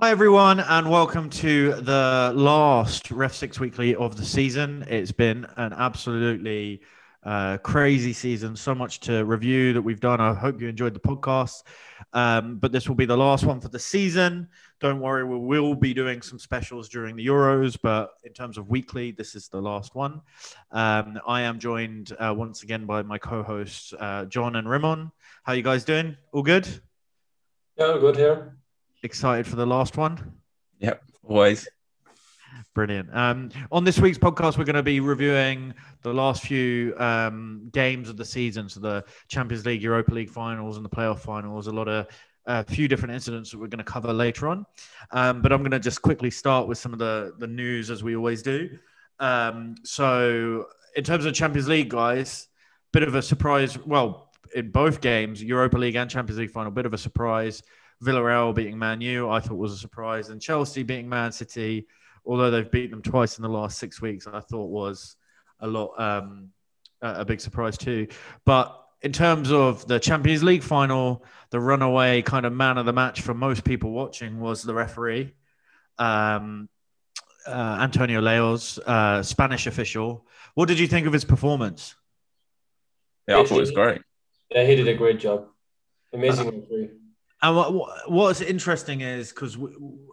Hi, 0.00 0.12
everyone, 0.12 0.60
and 0.60 0.88
welcome 0.88 1.28
to 1.28 1.74
the 1.74 2.32
last 2.32 3.10
Ref 3.10 3.34
Six 3.34 3.58
Weekly 3.58 3.96
of 3.96 4.16
the 4.16 4.24
season. 4.24 4.84
It's 4.88 5.10
been 5.10 5.44
an 5.56 5.72
absolutely 5.72 6.82
uh, 7.24 7.58
crazy 7.58 8.12
season, 8.12 8.54
so 8.54 8.76
much 8.76 9.00
to 9.00 9.24
review 9.24 9.72
that 9.72 9.82
we've 9.82 9.98
done. 9.98 10.20
I 10.20 10.34
hope 10.34 10.60
you 10.60 10.68
enjoyed 10.68 10.94
the 10.94 11.00
podcast. 11.00 11.64
Um, 12.12 12.58
but 12.58 12.70
this 12.70 12.86
will 12.86 12.94
be 12.94 13.06
the 13.06 13.16
last 13.16 13.44
one 13.44 13.60
for 13.60 13.70
the 13.70 13.80
season. 13.80 14.46
Don't 14.78 15.00
worry, 15.00 15.24
we 15.24 15.36
will 15.36 15.74
be 15.74 15.92
doing 15.92 16.22
some 16.22 16.38
specials 16.38 16.88
during 16.88 17.16
the 17.16 17.26
Euros, 17.26 17.76
but 17.82 18.10
in 18.22 18.32
terms 18.32 18.56
of 18.56 18.70
weekly, 18.70 19.10
this 19.10 19.34
is 19.34 19.48
the 19.48 19.60
last 19.60 19.96
one. 19.96 20.20
Um, 20.70 21.18
I 21.26 21.40
am 21.40 21.58
joined 21.58 22.14
uh, 22.20 22.32
once 22.36 22.62
again 22.62 22.86
by 22.86 23.02
my 23.02 23.18
co 23.18 23.42
hosts, 23.42 23.92
uh, 23.98 24.26
John 24.26 24.54
and 24.54 24.68
Rimon. 24.68 25.10
How 25.42 25.54
you 25.54 25.62
guys 25.62 25.82
doing? 25.82 26.16
All 26.30 26.44
good? 26.44 26.68
Yeah, 27.76 27.98
good 28.00 28.16
here. 28.16 28.57
Excited 29.02 29.46
for 29.46 29.56
the 29.56 29.66
last 29.66 29.96
one? 29.96 30.32
Yep, 30.80 31.02
always. 31.22 31.68
Brilliant. 32.74 33.14
Um, 33.14 33.50
on 33.70 33.84
this 33.84 33.98
week's 33.98 34.18
podcast, 34.18 34.58
we're 34.58 34.64
going 34.64 34.76
to 34.76 34.82
be 34.82 35.00
reviewing 35.00 35.74
the 36.02 36.12
last 36.12 36.42
few 36.42 36.94
um, 36.98 37.68
games 37.72 38.08
of 38.08 38.16
the 38.16 38.24
season, 38.24 38.68
so 38.68 38.80
the 38.80 39.04
Champions 39.28 39.66
League, 39.66 39.82
Europa 39.82 40.14
League 40.14 40.30
finals, 40.30 40.76
and 40.76 40.84
the 40.84 40.90
playoff 40.90 41.20
finals. 41.20 41.66
A 41.66 41.72
lot 41.72 41.88
of 41.88 42.06
a 42.46 42.64
few 42.64 42.88
different 42.88 43.14
incidents 43.14 43.50
that 43.50 43.58
we're 43.58 43.68
going 43.68 43.78
to 43.78 43.84
cover 43.84 44.12
later 44.12 44.48
on. 44.48 44.64
Um, 45.10 45.42
but 45.42 45.52
I'm 45.52 45.60
going 45.60 45.70
to 45.70 45.78
just 45.78 46.02
quickly 46.02 46.30
start 46.30 46.66
with 46.66 46.78
some 46.78 46.92
of 46.92 46.98
the 46.98 47.34
the 47.38 47.46
news 47.46 47.90
as 47.90 48.02
we 48.02 48.16
always 48.16 48.42
do. 48.42 48.70
Um, 49.20 49.76
so, 49.84 50.66
in 50.96 51.04
terms 51.04 51.24
of 51.24 51.34
Champions 51.34 51.68
League, 51.68 51.90
guys, 51.90 52.48
bit 52.92 53.02
of 53.02 53.14
a 53.14 53.22
surprise. 53.22 53.78
Well, 53.78 54.32
in 54.54 54.70
both 54.70 55.00
games, 55.00 55.42
Europa 55.42 55.76
League 55.78 55.96
and 55.96 56.10
Champions 56.10 56.38
League 56.38 56.50
final, 56.50 56.70
bit 56.70 56.86
of 56.86 56.94
a 56.94 56.98
surprise. 56.98 57.62
Villarreal 58.04 58.54
beating 58.54 58.78
Man 58.78 59.00
U, 59.00 59.28
I 59.28 59.40
thought 59.40 59.56
was 59.56 59.72
a 59.72 59.76
surprise, 59.76 60.28
and 60.28 60.40
Chelsea 60.40 60.82
beating 60.82 61.08
Man 61.08 61.32
City, 61.32 61.86
although 62.24 62.50
they've 62.50 62.70
beaten 62.70 62.92
them 62.92 63.02
twice 63.02 63.38
in 63.38 63.42
the 63.42 63.48
last 63.48 63.78
six 63.78 64.00
weeks, 64.00 64.26
I 64.26 64.40
thought 64.40 64.70
was 64.70 65.16
a 65.60 65.66
lot 65.66 65.98
um, 65.98 66.50
a 67.02 67.24
big 67.24 67.40
surprise 67.40 67.76
too. 67.76 68.06
But 68.44 68.74
in 69.02 69.12
terms 69.12 69.50
of 69.50 69.86
the 69.86 69.98
Champions 69.98 70.42
League 70.42 70.62
final, 70.62 71.24
the 71.50 71.60
runaway 71.60 72.22
kind 72.22 72.46
of 72.46 72.52
man 72.52 72.78
of 72.78 72.86
the 72.86 72.92
match 72.92 73.20
for 73.20 73.34
most 73.34 73.64
people 73.64 73.90
watching 73.90 74.40
was 74.40 74.62
the 74.62 74.74
referee, 74.74 75.32
um, 75.98 76.68
uh, 77.46 77.78
Antonio 77.80 78.20
Lahoz, 78.20 78.78
uh, 78.86 79.22
Spanish 79.22 79.66
official. 79.66 80.26
What 80.54 80.68
did 80.68 80.78
you 80.78 80.86
think 80.86 81.06
of 81.06 81.12
his 81.12 81.24
performance? 81.24 81.94
Yeah, 83.26 83.40
I 83.40 83.44
thought 83.44 83.58
it 83.58 83.60
was 83.60 83.70
great. 83.70 84.02
Yeah, 84.50 84.64
he 84.64 84.74
did 84.76 84.88
a 84.88 84.94
great 84.94 85.20
job. 85.20 85.46
Amazing 86.12 86.46
referee. 86.46 86.90
And 87.40 87.56
what, 87.56 88.10
what's 88.10 88.40
interesting 88.40 89.02
is 89.02 89.30
because 89.30 89.56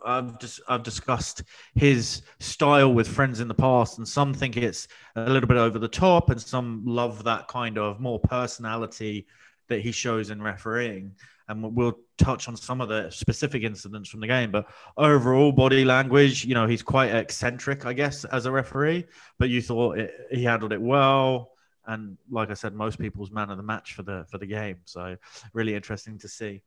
I've 0.05 0.37
just 0.39 0.59
I've 0.67 0.83
discussed 0.83 1.43
his 1.73 2.21
style 2.39 2.93
with 2.93 3.07
friends 3.07 3.39
in 3.39 3.47
the 3.47 3.55
past, 3.55 3.97
and 3.97 4.07
some 4.07 4.33
think 4.33 4.57
it's 4.57 4.87
a 5.15 5.29
little 5.29 5.47
bit 5.47 5.57
over 5.57 5.79
the 5.79 5.87
top, 5.87 6.29
and 6.29 6.39
some 6.39 6.83
love 6.85 7.23
that 7.23 7.47
kind 7.47 7.79
of 7.79 7.99
more 7.99 8.19
personality 8.19 9.25
that 9.69 9.81
he 9.81 9.91
shows 9.91 10.29
in 10.29 10.41
refereeing. 10.41 11.13
And 11.47 11.75
we'll 11.75 11.97
touch 12.17 12.47
on 12.47 12.55
some 12.55 12.81
of 12.81 12.89
the 12.89 13.09
specific 13.09 13.63
incidents 13.63 14.09
from 14.09 14.19
the 14.19 14.27
game, 14.27 14.51
but 14.51 14.67
overall 14.97 15.51
body 15.51 15.85
language, 15.85 16.43
you 16.43 16.55
know, 16.55 16.65
he's 16.65 16.81
quite 16.81 17.13
eccentric, 17.13 17.85
I 17.85 17.93
guess, 17.93 18.25
as 18.25 18.47
a 18.47 18.51
referee. 18.51 19.05
But 19.37 19.49
you 19.49 19.61
thought 19.61 19.99
it, 19.99 20.11
he 20.31 20.43
handled 20.43 20.73
it 20.73 20.81
well, 20.81 21.51
and 21.87 22.17
like 22.29 22.51
I 22.51 22.53
said, 22.53 22.73
most 22.73 22.99
people's 22.99 23.31
man 23.31 23.49
of 23.49 23.57
the 23.57 23.63
match 23.63 23.93
for 23.93 24.03
the 24.03 24.25
for 24.29 24.37
the 24.37 24.45
game. 24.45 24.77
So 24.85 25.17
really 25.53 25.73
interesting 25.73 26.19
to 26.19 26.27
see. 26.27 26.61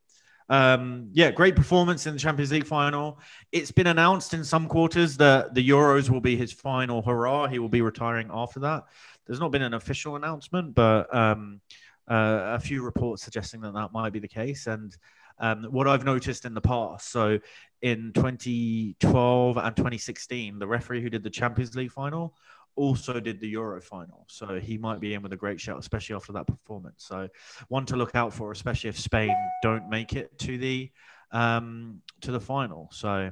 Um, 0.49 1.09
yeah, 1.13 1.29
great 1.31 1.55
performance 1.55 2.07
in 2.07 2.13
the 2.13 2.19
Champions 2.19 2.51
League 2.51 2.65
final. 2.65 3.19
It's 3.51 3.71
been 3.71 3.87
announced 3.87 4.33
in 4.33 4.43
some 4.43 4.67
quarters 4.67 5.15
that 5.17 5.53
the 5.53 5.67
Euros 5.67 6.09
will 6.09 6.21
be 6.21 6.35
his 6.35 6.51
final 6.51 7.01
hurrah. 7.01 7.47
He 7.47 7.59
will 7.59 7.69
be 7.69 7.81
retiring 7.81 8.29
after 8.33 8.59
that. 8.61 8.85
There's 9.27 9.39
not 9.39 9.51
been 9.51 9.61
an 9.61 9.75
official 9.75 10.15
announcement, 10.15 10.73
but 10.73 11.13
um, 11.15 11.61
uh, 12.09 12.55
a 12.55 12.59
few 12.59 12.83
reports 12.83 13.23
suggesting 13.23 13.61
that 13.61 13.75
that 13.75 13.93
might 13.93 14.11
be 14.11 14.19
the 14.19 14.27
case. 14.27 14.65
And 14.65 14.95
um, 15.37 15.65
what 15.65 15.87
I've 15.87 16.03
noticed 16.03 16.45
in 16.45 16.55
the 16.55 16.61
past, 16.61 17.11
so 17.11 17.39
in 17.83 18.11
2012 18.13 19.57
and 19.57 19.75
2016, 19.75 20.57
the 20.57 20.67
referee 20.67 21.01
who 21.03 21.11
did 21.11 21.23
the 21.23 21.29
Champions 21.29 21.75
League 21.75 21.91
final 21.91 22.33
also 22.75 23.19
did 23.19 23.39
the 23.39 23.47
Euro 23.49 23.81
final. 23.81 24.25
So 24.29 24.59
he 24.59 24.77
might 24.77 24.99
be 24.99 25.13
in 25.13 25.21
with 25.21 25.33
a 25.33 25.37
great 25.37 25.59
shout, 25.59 25.79
especially 25.79 26.15
after 26.15 26.31
that 26.33 26.47
performance. 26.47 27.05
So 27.07 27.27
one 27.67 27.85
to 27.87 27.95
look 27.95 28.15
out 28.15 28.33
for, 28.33 28.51
especially 28.51 28.89
if 28.89 28.99
Spain 28.99 29.35
don't 29.61 29.89
make 29.89 30.13
it 30.13 30.37
to 30.39 30.57
the 30.57 30.91
um, 31.31 32.01
to 32.21 32.31
the 32.31 32.39
final. 32.39 32.89
So 32.91 33.31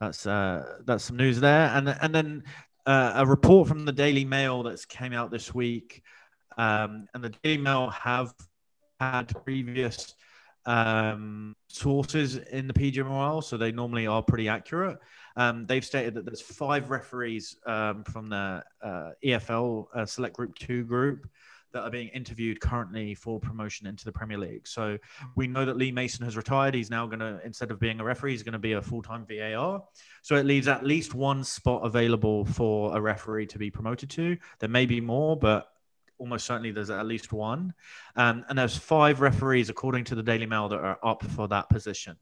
that's 0.00 0.26
uh, 0.26 0.78
that's 0.84 1.04
some 1.04 1.16
news 1.16 1.40
there. 1.40 1.70
And 1.74 1.88
and 1.88 2.14
then 2.14 2.44
uh, 2.86 3.12
a 3.16 3.26
report 3.26 3.68
from 3.68 3.84
the 3.84 3.92
Daily 3.92 4.24
Mail 4.24 4.62
that's 4.62 4.84
came 4.84 5.12
out 5.12 5.30
this 5.30 5.54
week. 5.54 6.02
Um, 6.56 7.08
and 7.14 7.24
the 7.24 7.30
Daily 7.42 7.62
Mail 7.62 7.90
have 7.90 8.34
had 9.00 9.32
previous 9.44 10.14
um, 10.66 11.54
sources 11.68 12.36
in 12.36 12.66
the 12.66 12.72
PGMOL, 12.74 13.42
so 13.42 13.56
they 13.56 13.72
normally 13.72 14.06
are 14.06 14.22
pretty 14.22 14.48
accurate. 14.48 14.98
Um, 15.36 15.66
they've 15.66 15.84
stated 15.84 16.14
that 16.14 16.24
there's 16.24 16.40
five 16.40 16.90
referees 16.90 17.56
um, 17.66 18.04
from 18.04 18.28
the 18.28 18.62
uh, 18.82 19.10
EFL 19.24 19.86
uh, 19.94 20.06
Select 20.06 20.36
Group 20.36 20.56
2 20.56 20.84
group 20.84 21.28
that 21.74 21.82
are 21.82 21.90
being 21.90 22.08
interviewed 22.08 22.60
currently 22.60 23.14
for 23.14 23.38
promotion 23.38 23.86
into 23.86 24.04
the 24.04 24.12
Premier 24.12 24.38
League. 24.38 24.66
So 24.66 24.96
we 25.34 25.46
know 25.46 25.64
that 25.64 25.76
Lee 25.76 25.92
Mason 25.92 26.24
has 26.24 26.36
retired. 26.36 26.72
He's 26.72 26.88
now 26.88 27.06
going 27.06 27.18
to, 27.18 27.40
instead 27.44 27.70
of 27.70 27.78
being 27.78 28.00
a 28.00 28.04
referee, 28.04 28.30
he's 28.30 28.44
going 28.44 28.54
to 28.54 28.58
be 28.58 28.72
a 28.72 28.82
full 28.82 29.02
time 29.02 29.26
VAR. 29.28 29.82
So 30.22 30.36
it 30.36 30.46
leaves 30.46 30.68
at 30.68 30.86
least 30.86 31.14
one 31.14 31.44
spot 31.44 31.84
available 31.84 32.44
for 32.44 32.96
a 32.96 33.00
referee 33.00 33.46
to 33.48 33.58
be 33.58 33.70
promoted 33.70 34.08
to. 34.10 34.36
There 34.60 34.68
may 34.68 34.86
be 34.86 35.00
more, 35.00 35.36
but 35.36 35.68
almost 36.18 36.46
certainly 36.46 36.70
there's 36.70 36.90
at 36.90 37.06
least 37.06 37.32
one. 37.32 37.74
Um, 38.16 38.44
and 38.48 38.58
there's 38.58 38.76
five 38.76 39.20
referees, 39.20 39.70
according 39.70 40.04
to 40.04 40.14
the 40.14 40.22
Daily 40.22 40.46
Mail, 40.46 40.68
that 40.68 40.78
are 40.78 40.98
up 41.02 41.24
for 41.24 41.48
that 41.48 41.68
position. 41.68 42.16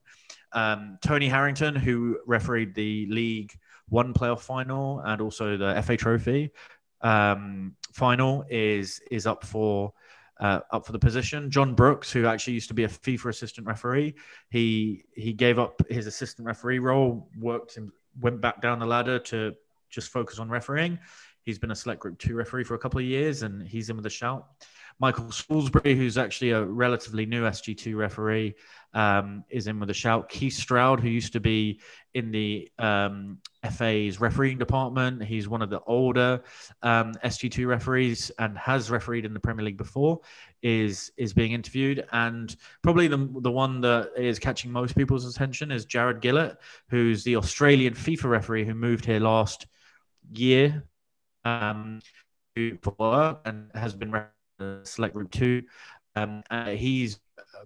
Um, 0.52 0.98
Tony 1.02 1.28
Harrington, 1.28 1.74
who 1.74 2.18
refereed 2.26 2.74
the 2.74 3.06
League 3.06 3.52
One 3.88 4.12
playoff 4.12 4.40
final 4.40 5.00
and 5.00 5.20
also 5.20 5.56
the 5.56 5.80
FA 5.82 5.96
Trophy 5.96 6.50
um, 7.00 7.74
final, 7.92 8.44
is 8.50 9.00
is 9.10 9.26
up 9.26 9.44
for 9.44 9.92
uh, 10.40 10.60
up 10.72 10.84
for 10.84 10.92
the 10.92 10.98
position. 10.98 11.50
John 11.50 11.74
Brooks, 11.74 12.10
who 12.10 12.26
actually 12.26 12.54
used 12.54 12.68
to 12.68 12.74
be 12.74 12.84
a 12.84 12.88
FIFA 12.88 13.30
assistant 13.30 13.66
referee, 13.66 14.14
he 14.50 15.04
he 15.14 15.32
gave 15.32 15.58
up 15.58 15.80
his 15.88 16.06
assistant 16.06 16.46
referee 16.46 16.80
role, 16.80 17.28
worked 17.38 17.76
and 17.76 17.90
went 18.20 18.40
back 18.40 18.60
down 18.60 18.78
the 18.78 18.86
ladder 18.86 19.18
to 19.18 19.54
just 19.88 20.10
focus 20.10 20.38
on 20.38 20.48
refereeing. 20.48 20.98
He's 21.44 21.58
been 21.58 21.70
a 21.70 21.76
select 21.76 22.00
group 22.00 22.18
two 22.18 22.34
referee 22.34 22.64
for 22.64 22.74
a 22.74 22.78
couple 22.78 23.00
of 23.00 23.06
years, 23.06 23.42
and 23.42 23.66
he's 23.66 23.90
in 23.90 23.96
with 23.96 24.06
a 24.06 24.10
shout. 24.10 24.46
Michael 24.98 25.30
Salisbury, 25.32 25.96
who's 25.96 26.18
actually 26.18 26.50
a 26.50 26.64
relatively 26.64 27.26
new 27.26 27.42
SG2 27.42 27.96
referee, 27.96 28.54
um, 28.94 29.44
is 29.48 29.66
in 29.66 29.80
with 29.80 29.90
a 29.90 29.94
shout. 29.94 30.28
Keith 30.28 30.52
Stroud, 30.52 31.00
who 31.00 31.08
used 31.08 31.32
to 31.32 31.40
be 31.40 31.80
in 32.14 32.30
the 32.30 32.70
um, 32.78 33.38
FA's 33.68 34.20
refereeing 34.20 34.58
department, 34.58 35.24
he's 35.24 35.48
one 35.48 35.62
of 35.62 35.70
the 35.70 35.80
older 35.86 36.42
um, 36.82 37.14
SG2 37.24 37.66
referees 37.66 38.30
and 38.38 38.56
has 38.58 38.90
refereed 38.90 39.24
in 39.24 39.32
the 39.32 39.40
Premier 39.40 39.64
League 39.64 39.78
before, 39.78 40.20
is 40.62 41.10
is 41.16 41.32
being 41.32 41.52
interviewed. 41.52 42.06
And 42.12 42.54
probably 42.82 43.08
the 43.08 43.28
the 43.40 43.50
one 43.50 43.80
that 43.80 44.12
is 44.16 44.38
catching 44.38 44.70
most 44.70 44.94
people's 44.94 45.26
attention 45.26 45.72
is 45.72 45.84
Jarred 45.84 46.20
Gillett, 46.20 46.56
who's 46.88 47.24
the 47.24 47.36
Australian 47.36 47.94
FIFA 47.94 48.24
referee 48.24 48.64
who 48.64 48.74
moved 48.74 49.04
here 49.04 49.20
last 49.20 49.66
year 50.32 50.84
um, 51.44 52.00
for 52.54 52.94
work 52.98 53.40
and 53.44 53.70
has 53.74 53.94
been 53.94 54.14
select 54.84 55.14
group 55.14 55.30
two. 55.30 55.62
Um, 56.14 56.42
uh, 56.50 56.70
he's 56.70 57.18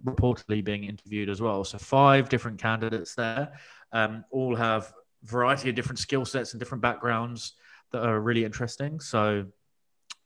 reportedly 0.05 0.63
being 0.63 0.85
interviewed 0.85 1.29
as 1.29 1.41
well. 1.41 1.63
So 1.63 1.77
five 1.77 2.29
different 2.29 2.59
candidates 2.59 3.15
there, 3.15 3.53
um, 3.91 4.23
all 4.31 4.55
have 4.55 4.93
variety 5.23 5.69
of 5.69 5.75
different 5.75 5.99
skill 5.99 6.25
sets 6.25 6.53
and 6.53 6.59
different 6.59 6.81
backgrounds 6.81 7.53
that 7.91 8.03
are 8.03 8.19
really 8.19 8.45
interesting. 8.45 8.99
So 8.99 9.45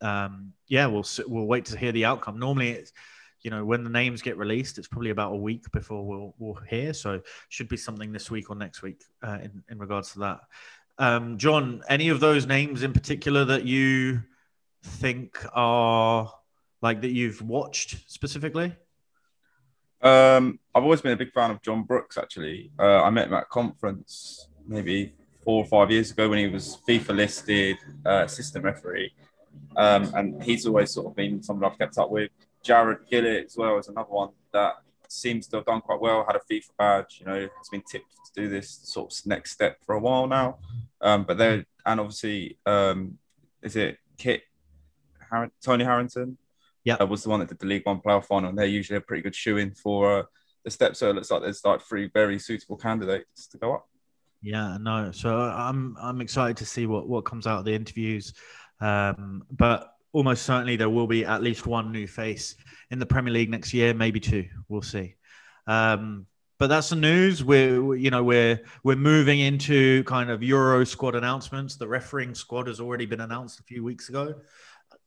um, 0.00 0.52
yeah, 0.68 0.86
we'll 0.86 1.06
we'll 1.26 1.46
wait 1.46 1.66
to 1.66 1.78
hear 1.78 1.92
the 1.92 2.04
outcome. 2.04 2.38
Normally, 2.38 2.70
it's 2.70 2.92
you 3.42 3.50
know 3.50 3.64
when 3.64 3.84
the 3.84 3.90
names 3.90 4.22
get 4.22 4.36
released, 4.36 4.78
it's 4.78 4.88
probably 4.88 5.10
about 5.10 5.32
a 5.32 5.36
week 5.36 5.64
before 5.72 6.04
we'll 6.04 6.34
we'll 6.38 6.60
hear. 6.68 6.92
So 6.92 7.20
should 7.48 7.68
be 7.68 7.76
something 7.76 8.12
this 8.12 8.30
week 8.30 8.50
or 8.50 8.56
next 8.56 8.82
week 8.82 9.02
uh, 9.22 9.38
in 9.42 9.62
in 9.70 9.78
regards 9.78 10.12
to 10.12 10.20
that. 10.20 10.40
Um, 11.02 11.36
John, 11.36 11.82
any 11.88 12.10
of 12.10 12.20
those 12.20 12.46
names 12.46 12.84
in 12.84 12.92
particular 12.92 13.44
that 13.46 13.64
you 13.64 14.22
think 14.84 15.36
are 15.52 16.32
like 16.80 17.00
that 17.00 17.10
you've 17.10 17.42
watched 17.42 17.96
specifically? 18.06 18.72
Um, 20.00 20.60
I've 20.72 20.84
always 20.84 21.00
been 21.00 21.10
a 21.10 21.16
big 21.16 21.32
fan 21.32 21.50
of 21.50 21.60
John 21.60 21.82
Brooks. 21.82 22.16
Actually, 22.16 22.70
uh, 22.78 23.02
I 23.02 23.10
met 23.10 23.26
him 23.26 23.34
at 23.34 23.42
a 23.42 23.46
conference 23.46 24.46
maybe 24.64 25.12
four 25.44 25.64
or 25.64 25.66
five 25.66 25.90
years 25.90 26.12
ago 26.12 26.28
when 26.28 26.38
he 26.38 26.46
was 26.46 26.78
FIFA 26.88 27.16
listed 27.16 27.78
uh, 28.06 28.22
assistant 28.24 28.64
referee, 28.64 29.12
um, 29.76 30.08
and 30.14 30.40
he's 30.40 30.66
always 30.66 30.92
sort 30.92 31.08
of 31.08 31.16
been 31.16 31.42
someone 31.42 31.68
I've 31.68 31.78
kept 31.78 31.98
up 31.98 32.10
with. 32.10 32.30
Jarred 32.62 33.08
Gillett 33.10 33.46
as 33.46 33.56
well 33.56 33.76
is 33.76 33.88
another 33.88 34.10
one 34.10 34.28
that 34.52 34.74
seems 35.08 35.48
to 35.48 35.56
have 35.56 35.66
done 35.66 35.80
quite 35.80 36.00
well. 36.00 36.24
Had 36.24 36.36
a 36.36 36.40
FIFA 36.48 36.70
badge, 36.78 37.16
you 37.18 37.26
know, 37.26 37.40
has 37.40 37.68
been 37.72 37.82
tipped 37.90 38.21
to 38.34 38.42
do 38.42 38.48
this 38.48 38.80
sort 38.82 39.12
of 39.12 39.26
next 39.26 39.52
step 39.52 39.78
for 39.84 39.94
a 39.94 40.00
while 40.00 40.26
now. 40.26 40.58
Um, 41.00 41.24
but 41.24 41.38
they're 41.38 41.64
and 41.84 42.00
obviously, 42.00 42.58
um, 42.66 43.18
is 43.62 43.76
it 43.76 43.98
Kit 44.18 44.42
Har- 45.30 45.50
Tony 45.62 45.84
Harrington? 45.84 46.38
Yeah. 46.84 46.94
uh, 46.94 47.06
was 47.06 47.22
the 47.22 47.28
one 47.28 47.40
that 47.40 47.48
did 47.48 47.58
the 47.58 47.66
League 47.66 47.86
One 47.86 48.00
playoff 48.00 48.26
final, 48.26 48.48
and 48.48 48.58
they're 48.58 48.66
usually 48.66 48.96
a 48.96 49.00
pretty 49.00 49.22
good 49.22 49.34
shoe 49.34 49.56
in 49.56 49.72
for 49.72 50.20
uh, 50.20 50.22
the 50.64 50.70
step. 50.70 50.96
So 50.96 51.10
it 51.10 51.14
looks 51.14 51.30
like 51.30 51.42
there's 51.42 51.64
like 51.64 51.80
three 51.82 52.10
very 52.12 52.38
suitable 52.38 52.76
candidates 52.76 53.46
to 53.48 53.58
go 53.58 53.74
up. 53.74 53.88
Yeah, 54.40 54.76
no. 54.80 55.12
So 55.12 55.38
I'm 55.38 55.96
I'm 56.00 56.20
excited 56.20 56.56
to 56.58 56.66
see 56.66 56.86
what 56.86 57.08
what 57.08 57.24
comes 57.24 57.46
out 57.46 57.60
of 57.60 57.64
the 57.64 57.74
interviews, 57.74 58.34
um, 58.80 59.44
but 59.50 59.94
almost 60.12 60.44
certainly 60.44 60.76
there 60.76 60.90
will 60.90 61.06
be 61.06 61.24
at 61.24 61.42
least 61.42 61.66
one 61.66 61.92
new 61.92 62.06
face 62.06 62.56
in 62.90 62.98
the 62.98 63.06
Premier 63.06 63.32
League 63.32 63.50
next 63.50 63.72
year, 63.72 63.94
maybe 63.94 64.20
two. 64.20 64.46
We'll 64.68 64.82
see. 64.82 65.14
Um, 65.66 66.26
but 66.62 66.68
that's 66.68 66.90
the 66.90 66.94
news. 66.94 67.42
We're 67.42 67.96
you 67.96 68.08
know 68.08 68.22
we're 68.22 68.60
we're 68.84 68.94
moving 68.94 69.40
into 69.40 70.04
kind 70.04 70.30
of 70.30 70.44
Euro 70.44 70.84
squad 70.84 71.16
announcements. 71.16 71.74
The 71.74 71.88
refereeing 71.88 72.36
squad 72.36 72.68
has 72.68 72.78
already 72.78 73.04
been 73.04 73.20
announced 73.20 73.58
a 73.58 73.64
few 73.64 73.82
weeks 73.82 74.10
ago, 74.10 74.36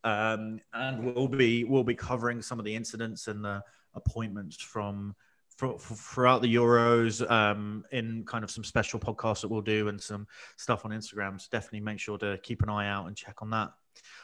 um, 0.03 0.59
and 0.73 1.15
we'll 1.15 1.29
be 1.29 1.63
we'll 1.63 1.85
be 1.85 1.95
covering 1.95 2.41
some 2.41 2.59
of 2.59 2.65
the 2.65 2.75
incidents 2.75 3.29
and 3.29 3.41
the 3.41 3.63
appointments 3.93 4.57
from 4.57 5.15
throughout 5.57 6.41
the 6.41 6.53
Euros 6.53 7.25
um, 7.31 7.85
in 7.93 8.25
kind 8.25 8.43
of 8.43 8.51
some 8.51 8.65
special 8.65 8.99
podcasts 8.99 9.39
that 9.39 9.47
we'll 9.47 9.61
do 9.61 9.87
and 9.87 10.01
some 10.01 10.27
stuff 10.57 10.83
on 10.83 10.91
Instagram. 10.91 11.39
So 11.39 11.47
definitely 11.53 11.79
make 11.79 11.99
sure 11.99 12.17
to 12.17 12.37
keep 12.43 12.63
an 12.63 12.69
eye 12.69 12.89
out 12.89 13.07
and 13.07 13.15
check 13.15 13.41
on 13.41 13.49
that. 13.51 13.71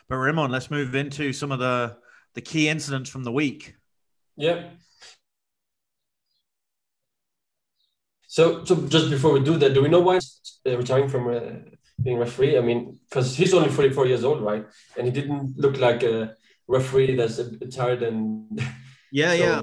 But 0.09 0.17
Ramon, 0.17 0.51
let's 0.51 0.69
move 0.69 0.95
into 0.95 1.31
some 1.31 1.53
of 1.53 1.59
the 1.59 1.95
the 2.33 2.41
key 2.41 2.67
incidents 2.67 3.09
from 3.09 3.23
the 3.23 3.31
week. 3.31 3.77
Yeah. 4.35 4.71
So, 8.31 8.63
so 8.63 8.75
just 8.87 9.09
before 9.09 9.33
we 9.33 9.41
do 9.41 9.57
that, 9.57 9.73
do 9.73 9.81
we 9.81 9.89
know 9.89 9.99
why 9.99 10.13
he's 10.13 10.39
uh, 10.65 10.77
retiring 10.77 11.09
from 11.09 11.27
uh, 11.27 11.41
being 12.01 12.17
referee? 12.17 12.57
I 12.57 12.61
mean, 12.61 12.97
because 13.09 13.35
he's 13.35 13.53
only 13.53 13.67
44 13.67 14.05
years 14.07 14.23
old, 14.23 14.41
right? 14.41 14.65
And 14.95 15.05
he 15.05 15.11
didn't 15.11 15.57
look 15.57 15.77
like 15.77 16.01
a 16.03 16.37
referee 16.65 17.15
that's 17.17 17.39
a 17.39 17.43
bit 17.43 17.73
tired 17.73 18.03
and. 18.03 18.47
Yeah, 19.11 19.31
So- 19.31 19.35
yeah. 19.35 19.61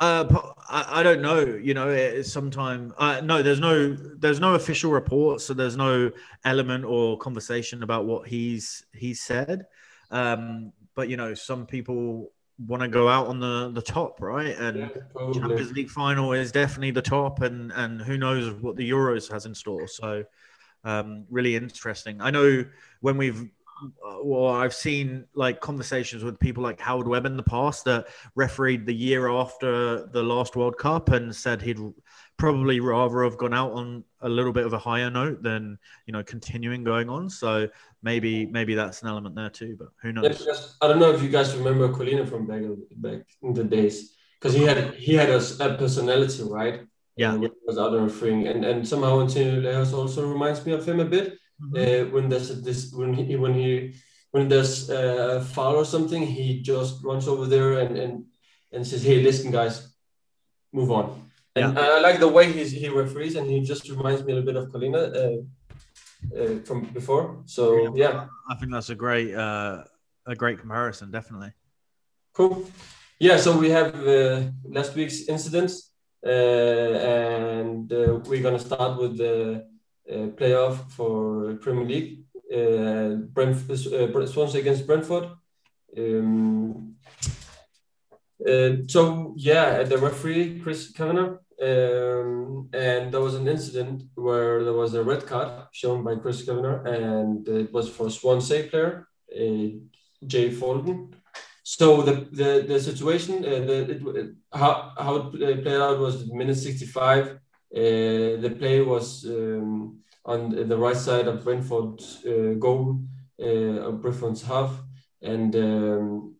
Uh, 0.00 0.24
I, 0.70 1.00
I 1.00 1.02
don't 1.02 1.20
know. 1.20 1.40
You 1.40 1.74
know, 1.74 2.22
sometime. 2.22 2.94
Uh, 2.96 3.20
no, 3.22 3.42
there's 3.42 3.60
no 3.60 3.94
there's 3.94 4.40
no 4.40 4.54
official 4.54 4.90
report, 4.90 5.42
so 5.42 5.52
there's 5.52 5.76
no 5.76 6.10
element 6.44 6.84
or 6.86 7.18
conversation 7.18 7.82
about 7.82 8.06
what 8.06 8.26
he's 8.26 8.86
he's 8.94 9.20
said. 9.20 9.66
Um, 10.10 10.72
but 10.94 11.10
you 11.10 11.18
know, 11.18 11.34
some 11.34 11.66
people 11.66 12.32
want 12.66 12.82
to 12.82 12.88
go 12.88 13.08
out 13.08 13.28
on 13.28 13.38
the 13.40 13.70
the 13.72 13.82
top, 13.82 14.20
right? 14.20 14.56
And 14.58 14.78
Yeah. 14.78 15.32
Champions 15.32 15.72
League 15.72 15.90
final 15.90 16.32
is 16.32 16.50
definitely 16.52 16.90
the 16.90 17.02
top, 17.02 17.42
and 17.42 17.72
and 17.72 18.00
who 18.00 18.18
knows 18.18 18.52
what 18.60 18.76
the 18.76 18.88
Euros 18.88 19.30
has 19.30 19.46
in 19.46 19.54
store. 19.54 19.86
So, 19.86 20.24
um, 20.84 21.24
really 21.30 21.54
interesting. 21.56 22.20
I 22.20 22.30
know 22.30 22.64
when 23.00 23.16
we've 23.16 23.48
uh, 23.80 24.18
well, 24.22 24.48
I've 24.52 24.74
seen 24.74 25.24
like 25.34 25.60
conversations 25.60 26.24
with 26.24 26.40
people 26.40 26.62
like 26.62 26.80
Howard 26.80 27.06
Webb 27.06 27.26
in 27.26 27.36
the 27.36 27.42
past 27.42 27.84
that 27.84 28.08
refereed 28.34 28.86
the 28.86 28.94
year 28.94 29.28
after 29.28 30.06
the 30.06 30.22
last 30.22 30.56
World 30.56 30.76
Cup 30.78 31.10
and 31.10 31.34
said 31.34 31.62
he'd 31.62 31.78
probably 32.38 32.78
rather 32.80 33.24
have 33.24 33.36
gone 33.36 33.52
out 33.52 33.72
on 33.72 34.04
a 34.22 34.28
little 34.28 34.52
bit 34.52 34.64
of 34.64 34.72
a 34.72 34.78
higher 34.78 35.10
note 35.10 35.42
than 35.42 35.78
you 36.06 36.12
know 36.12 36.22
continuing 36.22 36.84
going 36.84 37.10
on. 37.10 37.28
So 37.28 37.68
maybe 38.02 38.46
maybe 38.46 38.74
that's 38.74 39.02
an 39.02 39.08
element 39.08 39.34
there 39.34 39.50
too. 39.50 39.76
But 39.78 39.88
who 40.02 40.12
knows? 40.12 40.38
because 40.38 40.76
I 40.80 40.88
don't 40.88 40.98
know 40.98 41.10
if 41.10 41.22
you 41.22 41.28
guys 41.28 41.54
remember 41.54 41.88
Collina 41.88 42.26
from 42.26 42.46
back 42.46 42.62
back 42.96 43.26
in 43.42 43.52
the 43.52 43.64
days, 43.64 44.14
because 44.40 44.54
he 44.54 44.62
had 44.62 44.94
he 44.94 45.14
had 45.14 45.28
a, 45.28 45.42
a 45.60 45.76
personality, 45.76 46.42
right? 46.44 46.80
Yeah. 47.16 47.34
Uh, 47.34 47.48
was 47.66 47.78
out 47.78 47.94
and 47.94 48.04
refereeing, 48.04 48.46
and 48.46 48.64
and 48.64 48.86
somehow 48.86 49.20
Antonio 49.20 49.60
Lahoz 49.60 49.92
also 49.92 50.26
reminds 50.26 50.64
me 50.64 50.72
of 50.72 50.88
him 50.88 51.00
a 51.00 51.04
bit. 51.04 51.36
Mhm. 51.60 51.74
Uh, 51.74 52.10
when 52.14 52.28
there's 52.28 52.50
a, 52.50 52.54
this 52.54 52.92
when 52.92 53.12
he 53.12 53.34
when 53.34 53.54
he 53.54 53.94
when 54.30 54.48
there's 54.48 54.88
a 54.90 55.42
foul 55.42 55.74
or 55.74 55.84
something, 55.84 56.22
he 56.22 56.62
just 56.62 57.02
runs 57.02 57.26
over 57.26 57.46
there 57.46 57.80
and 57.80 57.98
and 57.98 58.24
and 58.70 58.86
says, 58.86 59.02
"Hey, 59.02 59.20
listen, 59.20 59.50
guys, 59.50 59.92
move 60.72 60.92
on." 60.92 61.27
And 61.58 61.78
I 61.78 61.98
I 61.98 62.00
like 62.00 62.18
the 62.20 62.28
way 62.28 62.52
he's, 62.52 62.70
he 62.72 62.88
referees, 62.88 63.36
and 63.36 63.46
he 63.50 63.60
just 63.60 63.88
reminds 63.88 64.24
me 64.24 64.32
a 64.32 64.36
little 64.36 64.48
bit 64.52 64.56
of 64.56 64.68
Collina 64.72 65.02
uh, 65.22 65.38
uh, 66.38 66.58
from 66.64 66.78
before. 66.98 67.42
So 67.46 67.94
yeah. 67.96 68.26
I 68.50 68.54
think 68.56 68.72
that's 68.72 68.90
a 68.90 68.94
great 68.94 69.34
uh, 69.34 69.84
a 70.26 70.34
great 70.34 70.58
comparison, 70.58 71.10
definitely. 71.10 71.52
Cool. 72.32 72.66
Yeah, 73.18 73.36
so 73.36 73.58
we 73.58 73.70
have 73.70 73.94
uh, 74.06 74.42
last 74.64 74.94
week's 74.94 75.28
incidents, 75.28 75.90
uh, 76.24 76.30
and 76.30 77.92
uh, 77.92 78.20
we're 78.26 78.42
gonna 78.42 78.58
start 78.58 79.00
with 79.00 79.18
the 79.18 79.66
uh, 80.10 80.28
playoff 80.38 80.90
for 80.92 81.54
Premier 81.54 81.84
League. 81.84 82.24
Uh, 82.50 83.16
Brent, 83.34 83.56
uh, 83.70 84.26
Swansea 84.26 84.60
against 84.60 84.86
Brentford. 84.86 85.28
Um, 85.96 86.94
uh, 88.46 88.70
so 88.86 89.34
yeah, 89.36 89.82
the 89.82 89.98
referee 89.98 90.60
Chris 90.60 90.90
Kavanagh, 90.92 91.38
um, 91.60 92.68
and 92.72 93.12
there 93.12 93.20
was 93.20 93.34
an 93.34 93.48
incident 93.48 94.02
where 94.14 94.64
there 94.64 94.72
was 94.72 94.94
a 94.94 95.02
red 95.02 95.26
card 95.26 95.50
shown 95.72 96.04
by 96.04 96.16
Chris 96.16 96.44
Kavanagh, 96.44 96.84
and 96.86 97.48
it 97.48 97.72
was 97.72 97.88
for 97.88 98.10
Swansea 98.10 98.64
player 98.64 99.08
uh, 99.34 99.68
Jay 100.26 100.50
Fulton. 100.50 101.14
So 101.62 102.02
the 102.02 102.26
the, 102.32 102.64
the 102.66 102.80
situation, 102.80 103.44
uh, 103.44 103.60
the, 103.68 103.90
it, 103.90 104.34
how 104.52 104.92
how 104.96 105.30
it 105.34 105.62
played 105.62 105.80
out 105.80 105.98
was 105.98 106.30
minute 106.32 106.56
sixty 106.56 106.86
five. 106.86 107.38
Uh, 107.74 108.40
the 108.40 108.56
play 108.58 108.80
was 108.80 109.26
um, 109.26 109.98
on 110.24 110.50
the 110.50 110.76
right 110.76 110.96
side 110.96 111.28
of 111.28 111.44
Brentford's 111.44 112.24
uh, 112.24 112.54
goal, 112.58 113.00
uh, 113.40 113.88
of 113.88 114.00
Brentford's 114.00 114.42
half, 114.42 114.72
and 115.20 115.54
um, 115.56 116.36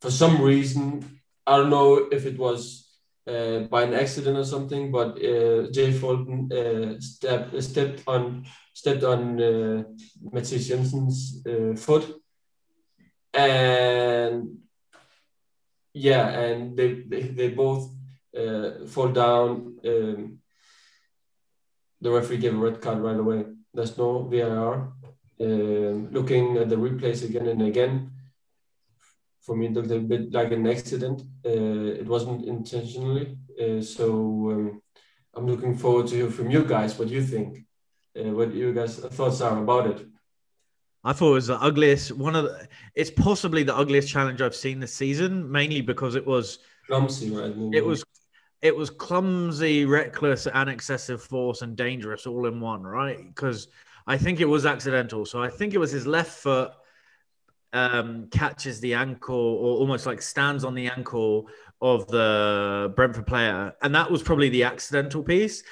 for 0.00 0.10
some 0.10 0.42
reason, 0.42 1.20
I 1.46 1.56
don't 1.56 1.70
know 1.70 2.08
if 2.10 2.26
it 2.26 2.38
was 2.38 2.81
uh, 3.26 3.60
by 3.70 3.82
an 3.82 3.94
accident 3.94 4.36
or 4.36 4.44
something, 4.44 4.90
but 4.90 5.16
uh, 5.18 5.70
Jay 5.70 5.92
Fulton 5.92 6.50
uh, 6.52 7.00
stepped 7.00 7.62
stepped 7.62 8.02
on 8.06 8.46
stepped 8.74 9.04
on 9.04 9.40
uh, 9.40 9.82
Mathias 10.32 10.68
Jensen's 10.68 11.42
uh, 11.46 11.74
foot 11.76 12.22
and 13.34 14.58
yeah, 15.94 16.28
and 16.28 16.76
they 16.76 17.02
they, 17.06 17.22
they 17.22 17.48
both 17.50 17.90
uh, 18.36 18.86
fall 18.86 19.08
down. 19.08 19.78
Um, 19.84 20.38
the 22.00 22.10
referee 22.10 22.38
gave 22.38 22.54
a 22.54 22.58
red 22.58 22.80
card 22.80 22.98
right 22.98 23.18
away. 23.18 23.44
There's 23.72 23.96
no 23.96 24.22
VAR. 24.24 24.92
Um, 25.40 26.10
looking 26.12 26.56
at 26.58 26.68
the 26.68 26.76
replays 26.76 27.24
again 27.24 27.48
and 27.48 27.62
again, 27.62 28.10
for 29.42 29.56
me 29.56 29.66
it 29.66 29.72
looked 29.72 29.90
a 29.90 29.98
bit 29.98 30.32
like 30.32 30.52
an 30.52 30.66
accident. 30.66 31.22
Uh, 31.44 32.00
it 32.00 32.06
wasn't 32.06 32.46
intentionally. 32.46 33.36
Uh, 33.60 33.80
so 33.82 34.06
um, 34.52 34.82
I'm 35.34 35.46
looking 35.46 35.76
forward 35.76 36.06
to 36.08 36.14
hear 36.14 36.30
from 36.30 36.50
you 36.50 36.64
guys 36.64 36.98
what 36.98 37.08
you 37.08 37.22
think, 37.22 37.64
uh, 38.18 38.30
what 38.30 38.54
you 38.54 38.72
guys 38.72 38.98
thoughts 38.98 39.40
are 39.40 39.62
about 39.62 39.86
it. 39.88 40.06
I 41.04 41.12
thought 41.12 41.32
it 41.32 41.34
was 41.34 41.46
the 41.48 41.60
ugliest 41.60 42.12
one 42.12 42.36
of 42.36 42.44
the. 42.44 42.68
It's 42.94 43.10
possibly 43.10 43.64
the 43.64 43.74
ugliest 43.74 44.08
challenge 44.08 44.40
I've 44.40 44.54
seen 44.54 44.78
this 44.78 44.94
season, 44.94 45.50
mainly 45.50 45.80
because 45.80 46.14
it 46.14 46.24
was 46.24 46.60
Clumsy, 46.86 47.30
right? 47.30 47.52
it 47.74 47.84
was 47.84 48.04
it 48.62 48.76
was 48.76 48.90
clumsy, 48.90 49.84
reckless, 49.84 50.46
and 50.46 50.70
excessive 50.70 51.20
force 51.20 51.62
and 51.62 51.76
dangerous 51.76 52.26
all 52.26 52.46
in 52.46 52.60
one, 52.60 52.84
right? 52.84 53.18
Because 53.26 53.66
I 54.06 54.16
think 54.16 54.40
it 54.40 54.44
was 54.44 54.64
accidental. 54.64 55.26
So 55.26 55.42
I 55.42 55.50
think 55.50 55.74
it 55.74 55.78
was 55.78 55.90
his 55.90 56.06
left 56.06 56.30
foot 56.30 56.70
um, 57.72 58.28
catches 58.30 58.80
the 58.80 58.94
ankle 58.94 59.36
or 59.36 59.78
almost 59.78 60.06
like 60.06 60.20
stands 60.20 60.64
on 60.64 60.74
the 60.74 60.88
ankle 60.88 61.48
of 61.80 62.06
the 62.08 62.92
Brentford 62.94 63.26
player, 63.26 63.74
and 63.82 63.94
that 63.94 64.10
was 64.10 64.22
probably 64.22 64.48
the 64.48 64.64
accidental 64.64 65.22
piece. 65.22 65.62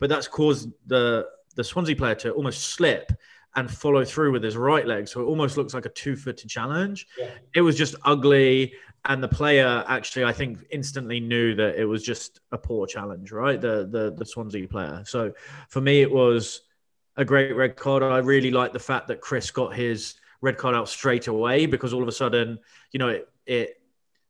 But 0.00 0.08
that's 0.08 0.28
caused 0.28 0.70
the 0.86 1.26
the 1.56 1.64
Swansea 1.64 1.96
player 1.96 2.14
to 2.16 2.32
almost 2.32 2.62
slip 2.62 3.12
and 3.56 3.70
follow 3.70 4.04
through 4.04 4.32
with 4.32 4.42
his 4.42 4.56
right 4.56 4.86
leg. 4.86 5.06
So 5.06 5.20
it 5.20 5.26
almost 5.26 5.56
looks 5.56 5.74
like 5.74 5.86
a 5.86 5.90
two 5.90 6.16
footed 6.16 6.50
challenge. 6.50 7.06
Yeah. 7.16 7.30
It 7.54 7.60
was 7.60 7.76
just 7.76 7.94
ugly. 8.04 8.74
And 9.04 9.22
the 9.22 9.28
player 9.28 9.84
actually, 9.86 10.24
I 10.24 10.32
think, 10.32 10.58
instantly 10.70 11.20
knew 11.20 11.54
that 11.56 11.76
it 11.76 11.84
was 11.84 12.02
just 12.02 12.40
a 12.52 12.58
poor 12.58 12.86
challenge, 12.86 13.30
right? 13.32 13.60
The 13.60 13.86
the 13.90 14.14
the 14.16 14.24
Swansea 14.24 14.66
player. 14.66 15.02
So 15.06 15.32
for 15.68 15.80
me, 15.80 16.00
it 16.00 16.10
was 16.10 16.62
a 17.16 17.24
great 17.24 17.54
red 17.54 17.76
card. 17.76 18.02
I 18.02 18.18
really 18.18 18.50
like 18.50 18.72
the 18.72 18.78
fact 18.78 19.08
that 19.08 19.20
Chris 19.20 19.50
got 19.50 19.76
his 19.76 20.14
red 20.44 20.58
card 20.58 20.74
out 20.74 20.88
straight 20.88 21.26
away 21.26 21.66
because 21.66 21.92
all 21.92 22.02
of 22.02 22.08
a 22.08 22.12
sudden, 22.12 22.58
you 22.92 22.98
know, 22.98 23.08
it 23.08 23.28
it 23.46 23.80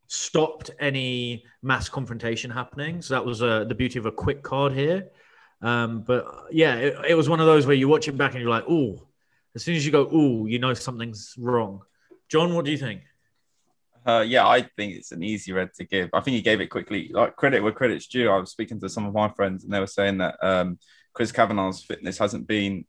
stopped 0.07 0.71
any 0.79 1.45
mass 1.63 1.89
confrontation 1.89 2.51
happening. 2.51 3.03
So 3.03 3.15
that 3.15 3.25
was 3.25 3.43
uh, 3.43 3.65
the 3.65 3.75
beauty 3.75 3.99
of 3.99 4.07
a 4.07 4.13
quick 4.13 4.43
card 4.43 4.73
here. 4.73 5.09
Um, 5.61 6.03
but 6.03 6.25
yeah, 6.51 6.77
it, 6.77 7.11
it 7.11 7.15
was 7.15 7.29
one 7.29 7.41
of 7.41 7.47
those 7.47 7.67
where 7.67 7.77
you 7.77 7.89
watch 7.89 8.07
it 8.07 8.17
back 8.17 8.33
and 8.33 8.41
you're 8.41 8.51
like, 8.51 8.65
oh, 8.69 9.09
as 9.55 9.65
soon 9.65 9.75
as 9.75 9.85
you 9.85 9.93
go, 9.93 10.09
oh, 10.13 10.47
you 10.47 10.59
know 10.59 10.75
something's 10.75 11.35
wrong. 11.39 11.83
John, 12.29 12.55
what 12.55 12.65
do 12.65 12.71
you 12.71 12.79
think? 12.79 13.03
Uh, 14.07 14.25
yeah, 14.27 14.47
I 14.47 14.63
think 14.77 14.95
it's 14.95 15.13
an 15.13 15.23
easy 15.23 15.53
red 15.53 15.73
to 15.75 15.85
give. 15.85 16.11
I 16.13 16.21
think 16.21 16.35
he 16.37 16.43
gave 16.43 16.61
it 16.61 16.67
quickly. 16.69 17.11
Like 17.13 17.37
credit 17.37 17.63
where 17.63 17.73
credit's 17.73 18.07
due. 18.07 18.31
I 18.31 18.37
was 18.37 18.51
speaking 18.51 18.79
to 18.81 18.89
some 18.89 19.07
of 19.07 19.15
my 19.15 19.31
friends, 19.31 19.65
and 19.65 19.73
they 19.73 19.81
were 19.81 19.87
saying 19.87 20.19
that 20.19 20.37
um, 20.43 20.79
Chris 21.15 21.33
Kavanagh's 21.33 21.83
fitness 21.83 22.19
hasn't 22.19 22.47
been 22.47 22.85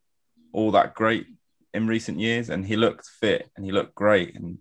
all 0.52 0.72
that 0.72 0.94
great 0.94 1.26
in 1.74 1.86
recent 1.86 2.18
years, 2.20 2.50
and 2.50 2.66
he 2.66 2.76
looked 2.76 3.06
fit 3.06 3.50
and 3.56 3.64
he 3.64 3.72
looked 3.72 3.94
great, 3.94 4.34
and 4.34 4.58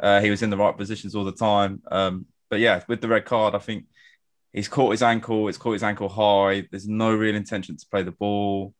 uh, 0.00 0.20
he 0.20 0.30
was 0.30 0.42
in 0.42 0.50
the 0.50 0.56
right 0.56 0.76
positions 0.76 1.14
all 1.14 1.24
the 1.24 1.32
time. 1.32 1.82
Um, 1.90 2.26
but 2.50 2.60
yeah, 2.60 2.82
with 2.88 3.00
the 3.00 3.08
red 3.08 3.24
card, 3.24 3.54
I 3.54 3.58
think 3.58 3.86
he's 4.52 4.68
caught 4.68 4.90
his 4.90 5.02
ankle. 5.02 5.48
It's 5.48 5.58
caught 5.58 5.72
his 5.72 5.82
ankle 5.82 6.08
high. 6.08 6.66
There's 6.70 6.88
no 6.88 7.14
real 7.14 7.34
intention 7.34 7.76
to 7.76 7.86
play 7.90 8.02
the 8.02 8.12
ball. 8.12 8.74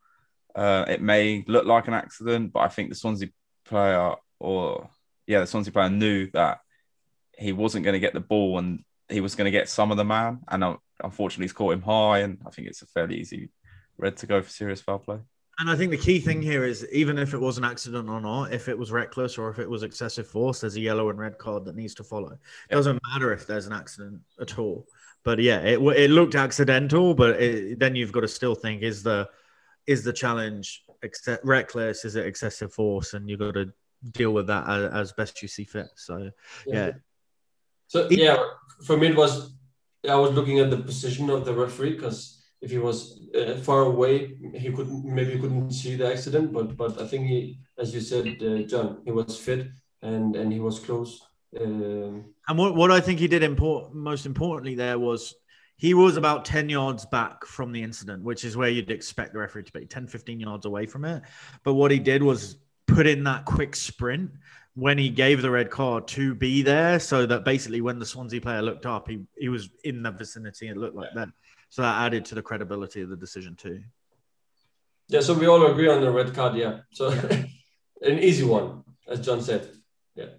Uh, 0.54 0.84
it 0.88 1.00
may 1.00 1.44
look 1.46 1.64
like 1.64 1.88
an 1.88 1.94
accident, 1.94 2.52
but 2.52 2.60
I 2.60 2.68
think 2.68 2.90
the 2.90 2.94
Swansea 2.94 3.30
player, 3.64 4.14
or 4.38 4.90
yeah, 5.26 5.40
the 5.40 5.46
Swansea 5.46 5.72
player 5.72 5.88
knew 5.88 6.30
that 6.32 6.60
he 7.38 7.52
wasn't 7.52 7.84
going 7.84 7.94
to 7.94 8.00
get 8.00 8.12
the 8.12 8.20
ball 8.20 8.58
and 8.58 8.84
he 9.08 9.20
was 9.20 9.34
going 9.34 9.46
to 9.46 9.50
get 9.50 9.68
some 9.68 9.90
of 9.90 9.96
the 9.96 10.04
man. 10.04 10.40
And 10.48 10.62
uh, 10.62 10.76
unfortunately, 11.02 11.44
he's 11.44 11.52
caught 11.52 11.72
him 11.72 11.82
high. 11.82 12.20
And 12.20 12.38
I 12.46 12.50
think 12.50 12.68
it's 12.68 12.82
a 12.82 12.86
fairly 12.86 13.16
easy 13.16 13.50
red 13.96 14.16
to 14.18 14.26
go 14.26 14.42
for 14.42 14.50
serious 14.50 14.80
foul 14.80 14.98
play. 14.98 15.18
And 15.62 15.70
I 15.70 15.76
think 15.76 15.92
the 15.92 15.96
key 15.96 16.18
thing 16.18 16.42
here 16.42 16.64
is 16.64 16.84
even 16.90 17.18
if 17.18 17.34
it 17.34 17.40
was 17.40 17.56
an 17.56 17.62
accident 17.62 18.08
or 18.08 18.20
not, 18.20 18.52
if 18.52 18.68
it 18.68 18.76
was 18.76 18.90
reckless 18.90 19.38
or 19.38 19.48
if 19.48 19.60
it 19.60 19.70
was 19.70 19.84
excessive 19.84 20.26
force, 20.26 20.60
there's 20.60 20.74
a 20.74 20.80
yellow 20.80 21.08
and 21.08 21.20
red 21.20 21.38
card 21.38 21.64
that 21.66 21.76
needs 21.76 21.94
to 21.94 22.02
follow. 22.02 22.32
It 22.32 22.38
yeah. 22.68 22.78
doesn't 22.78 23.00
matter 23.12 23.32
if 23.32 23.46
there's 23.46 23.68
an 23.68 23.72
accident 23.72 24.22
at 24.40 24.58
all. 24.58 24.88
But 25.22 25.38
yeah, 25.38 25.60
it, 25.60 25.80
it 25.80 26.10
looked 26.10 26.34
accidental, 26.34 27.14
but 27.14 27.40
it, 27.40 27.78
then 27.78 27.94
you've 27.94 28.10
got 28.10 28.22
to 28.22 28.28
still 28.28 28.56
think: 28.56 28.82
is 28.82 29.04
the 29.04 29.28
is 29.86 30.02
the 30.02 30.12
challenge 30.12 30.82
ex- 31.04 31.28
reckless? 31.44 32.04
Is 32.04 32.16
it 32.16 32.26
excessive 32.26 32.74
force? 32.74 33.14
And 33.14 33.30
you've 33.30 33.38
got 33.38 33.54
to 33.54 33.72
deal 34.10 34.32
with 34.32 34.48
that 34.48 34.68
as, 34.68 34.92
as 34.92 35.12
best 35.12 35.42
you 35.42 35.46
see 35.46 35.62
fit. 35.62 35.90
So 35.94 36.32
yeah. 36.66 36.86
yeah. 36.86 36.90
So 37.86 38.10
yeah, 38.10 38.42
for 38.84 38.96
me 38.96 39.06
it 39.10 39.16
was 39.16 39.54
I 40.10 40.16
was 40.16 40.32
looking 40.32 40.58
at 40.58 40.70
the 40.70 40.78
position 40.78 41.30
of 41.30 41.44
the 41.44 41.54
referee 41.54 41.92
because 41.92 42.41
if 42.62 42.70
he 42.70 42.78
was 42.78 43.20
uh, 43.34 43.56
far 43.56 43.82
away, 43.82 44.36
he 44.54 44.70
couldn't 44.70 45.04
maybe 45.04 45.38
couldn't 45.38 45.72
see 45.72 45.96
the 45.96 46.10
accident. 46.10 46.52
But 46.52 46.76
but 46.76 47.00
I 47.00 47.06
think 47.06 47.26
he, 47.26 47.58
as 47.76 47.92
you 47.92 48.00
said, 48.00 48.26
uh, 48.40 48.62
John, 48.62 49.02
he 49.04 49.10
was 49.10 49.36
fit 49.36 49.68
and 50.00 50.36
and 50.36 50.52
he 50.52 50.60
was 50.60 50.78
close. 50.78 51.20
Um, 51.60 52.24
and 52.48 52.58
what 52.58 52.74
what 52.74 52.90
I 52.90 53.00
think 53.00 53.18
he 53.18 53.28
did 53.28 53.42
import 53.42 53.94
most 53.94 54.24
importantly 54.24 54.74
there 54.74 54.98
was 54.98 55.34
he 55.76 55.94
was 55.94 56.16
about 56.16 56.44
10 56.44 56.68
yards 56.68 57.04
back 57.06 57.44
from 57.44 57.72
the 57.72 57.82
incident, 57.82 58.22
which 58.22 58.44
is 58.44 58.56
where 58.56 58.68
you'd 58.68 58.90
expect 58.90 59.32
the 59.32 59.40
referee 59.40 59.64
to 59.64 59.72
be 59.72 59.84
10, 59.84 60.06
15 60.06 60.38
yards 60.38 60.64
away 60.64 60.86
from 60.86 61.04
it. 61.04 61.24
But 61.64 61.74
what 61.74 61.90
he 61.90 61.98
did 61.98 62.22
was 62.22 62.58
put 62.86 63.06
in 63.06 63.24
that 63.24 63.46
quick 63.46 63.74
sprint 63.74 64.30
when 64.74 64.96
he 64.96 65.08
gave 65.08 65.42
the 65.42 65.50
red 65.50 65.70
card 65.70 66.06
to 66.08 66.36
be 66.36 66.62
there 66.62 67.00
so 67.00 67.26
that 67.26 67.44
basically 67.44 67.80
when 67.80 67.98
the 67.98 68.06
Swansea 68.06 68.40
player 68.40 68.62
looked 68.62 68.86
up, 68.86 69.08
he, 69.08 69.24
he 69.36 69.48
was 69.48 69.70
in 69.82 70.02
the 70.02 70.12
vicinity. 70.12 70.68
It 70.68 70.76
looked 70.76 70.94
like 70.94 71.14
that. 71.16 71.30
So 71.72 71.80
that 71.80 72.04
added 72.04 72.26
to 72.26 72.34
the 72.34 72.42
credibility 72.42 73.00
of 73.00 73.08
the 73.08 73.16
decision 73.16 73.56
too. 73.56 73.80
Yeah, 75.08 75.22
so 75.22 75.32
we 75.32 75.46
all 75.46 75.64
agree 75.72 75.88
on 75.88 76.02
the 76.02 76.12
red 76.12 76.34
card. 76.34 76.54
Yeah, 76.54 76.80
so 76.92 77.08
an 78.02 78.18
easy 78.18 78.44
one, 78.44 78.84
as 79.08 79.24
John 79.24 79.40
said. 79.40 79.70
Yeah. 80.14 80.32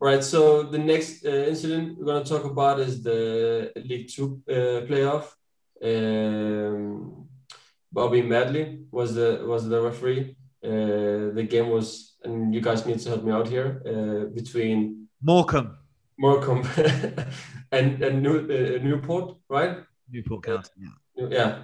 Right. 0.00 0.24
So 0.24 0.62
the 0.62 0.78
next 0.78 1.26
uh, 1.26 1.28
incident 1.52 1.98
we're 1.98 2.06
going 2.06 2.24
to 2.24 2.30
talk 2.30 2.44
about 2.44 2.80
is 2.80 3.02
the 3.02 3.72
League 3.76 4.08
Two 4.08 4.40
uh, 4.48 4.88
playoff. 4.88 5.26
Um, 5.84 7.28
Bobby 7.92 8.22
Madley 8.22 8.86
was 8.90 9.16
the 9.16 9.44
was 9.44 9.68
the 9.68 9.82
referee. 9.82 10.34
Uh, 10.64 11.34
the 11.38 11.46
game 11.46 11.68
was, 11.68 12.16
and 12.24 12.54
you 12.54 12.62
guys 12.62 12.86
need 12.86 13.00
to 13.00 13.08
help 13.10 13.22
me 13.22 13.32
out 13.32 13.48
here, 13.48 13.82
uh, 13.84 14.34
between 14.34 15.08
Morecambe, 15.22 15.76
Morecambe, 16.18 16.66
and 17.70 18.02
and 18.02 18.22
New, 18.22 18.38
uh, 18.38 18.82
Newport, 18.82 19.36
right? 19.50 19.84
Newport 20.10 20.42
County. 20.42 20.70
Yeah. 21.16 21.28
yeah. 21.30 21.58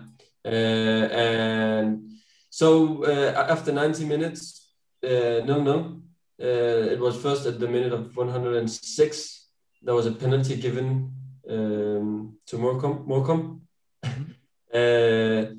Uh, 0.45 1.09
and 1.13 2.11
so 2.51 3.05
uh, 3.05 3.47
after 3.49 3.73
90 3.73 4.05
minutes, 4.05 4.73
uh, 5.03 5.41
no, 5.45 5.61
no, 5.61 6.03
uh, 6.41 6.93
it 6.93 6.99
was 6.99 7.17
first 7.17 7.47
at 7.47 7.59
the 7.61 7.69
minute 7.69 7.93
of 7.93 8.17
106. 8.17 9.49
There 9.83 9.95
was 9.95 10.07
a 10.07 10.13
penalty 10.13 10.57
given 10.57 11.13
um, 11.49 12.39
to 12.47 12.59
Morecambe. 12.59 13.05
Morecambe. 13.07 13.63
Mm-hmm. 14.05 14.23
Uh, 14.75 15.55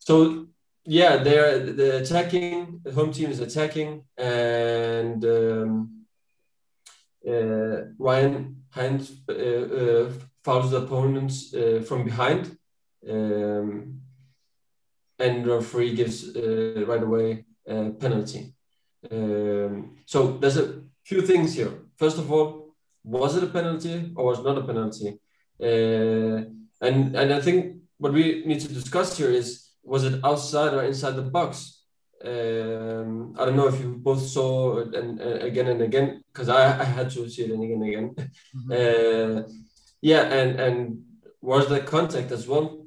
so 0.00 0.46
yeah, 0.84 1.16
they're 1.16 1.58
the 1.58 2.00
attacking. 2.02 2.80
The 2.82 2.92
home 2.92 3.12
team 3.12 3.30
is 3.30 3.40
attacking, 3.40 4.04
and 4.18 5.24
um, 5.24 6.04
uh, 7.26 7.92
Ryan 7.98 8.62
Haynes 8.74 9.12
fouls 10.44 10.70
the 10.70 10.78
opponents 10.78 11.54
uh, 11.54 11.82
from 11.86 12.04
behind. 12.04 12.56
Um, 13.08 14.00
and 15.18 15.46
referee 15.46 15.94
gives 15.94 16.36
uh, 16.36 16.84
right 16.86 17.02
away 17.02 17.44
a 17.66 17.90
penalty. 17.90 18.54
Um, 19.10 19.96
so 20.06 20.38
there's 20.38 20.56
a 20.56 20.82
few 21.04 21.22
things 21.22 21.54
here. 21.54 21.72
First 21.96 22.18
of 22.18 22.30
all, 22.32 22.74
was 23.04 23.36
it 23.36 23.44
a 23.44 23.48
penalty 23.48 24.12
or 24.16 24.24
was 24.26 24.42
not 24.42 24.58
a 24.58 24.62
penalty? 24.62 25.18
Uh, 25.60 26.44
and 26.80 27.16
and 27.16 27.34
I 27.34 27.40
think 27.40 27.78
what 27.98 28.12
we 28.12 28.44
need 28.46 28.60
to 28.60 28.68
discuss 28.68 29.16
here 29.18 29.30
is 29.30 29.70
was 29.82 30.04
it 30.04 30.20
outside 30.24 30.74
or 30.74 30.84
inside 30.84 31.16
the 31.16 31.22
box? 31.22 31.82
Um, 32.24 33.34
I 33.38 33.44
don't 33.44 33.56
know 33.56 33.68
if 33.68 33.80
you 33.80 33.96
both 33.96 34.20
saw 34.20 34.78
it 34.78 34.94
and 34.94 35.20
uh, 35.20 35.38
again 35.46 35.68
and 35.68 35.82
again 35.82 36.22
because 36.32 36.48
I, 36.48 36.80
I 36.80 36.84
had 36.84 37.10
to 37.10 37.28
see 37.28 37.42
it 37.42 37.52
again 37.52 37.72
and 37.72 37.88
again. 37.88 38.14
Mm-hmm. 38.56 38.72
Uh, 38.72 39.42
yeah, 40.00 40.22
and 40.22 40.60
and 40.60 41.04
was 41.40 41.68
the 41.68 41.80
contact 41.80 42.30
as 42.32 42.46
well? 42.46 42.86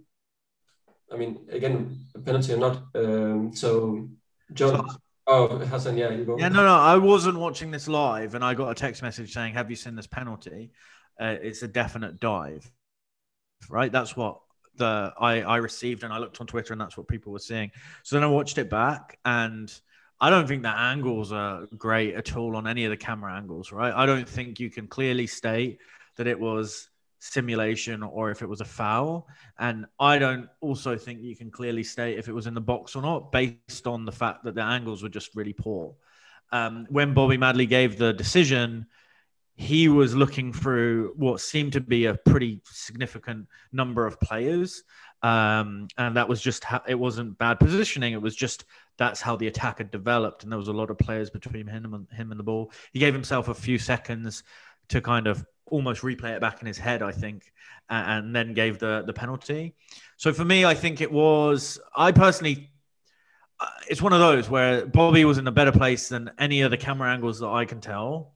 I 1.11 1.17
mean, 1.17 1.47
again, 1.49 2.05
penalty 2.23 2.53
or 2.53 2.57
not. 2.57 2.83
Um, 2.95 3.53
so, 3.53 4.09
John. 4.53 4.87
Oh, 5.27 5.47
Hassan, 5.59 5.97
yeah, 5.97 6.09
you 6.09 6.25
go. 6.25 6.37
Yeah, 6.37 6.49
no, 6.49 6.63
no, 6.63 6.75
I 6.75 6.97
wasn't 6.97 7.37
watching 7.37 7.69
this 7.71 7.87
live, 7.87 8.33
and 8.33 8.43
I 8.43 8.53
got 8.53 8.69
a 8.69 8.75
text 8.75 9.01
message 9.01 9.33
saying, 9.33 9.53
"Have 9.53 9.69
you 9.69 9.75
seen 9.75 9.95
this 9.95 10.07
penalty?" 10.07 10.71
Uh, 11.19 11.35
it's 11.41 11.61
a 11.61 11.67
definite 11.67 12.19
dive, 12.19 12.69
right? 13.69 13.91
That's 13.91 14.15
what 14.15 14.39
the 14.77 15.13
I 15.19 15.41
I 15.41 15.57
received, 15.57 16.03
and 16.03 16.11
I 16.11 16.17
looked 16.17 16.41
on 16.41 16.47
Twitter, 16.47 16.73
and 16.73 16.81
that's 16.81 16.97
what 16.97 17.07
people 17.07 17.31
were 17.31 17.39
seeing. 17.39 17.71
So 18.03 18.15
then 18.15 18.23
I 18.23 18.27
watched 18.27 18.57
it 18.57 18.69
back, 18.69 19.19
and 19.23 19.71
I 20.19 20.29
don't 20.29 20.47
think 20.47 20.63
the 20.63 20.69
angles 20.69 21.31
are 21.31 21.65
great 21.77 22.15
at 22.15 22.35
all 22.35 22.55
on 22.55 22.67
any 22.67 22.85
of 22.85 22.91
the 22.91 22.97
camera 22.97 23.33
angles, 23.33 23.71
right? 23.71 23.93
I 23.93 24.05
don't 24.05 24.27
think 24.27 24.59
you 24.59 24.69
can 24.69 24.87
clearly 24.87 25.27
state 25.27 25.79
that 26.17 26.27
it 26.27 26.39
was 26.39 26.89
simulation 27.21 28.01
or 28.01 28.31
if 28.31 28.41
it 28.41 28.49
was 28.49 28.61
a 28.61 28.65
foul. 28.65 29.27
And 29.59 29.85
I 29.99 30.17
don't 30.17 30.49
also 30.59 30.97
think 30.97 31.21
you 31.21 31.35
can 31.35 31.51
clearly 31.51 31.83
state 31.83 32.17
if 32.17 32.27
it 32.27 32.33
was 32.33 32.47
in 32.47 32.55
the 32.55 32.61
box 32.61 32.95
or 32.95 33.01
not 33.01 33.31
based 33.31 33.85
on 33.85 34.05
the 34.05 34.11
fact 34.11 34.43
that 34.43 34.55
the 34.55 34.63
angles 34.63 35.03
were 35.03 35.09
just 35.09 35.35
really 35.35 35.53
poor. 35.53 35.93
Um, 36.51 36.87
when 36.89 37.13
Bobby 37.13 37.37
Madley 37.37 37.67
gave 37.67 37.97
the 37.97 38.11
decision, 38.11 38.87
he 39.55 39.87
was 39.87 40.15
looking 40.15 40.51
through 40.51 41.13
what 41.15 41.39
seemed 41.39 41.73
to 41.73 41.79
be 41.79 42.05
a 42.05 42.15
pretty 42.15 42.61
significant 42.65 43.47
number 43.71 44.07
of 44.07 44.19
players. 44.19 44.83
Um, 45.21 45.87
and 45.99 46.17
that 46.17 46.27
was 46.27 46.41
just 46.41 46.63
how 46.63 46.81
it 46.87 46.95
wasn't 46.95 47.37
bad 47.37 47.59
positioning. 47.59 48.13
It 48.13 48.21
was 48.21 48.35
just 48.35 48.65
that's 48.97 49.21
how 49.21 49.35
the 49.35 49.45
attack 49.45 49.77
had 49.77 49.91
developed. 49.91 50.41
And 50.41 50.51
there 50.51 50.57
was 50.57 50.69
a 50.69 50.73
lot 50.73 50.89
of 50.89 50.97
players 50.97 51.29
between 51.29 51.67
him 51.67 51.93
and 51.93 52.07
him 52.11 52.31
and 52.31 52.39
the 52.39 52.43
ball. 52.43 52.71
He 52.91 52.99
gave 52.99 53.13
himself 53.13 53.47
a 53.47 53.53
few 53.53 53.77
seconds 53.77 54.43
to 54.89 54.99
kind 54.99 55.27
of 55.27 55.45
almost 55.71 56.01
replay 56.01 56.35
it 56.35 56.41
back 56.41 56.61
in 56.61 56.67
his 56.67 56.77
head, 56.77 57.01
I 57.01 57.11
think, 57.11 57.51
and 57.89 58.35
then 58.35 58.53
gave 58.53 58.77
the 58.77 59.03
the 59.05 59.13
penalty. 59.13 59.73
So 60.17 60.31
for 60.31 60.45
me, 60.45 60.65
I 60.65 60.75
think 60.75 61.01
it 61.01 61.11
was. 61.11 61.79
I 61.95 62.11
personally, 62.11 62.69
uh, 63.59 63.67
it's 63.89 64.01
one 64.01 64.13
of 64.13 64.19
those 64.19 64.49
where 64.49 64.85
Bobby 64.85 65.25
was 65.25 65.39
in 65.39 65.47
a 65.47 65.51
better 65.51 65.71
place 65.71 66.09
than 66.09 66.29
any 66.37 66.61
of 66.61 66.69
the 66.71 66.77
camera 66.77 67.11
angles 67.11 67.39
that 67.39 67.49
I 67.49 67.65
can 67.65 67.81
tell, 67.81 68.33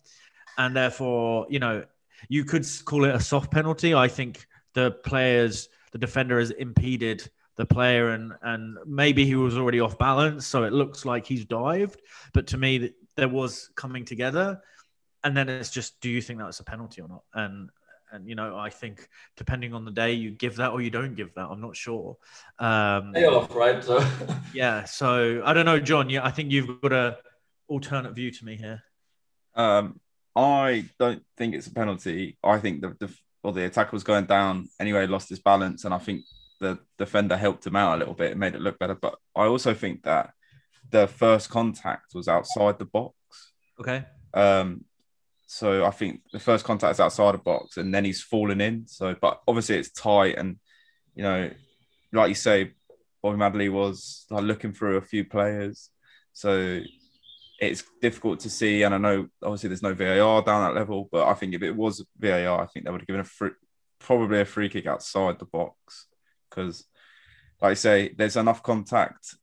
and 0.57 0.75
therefore, 0.75 1.45
you 1.49 1.59
know, 1.59 1.83
you 2.29 2.43
could 2.45 2.65
call 2.85 3.05
it 3.05 3.13
a 3.13 3.19
soft 3.19 3.51
penalty. 3.51 3.93
I 3.93 4.07
think 4.07 4.47
the 4.73 4.91
players, 4.91 5.69
the 5.91 5.99
defender, 5.99 6.39
has 6.39 6.51
impeded 6.51 7.29
the 7.55 7.65
player 7.65 8.09
and 8.09 8.33
and 8.41 8.77
maybe 8.85 9.25
he 9.25 9.35
was 9.35 9.57
already 9.57 9.79
off 9.79 9.97
balance 9.97 10.45
so 10.45 10.63
it 10.63 10.73
looks 10.73 11.05
like 11.05 11.25
he's 11.25 11.45
dived 11.45 12.01
but 12.33 12.47
to 12.47 12.57
me 12.57 12.91
there 13.15 13.29
was 13.29 13.69
coming 13.75 14.03
together 14.03 14.59
and 15.25 15.35
then 15.35 15.49
it's 15.49 15.71
just 15.71 15.99
do 15.99 16.09
you 16.09 16.21
think 16.21 16.39
that's 16.39 16.61
a 16.61 16.63
penalty 16.63 17.01
or 17.01 17.09
not? 17.09 17.23
And 17.33 17.69
and 18.11 18.29
you 18.29 18.35
know 18.35 18.55
i 18.55 18.69
think 18.69 19.09
depending 19.35 19.73
on 19.73 19.83
the 19.83 19.91
day 19.91 20.13
you 20.13 20.29
give 20.29 20.55
that 20.57 20.71
or 20.71 20.81
you 20.81 20.91
don't 20.91 21.15
give 21.15 21.33
that. 21.33 21.47
I'm 21.49 21.59
not 21.59 21.75
sure. 21.75 22.15
Um 22.59 23.13
off 23.15 23.53
right? 23.53 23.83
So 23.83 24.05
yeah 24.53 24.85
so 24.85 25.41
i 25.43 25.53
don't 25.53 25.65
know 25.65 25.79
john 25.79 26.09
yeah 26.09 26.23
i 26.23 26.31
think 26.31 26.51
you've 26.51 26.79
got 26.81 26.93
a 26.93 27.17
alternate 27.67 28.13
view 28.13 28.31
to 28.31 28.45
me 28.45 28.55
here. 28.55 28.83
Um 29.55 29.99
i 30.35 30.85
don't 30.99 31.23
think 31.35 31.55
it's 31.55 31.67
a 31.67 31.73
penalty. 31.73 32.37
I 32.43 32.59
think 32.59 32.81
the, 32.81 32.95
the 32.99 33.13
well 33.43 33.53
the 33.53 33.65
attacker 33.65 33.91
was 33.91 34.03
going 34.03 34.25
down 34.25 34.69
anyway 34.79 35.07
lost 35.07 35.29
his 35.29 35.39
balance 35.39 35.85
and 35.85 35.93
i 35.93 35.97
think 35.97 36.23
the 36.61 36.79
defender 36.97 37.35
helped 37.35 37.67
him 37.67 37.75
out 37.75 37.95
a 37.95 37.97
little 37.97 38.13
bit 38.13 38.31
and 38.31 38.39
made 38.39 38.55
it 38.55 38.61
look 38.61 38.77
better. 38.77 38.95
But 38.95 39.15
i 39.35 39.45
also 39.45 39.73
think 39.73 40.03
that 40.03 40.31
the 40.91 41.07
first 41.07 41.49
contact 41.49 42.13
was 42.13 42.27
outside 42.27 42.77
the 42.77 42.85
box. 42.85 43.15
Okay. 43.79 44.05
Um 44.35 44.85
so 45.45 45.85
I 45.85 45.91
think 45.91 46.21
the 46.31 46.39
first 46.39 46.65
contact 46.65 46.93
is 46.93 46.99
outside 46.99 47.33
the 47.33 47.39
box, 47.39 47.77
and 47.77 47.93
then 47.93 48.05
he's 48.05 48.21
fallen 48.21 48.61
in. 48.61 48.87
So, 48.87 49.15
but 49.19 49.41
obviously 49.47 49.77
it's 49.77 49.91
tight, 49.91 50.37
and 50.37 50.57
you 51.13 51.23
know, 51.23 51.49
like 52.11 52.29
you 52.29 52.35
say, 52.35 52.71
Bobby 53.21 53.37
Madley 53.37 53.69
was 53.69 54.25
like, 54.29 54.43
looking 54.43 54.73
through 54.73 54.97
a 54.97 55.01
few 55.01 55.25
players, 55.25 55.89
so 56.33 56.81
it's 57.59 57.83
difficult 58.01 58.39
to 58.41 58.49
see. 58.49 58.83
And 58.83 58.93
I 58.93 58.97
know 58.97 59.27
obviously 59.43 59.69
there's 59.69 59.83
no 59.83 59.93
VAR 59.93 60.41
down 60.41 60.63
that 60.63 60.79
level, 60.79 61.07
but 61.11 61.27
I 61.27 61.33
think 61.33 61.53
if 61.53 61.61
it 61.61 61.75
was 61.75 62.05
VAR, 62.17 62.61
I 62.61 62.67
think 62.67 62.85
they 62.85 62.91
would 62.91 63.01
have 63.01 63.07
given 63.07 63.21
a 63.21 63.25
free, 63.25 63.51
probably 63.99 64.41
a 64.41 64.45
free 64.45 64.69
kick 64.69 64.87
outside 64.87 65.39
the 65.39 65.45
box 65.45 66.07
because, 66.49 66.85
like 67.61 67.71
I 67.71 67.75
say, 67.75 68.13
there's 68.17 68.35
enough 68.35 68.63
contact 68.63 69.35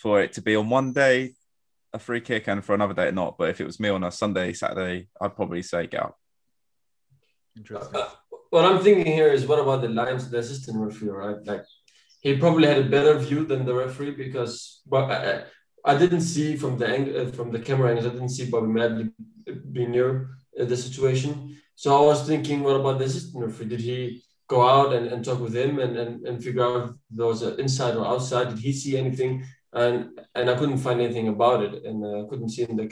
for 0.00 0.20
it 0.20 0.34
to 0.34 0.42
be 0.42 0.56
on 0.56 0.68
one 0.68 0.92
day 0.92 1.34
a 1.92 1.98
free 1.98 2.20
kick 2.20 2.48
and 2.48 2.64
for 2.64 2.74
another 2.74 2.94
day 2.94 3.08
or 3.08 3.12
not. 3.12 3.38
But 3.38 3.50
if 3.50 3.60
it 3.60 3.66
was 3.66 3.80
me 3.80 3.88
on 3.88 4.04
a 4.04 4.10
Sunday, 4.10 4.52
Saturday, 4.52 5.08
I'd 5.20 5.36
probably 5.36 5.62
say 5.62 5.86
get 5.86 6.02
out. 6.02 6.16
Interesting. 7.56 8.00
Uh, 8.00 8.08
what 8.50 8.64
I'm 8.64 8.82
thinking 8.82 9.06
here 9.06 9.28
is 9.28 9.46
what 9.46 9.58
about 9.58 9.82
the 9.82 9.88
lines, 9.88 10.30
the 10.30 10.38
assistant 10.38 10.78
referee, 10.78 11.10
right? 11.10 11.36
Like 11.44 11.64
he 12.20 12.36
probably 12.36 12.68
had 12.68 12.78
a 12.78 12.88
better 12.88 13.18
view 13.18 13.44
than 13.44 13.64
the 13.64 13.74
referee 13.74 14.12
because 14.12 14.82
but 14.86 15.10
I, 15.10 15.44
I 15.84 15.96
didn't 15.96 16.20
see 16.22 16.56
from 16.56 16.78
the 16.78 16.86
angle 16.86 17.20
uh, 17.20 17.30
from 17.30 17.50
the 17.50 17.58
camera 17.58 17.90
angles, 17.90 18.06
I 18.06 18.10
didn't 18.10 18.30
see 18.30 18.50
Bobby 18.50 18.68
Madley 18.68 19.10
be 19.72 19.86
near 19.86 20.30
uh, 20.58 20.64
the 20.64 20.76
situation. 20.76 21.56
So 21.74 21.96
I 21.96 22.06
was 22.06 22.26
thinking, 22.26 22.62
what 22.62 22.76
about 22.76 22.98
the 22.98 23.06
assistant 23.06 23.44
referee? 23.44 23.68
Did 23.68 23.80
he 23.80 24.22
go 24.46 24.68
out 24.68 24.92
and, 24.92 25.06
and 25.08 25.24
talk 25.24 25.40
with 25.40 25.56
him 25.56 25.78
and, 25.78 25.96
and, 25.96 26.26
and 26.26 26.44
figure 26.44 26.64
out 26.64 26.90
if 26.90 26.94
there 27.10 27.26
was 27.26 27.42
inside 27.42 27.96
or 27.96 28.06
outside? 28.06 28.50
Did 28.50 28.58
he 28.58 28.72
see 28.72 28.96
anything? 28.96 29.44
And 29.72 30.20
and 30.34 30.50
I 30.50 30.54
couldn't 30.54 30.78
find 30.78 31.00
anything 31.00 31.28
about 31.28 31.62
it, 31.62 31.84
and 31.84 32.04
uh, 32.04 32.24
I 32.24 32.28
couldn't 32.28 32.50
see 32.50 32.62
in 32.62 32.76
the 32.76 32.84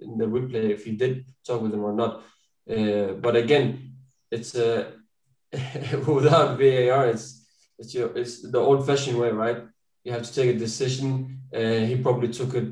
in 0.00 0.18
the 0.18 0.26
replay 0.26 0.70
if 0.70 0.84
he 0.84 0.92
did 0.92 1.26
talk 1.46 1.60
with 1.62 1.74
him 1.74 1.84
or 1.84 1.92
not. 1.92 2.22
Uh, 2.70 3.14
but 3.20 3.36
again, 3.36 3.94
it's 4.30 4.54
uh, 4.54 4.92
without 6.06 6.58
VAR, 6.58 7.08
it's 7.08 7.46
it's 7.78 7.94
your 7.94 8.16
it's 8.16 8.50
the 8.50 8.58
old-fashioned 8.58 9.18
way, 9.18 9.30
right? 9.30 9.64
You 10.04 10.12
have 10.12 10.22
to 10.22 10.34
take 10.34 10.56
a 10.56 10.58
decision. 10.58 11.40
Uh, 11.54 11.84
he 11.88 11.96
probably 11.96 12.28
took 12.28 12.54
it 12.54 12.68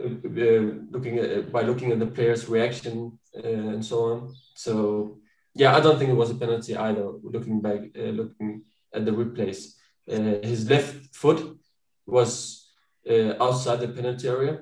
uh, 0.00 0.06
uh, 0.06 0.74
looking 0.90 1.18
at 1.18 1.52
by 1.52 1.62
looking 1.62 1.92
at 1.92 1.98
the 1.98 2.06
player's 2.06 2.48
reaction 2.48 3.18
and 3.34 3.84
so 3.84 4.04
on. 4.04 4.34
So 4.54 5.18
yeah, 5.54 5.76
I 5.76 5.80
don't 5.80 5.98
think 5.98 6.10
it 6.10 6.16
was 6.16 6.30
a 6.30 6.36
penalty 6.36 6.74
either. 6.74 7.06
Looking 7.22 7.60
back, 7.60 7.80
looking 7.94 8.62
at 8.94 9.04
the 9.04 9.10
replays, 9.10 9.74
his 10.06 10.70
left 10.70 11.14
foot 11.14 11.58
was 12.06 12.63
uh, 13.08 13.42
outside 13.42 13.80
the 13.80 13.88
penalty 13.88 14.28
area. 14.28 14.60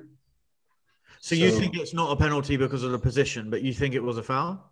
So, 1.19 1.35
so, 1.35 1.41
you 1.41 1.51
think 1.51 1.77
it's 1.77 1.93
not 1.93 2.11
a 2.11 2.15
penalty 2.15 2.57
because 2.57 2.83
of 2.83 2.91
the 2.91 2.99
position, 2.99 3.49
but 3.49 3.61
you 3.61 3.73
think 3.73 3.95
it 3.95 4.03
was 4.03 4.17
a 4.17 4.23
foul? 4.23 4.71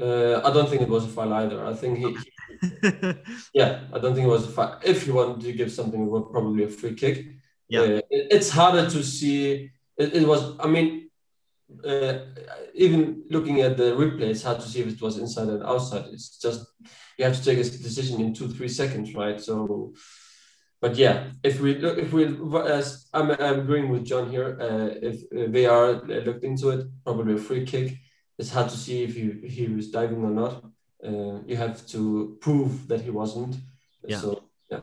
Uh, 0.00 0.40
I 0.44 0.52
don't 0.52 0.68
think 0.68 0.82
it 0.82 0.88
was 0.88 1.04
a 1.04 1.08
foul 1.08 1.32
either. 1.32 1.64
I 1.64 1.74
think 1.74 1.98
he, 1.98 2.16
yeah, 3.54 3.82
I 3.92 3.98
don't 4.00 4.14
think 4.14 4.26
it 4.26 4.30
was 4.30 4.48
a 4.48 4.50
foul. 4.50 4.80
If 4.84 5.06
you 5.06 5.14
wanted 5.14 5.42
to 5.42 5.52
give 5.52 5.70
something, 5.70 6.02
it 6.02 6.10
was 6.10 6.26
probably 6.32 6.64
a 6.64 6.68
free 6.68 6.94
kick. 6.94 7.24
Yeah, 7.68 7.80
uh, 7.80 7.84
it, 7.84 8.26
it's 8.32 8.50
harder 8.50 8.90
to 8.90 9.02
see. 9.04 9.70
It, 9.96 10.14
it 10.14 10.26
was. 10.26 10.58
I 10.58 10.66
mean, 10.66 11.10
uh, 11.84 12.18
even 12.74 13.22
looking 13.30 13.60
at 13.60 13.76
the 13.76 13.92
replay, 13.92 14.30
it's 14.30 14.42
hard 14.42 14.60
to 14.60 14.68
see 14.68 14.80
if 14.80 14.88
it 14.88 15.00
was 15.00 15.18
inside 15.18 15.48
and 15.48 15.62
outside. 15.62 16.06
It's 16.12 16.38
just 16.38 16.66
you 17.16 17.24
have 17.24 17.36
to 17.36 17.44
take 17.44 17.58
a 17.58 17.62
decision 17.62 18.20
in 18.20 18.34
two, 18.34 18.48
three 18.48 18.68
seconds, 18.68 19.14
right? 19.14 19.40
So 19.40 19.94
but 20.84 20.96
yeah, 20.96 21.30
if 21.42 21.60
we 21.60 21.78
look, 21.78 21.96
if 21.96 22.12
we, 22.12 22.26
as 22.68 23.06
I'm, 23.14 23.30
I'm 23.30 23.60
agreeing 23.60 23.88
with 23.88 24.04
John 24.04 24.28
here, 24.28 24.58
uh, 24.60 24.90
if 25.00 25.16
they 25.30 25.64
are 25.64 25.92
looked 26.26 26.44
into 26.44 26.68
it, 26.68 26.86
probably 27.04 27.36
a 27.36 27.38
free 27.38 27.64
kick. 27.64 27.96
It's 28.38 28.50
hard 28.50 28.68
to 28.68 28.76
see 28.76 29.02
if 29.02 29.14
he 29.14 29.48
he 29.48 29.66
was 29.68 29.90
diving 29.90 30.22
or 30.22 30.30
not. 30.42 30.62
Uh, 31.02 31.40
you 31.46 31.56
have 31.56 31.86
to 31.86 32.36
prove 32.38 32.86
that 32.88 33.00
he 33.00 33.08
wasn't. 33.08 33.56
Yeah. 34.06 34.18
So 34.18 34.42
yeah. 34.70 34.80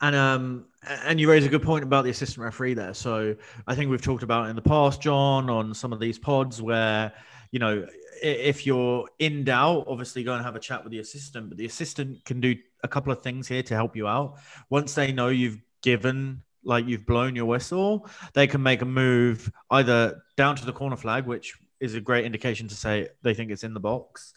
And 0.00 0.16
um 0.16 0.66
and 1.04 1.20
you 1.20 1.30
raise 1.30 1.46
a 1.46 1.48
good 1.48 1.62
point 1.62 1.84
about 1.84 2.02
the 2.02 2.10
assistant 2.10 2.42
referee 2.42 2.74
there. 2.74 2.92
So 2.92 3.36
I 3.68 3.76
think 3.76 3.92
we've 3.92 4.02
talked 4.02 4.24
about 4.24 4.48
in 4.50 4.56
the 4.56 4.68
past, 4.76 5.00
John, 5.00 5.48
on 5.48 5.72
some 5.72 5.92
of 5.92 6.00
these 6.00 6.18
pods 6.18 6.60
where 6.60 7.12
you 7.52 7.60
know 7.60 7.86
if 8.22 8.66
you're 8.66 9.08
in 9.20 9.44
doubt, 9.44 9.84
obviously 9.86 10.24
go 10.24 10.34
and 10.34 10.44
have 10.44 10.56
a 10.56 10.60
chat 10.60 10.82
with 10.82 10.90
the 10.90 10.98
assistant, 10.98 11.48
but 11.48 11.58
the 11.58 11.66
assistant 11.66 12.24
can 12.24 12.40
do 12.40 12.56
a 12.82 12.88
couple 12.88 13.12
of 13.12 13.22
things 13.22 13.48
here 13.48 13.62
to 13.62 13.74
help 13.74 13.96
you 13.96 14.06
out. 14.06 14.38
Once 14.70 14.94
they 14.94 15.12
know 15.12 15.28
you've 15.28 15.58
given 15.82 16.42
like 16.64 16.86
you've 16.86 17.06
blown 17.06 17.34
your 17.34 17.46
whistle, 17.46 18.08
they 18.34 18.46
can 18.46 18.62
make 18.62 18.82
a 18.82 18.86
move 18.86 19.50
either 19.70 20.22
down 20.36 20.56
to 20.56 20.64
the 20.64 20.72
corner 20.72 20.96
flag, 20.96 21.26
which 21.26 21.54
is 21.80 21.94
a 21.94 22.00
great 22.00 22.24
indication 22.24 22.68
to 22.68 22.76
say 22.76 23.08
they 23.22 23.34
think 23.34 23.50
it's 23.50 23.64
in 23.64 23.74
the 23.74 23.80
box, 23.80 24.32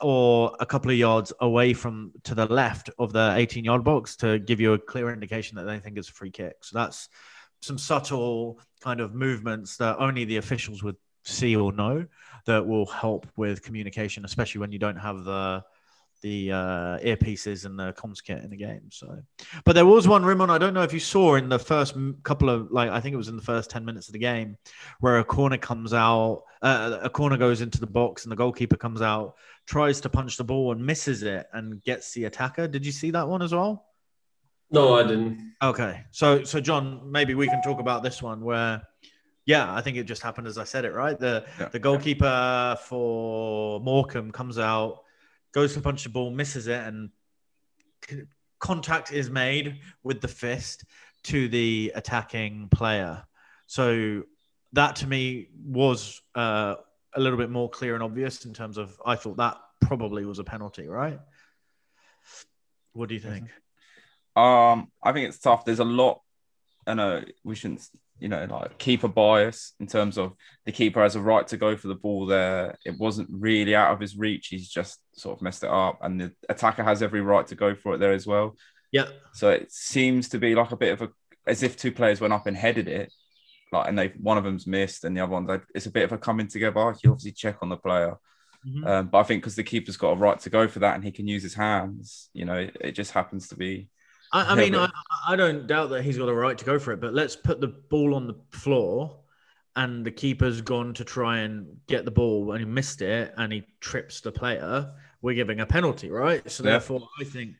or 0.00 0.56
a 0.60 0.66
couple 0.66 0.90
of 0.90 0.96
yards 0.96 1.32
away 1.40 1.72
from 1.72 2.12
to 2.22 2.34
the 2.34 2.46
left 2.46 2.90
of 2.98 3.12
the 3.12 3.34
18 3.36 3.64
yard 3.64 3.82
box 3.82 4.14
to 4.14 4.38
give 4.38 4.60
you 4.60 4.74
a 4.74 4.78
clear 4.78 5.12
indication 5.12 5.56
that 5.56 5.64
they 5.64 5.80
think 5.80 5.98
it's 5.98 6.08
a 6.08 6.12
free 6.12 6.30
kick. 6.30 6.54
So 6.62 6.78
that's 6.78 7.08
some 7.60 7.78
subtle 7.78 8.60
kind 8.80 9.00
of 9.00 9.14
movements 9.14 9.76
that 9.78 9.98
only 9.98 10.24
the 10.24 10.36
officials 10.36 10.84
would 10.84 10.96
see 11.24 11.56
or 11.56 11.72
know 11.72 12.06
that 12.46 12.64
will 12.64 12.86
help 12.86 13.26
with 13.36 13.62
communication, 13.62 14.24
especially 14.24 14.60
when 14.60 14.70
you 14.70 14.78
don't 14.78 14.96
have 14.96 15.24
the 15.24 15.64
the 16.24 16.50
uh, 16.50 16.98
earpieces 17.00 17.66
and 17.66 17.78
the 17.78 17.92
comms 17.92 18.24
kit 18.24 18.42
in 18.42 18.48
the 18.48 18.56
game. 18.56 18.88
So, 18.90 19.20
but 19.66 19.74
there 19.74 19.84
was 19.84 20.08
one 20.08 20.22
Rimon 20.22 20.48
I 20.48 20.56
don't 20.56 20.72
know 20.72 20.82
if 20.82 20.94
you 20.94 20.98
saw 20.98 21.34
in 21.34 21.50
the 21.50 21.58
first 21.58 21.94
couple 22.22 22.48
of 22.48 22.70
like 22.70 22.88
I 22.88 22.98
think 22.98 23.12
it 23.12 23.18
was 23.18 23.28
in 23.28 23.36
the 23.36 23.42
first 23.42 23.68
ten 23.68 23.84
minutes 23.84 24.08
of 24.08 24.14
the 24.14 24.18
game 24.18 24.56
where 25.00 25.18
a 25.18 25.24
corner 25.24 25.58
comes 25.58 25.92
out, 25.92 26.44
uh, 26.62 26.98
a 27.02 27.10
corner 27.10 27.36
goes 27.36 27.60
into 27.60 27.78
the 27.78 27.86
box 27.86 28.24
and 28.24 28.32
the 28.32 28.36
goalkeeper 28.36 28.78
comes 28.78 29.02
out, 29.02 29.34
tries 29.66 30.00
to 30.00 30.08
punch 30.08 30.38
the 30.38 30.44
ball 30.44 30.72
and 30.72 30.84
misses 30.84 31.22
it 31.22 31.46
and 31.52 31.82
gets 31.82 32.14
the 32.14 32.24
attacker. 32.24 32.66
Did 32.66 32.86
you 32.86 32.92
see 32.92 33.10
that 33.10 33.28
one 33.28 33.42
as 33.42 33.52
well? 33.52 33.84
No, 34.70 34.94
I 34.94 35.02
didn't. 35.02 35.52
Okay, 35.62 36.04
so 36.10 36.42
so 36.42 36.58
John, 36.58 37.12
maybe 37.12 37.34
we 37.34 37.48
can 37.48 37.60
talk 37.62 37.80
about 37.80 38.02
this 38.02 38.22
one 38.22 38.42
where. 38.42 38.82
Yeah, 39.46 39.74
I 39.74 39.82
think 39.82 39.98
it 39.98 40.04
just 40.04 40.22
happened 40.22 40.46
as 40.46 40.56
I 40.56 40.64
said 40.64 40.86
it, 40.86 40.94
right? 40.94 41.18
The 41.18 41.44
yeah. 41.60 41.68
the 41.68 41.78
goalkeeper 41.78 42.78
for 42.80 43.78
Morecambe 43.78 44.32
comes 44.32 44.58
out, 44.58 45.03
goes 45.54 45.72
to 45.74 45.80
punch 45.80 46.02
the 46.02 46.10
ball, 46.10 46.30
misses 46.30 46.66
it, 46.66 46.80
and 46.84 47.10
contact 48.58 49.12
is 49.12 49.30
made 49.30 49.80
with 50.02 50.20
the 50.20 50.28
fist 50.28 50.84
to 51.22 51.48
the 51.48 51.92
attacking 51.94 52.68
player. 52.68 53.24
So 53.66 54.24
that 54.72 54.96
to 54.96 55.06
me 55.06 55.48
was 55.64 56.20
uh, 56.34 56.74
a 57.14 57.20
little 57.20 57.38
bit 57.38 57.50
more 57.50 57.70
clear 57.70 57.94
and 57.94 58.02
obvious 58.02 58.44
in 58.44 58.52
terms 58.52 58.76
of 58.76 59.00
I 59.06 59.14
thought 59.14 59.36
that 59.38 59.56
probably 59.80 60.24
was 60.24 60.38
a 60.38 60.44
penalty, 60.44 60.88
right? 60.88 61.20
What 62.92 63.08
do 63.08 63.14
you 63.14 63.20
think? 63.20 63.48
Um, 64.36 64.90
I 65.02 65.12
think 65.12 65.28
it's 65.28 65.38
tough. 65.38 65.64
There's 65.64 65.78
a 65.78 65.84
lot. 65.84 66.20
I 66.86 66.94
know 66.94 67.22
we 67.44 67.54
shouldn't 67.54 67.88
you 68.18 68.28
know, 68.28 68.46
like 68.48 68.78
keeper 68.78 69.08
bias 69.08 69.72
in 69.80 69.86
terms 69.86 70.18
of 70.18 70.32
the 70.64 70.72
keeper 70.72 71.02
has 71.02 71.16
a 71.16 71.20
right 71.20 71.46
to 71.48 71.56
go 71.56 71.76
for 71.76 71.88
the 71.88 71.94
ball 71.94 72.26
there. 72.26 72.78
It 72.84 72.98
wasn't 72.98 73.28
really 73.30 73.74
out 73.74 73.92
of 73.92 74.00
his 74.00 74.16
reach. 74.16 74.48
He's 74.48 74.68
just 74.68 75.00
sort 75.12 75.36
of 75.36 75.42
messed 75.42 75.64
it 75.64 75.70
up. 75.70 75.98
And 76.00 76.20
the 76.20 76.32
attacker 76.48 76.84
has 76.84 77.02
every 77.02 77.20
right 77.20 77.46
to 77.48 77.54
go 77.54 77.74
for 77.74 77.94
it 77.94 77.98
there 77.98 78.12
as 78.12 78.26
well. 78.26 78.56
Yeah. 78.92 79.08
So 79.32 79.50
it 79.50 79.72
seems 79.72 80.28
to 80.30 80.38
be 80.38 80.54
like 80.54 80.70
a 80.70 80.76
bit 80.76 80.92
of 80.92 81.02
a, 81.02 81.08
as 81.46 81.62
if 81.62 81.76
two 81.76 81.92
players 81.92 82.20
went 82.20 82.32
up 82.32 82.46
and 82.46 82.56
headed 82.56 82.88
it. 82.88 83.12
Like, 83.72 83.88
and 83.88 83.98
they 83.98 84.08
one 84.20 84.38
of 84.38 84.44
them's 84.44 84.66
missed 84.66 85.04
and 85.04 85.16
the 85.16 85.20
other 85.20 85.32
one, 85.32 85.62
it's 85.74 85.86
a 85.86 85.90
bit 85.90 86.04
of 86.04 86.12
a 86.12 86.18
coming 86.18 86.46
together. 86.46 86.94
You 87.02 87.10
obviously 87.10 87.32
check 87.32 87.58
on 87.60 87.68
the 87.68 87.76
player. 87.76 88.16
Mm-hmm. 88.66 88.86
Um, 88.86 89.08
but 89.08 89.18
I 89.18 89.22
think 89.24 89.42
because 89.42 89.56
the 89.56 89.64
keeper's 89.64 89.96
got 89.96 90.12
a 90.12 90.16
right 90.16 90.38
to 90.40 90.50
go 90.50 90.68
for 90.68 90.78
that 90.78 90.94
and 90.94 91.04
he 91.04 91.10
can 91.10 91.26
use 91.26 91.42
his 91.42 91.54
hands, 91.54 92.30
you 92.32 92.44
know, 92.44 92.54
it, 92.54 92.76
it 92.80 92.92
just 92.92 93.10
happens 93.10 93.48
to 93.48 93.56
be 93.56 93.88
I, 94.34 94.52
I 94.52 94.54
mean, 94.56 94.74
I, 94.74 94.90
I 95.28 95.36
don't 95.36 95.68
doubt 95.68 95.90
that 95.90 96.02
he's 96.02 96.18
got 96.18 96.28
a 96.28 96.34
right 96.34 96.58
to 96.58 96.64
go 96.64 96.76
for 96.76 96.92
it, 96.92 97.00
but 97.00 97.14
let's 97.14 97.36
put 97.36 97.60
the 97.60 97.68
ball 97.68 98.16
on 98.16 98.26
the 98.26 98.34
floor 98.50 99.20
and 99.76 100.04
the 100.04 100.10
keeper's 100.10 100.60
gone 100.60 100.92
to 100.94 101.04
try 101.04 101.38
and 101.38 101.66
get 101.86 102.04
the 102.04 102.10
ball 102.10 102.50
and 102.50 102.58
he 102.58 102.66
missed 102.66 103.00
it 103.00 103.32
and 103.36 103.52
he 103.52 103.62
trips 103.80 104.20
the 104.20 104.32
player, 104.32 104.92
we're 105.22 105.36
giving 105.36 105.60
a 105.60 105.66
penalty, 105.66 106.10
right? 106.10 106.48
So 106.50 106.64
yeah. 106.64 106.70
therefore, 106.70 107.08
I 107.20 107.24
think, 107.24 107.54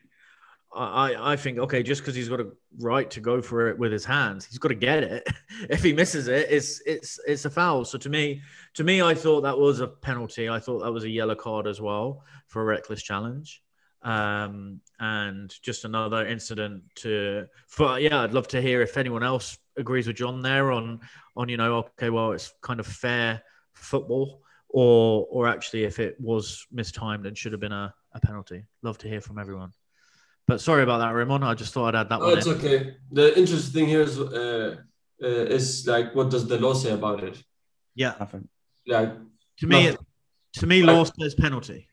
I, 0.75 1.31
I 1.31 1.35
think, 1.37 1.59
okay, 1.59 1.81
just 1.81 2.01
because 2.01 2.13
he's 2.13 2.27
got 2.27 2.41
a 2.41 2.51
right 2.79 3.09
to 3.11 3.21
go 3.21 3.41
for 3.41 3.69
it 3.69 3.79
with 3.79 3.93
his 3.93 4.03
hands, 4.03 4.45
he's 4.45 4.57
got 4.57 4.67
to 4.67 4.75
get 4.75 5.03
it. 5.03 5.25
if 5.69 5.81
he 5.81 5.93
misses 5.93 6.27
it, 6.27 6.47
it's 6.49 6.81
it's 6.85 7.17
it's 7.25 7.45
a 7.45 7.49
foul. 7.49 7.85
So 7.85 7.97
to 7.97 8.09
me, 8.09 8.41
to 8.73 8.83
me, 8.83 9.01
I 9.01 9.13
thought 9.13 9.41
that 9.41 9.57
was 9.57 9.79
a 9.79 9.87
penalty. 9.87 10.49
I 10.49 10.59
thought 10.59 10.79
that 10.79 10.91
was 10.91 11.05
a 11.05 11.09
yellow 11.09 11.35
card 11.35 11.65
as 11.65 11.79
well 11.79 12.25
for 12.47 12.61
a 12.61 12.65
reckless 12.65 13.01
challenge 13.01 13.63
um, 14.05 14.79
and 14.99 15.53
just 15.61 15.83
another 15.83 16.25
incident 16.25 16.83
to. 16.95 17.47
For 17.67 17.99
yeah, 17.99 18.21
I'd 18.21 18.33
love 18.33 18.47
to 18.49 18.61
hear 18.61 18.81
if 18.81 18.97
anyone 18.97 19.23
else 19.23 19.57
agrees 19.77 20.07
with 20.07 20.15
John 20.15 20.41
there 20.41 20.71
on 20.71 21.01
on 21.35 21.49
you 21.49 21.57
know 21.57 21.77
okay, 21.77 22.09
well 22.09 22.31
it's 22.31 22.53
kind 22.61 22.79
of 22.79 22.87
fair 22.87 23.41
football, 23.73 24.41
or 24.69 25.27
or 25.29 25.47
actually 25.47 25.83
if 25.83 25.99
it 25.99 26.15
was 26.19 26.65
mistimed 26.71 27.25
and 27.25 27.37
should 27.37 27.51
have 27.51 27.61
been 27.61 27.73
a, 27.73 27.93
a 28.13 28.19
penalty. 28.21 28.63
Love 28.83 28.97
to 28.99 29.09
hear 29.09 29.21
from 29.21 29.39
everyone. 29.39 29.71
But 30.47 30.61
sorry 30.61 30.83
about 30.83 30.99
that, 30.99 31.09
Raymond. 31.09 31.43
I 31.43 31.55
just 31.55 31.73
thought 31.73 31.95
I'd 31.95 32.01
add 32.01 32.09
that 32.09 32.21
oh, 32.21 32.29
one. 32.29 32.37
it's 32.37 32.47
in. 32.47 32.53
okay. 32.53 32.95
The 33.11 33.37
interesting 33.37 33.73
thing 33.73 33.87
here 33.89 34.01
is 34.01 34.19
uh, 34.19 34.75
uh, 35.21 35.27
is 35.27 35.87
like 35.87 36.13
what 36.13 36.29
does 36.29 36.47
the 36.47 36.59
law 36.59 36.75
say 36.75 36.91
about 36.91 37.23
it? 37.23 37.41
Yeah, 37.95 38.13
like 38.85 39.13
to 39.59 39.67
me, 39.67 39.87
it, 39.87 39.99
To 40.53 40.67
me, 40.67 40.83
law 40.83 41.03
says 41.05 41.33
penalty. 41.33 41.87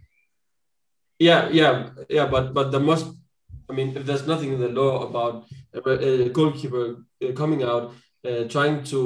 Yeah, 1.23 1.49
yeah, 1.51 1.91
yeah, 2.09 2.27
but 2.27 2.53
but 2.53 2.73
there 2.73 2.81
must. 2.81 3.07
I 3.71 3.73
mean, 3.75 3.97
if 3.97 4.05
there's 4.05 4.27
nothing 4.27 4.53
in 4.53 4.61
the 4.61 4.69
law 4.69 5.07
about 5.09 5.47
a, 5.73 6.27
a 6.27 6.29
goalkeeper 6.31 6.97
uh, 7.25 7.33
coming 7.33 7.63
out 7.63 7.95
uh, 8.29 8.45
trying 8.49 8.83
to 8.85 8.99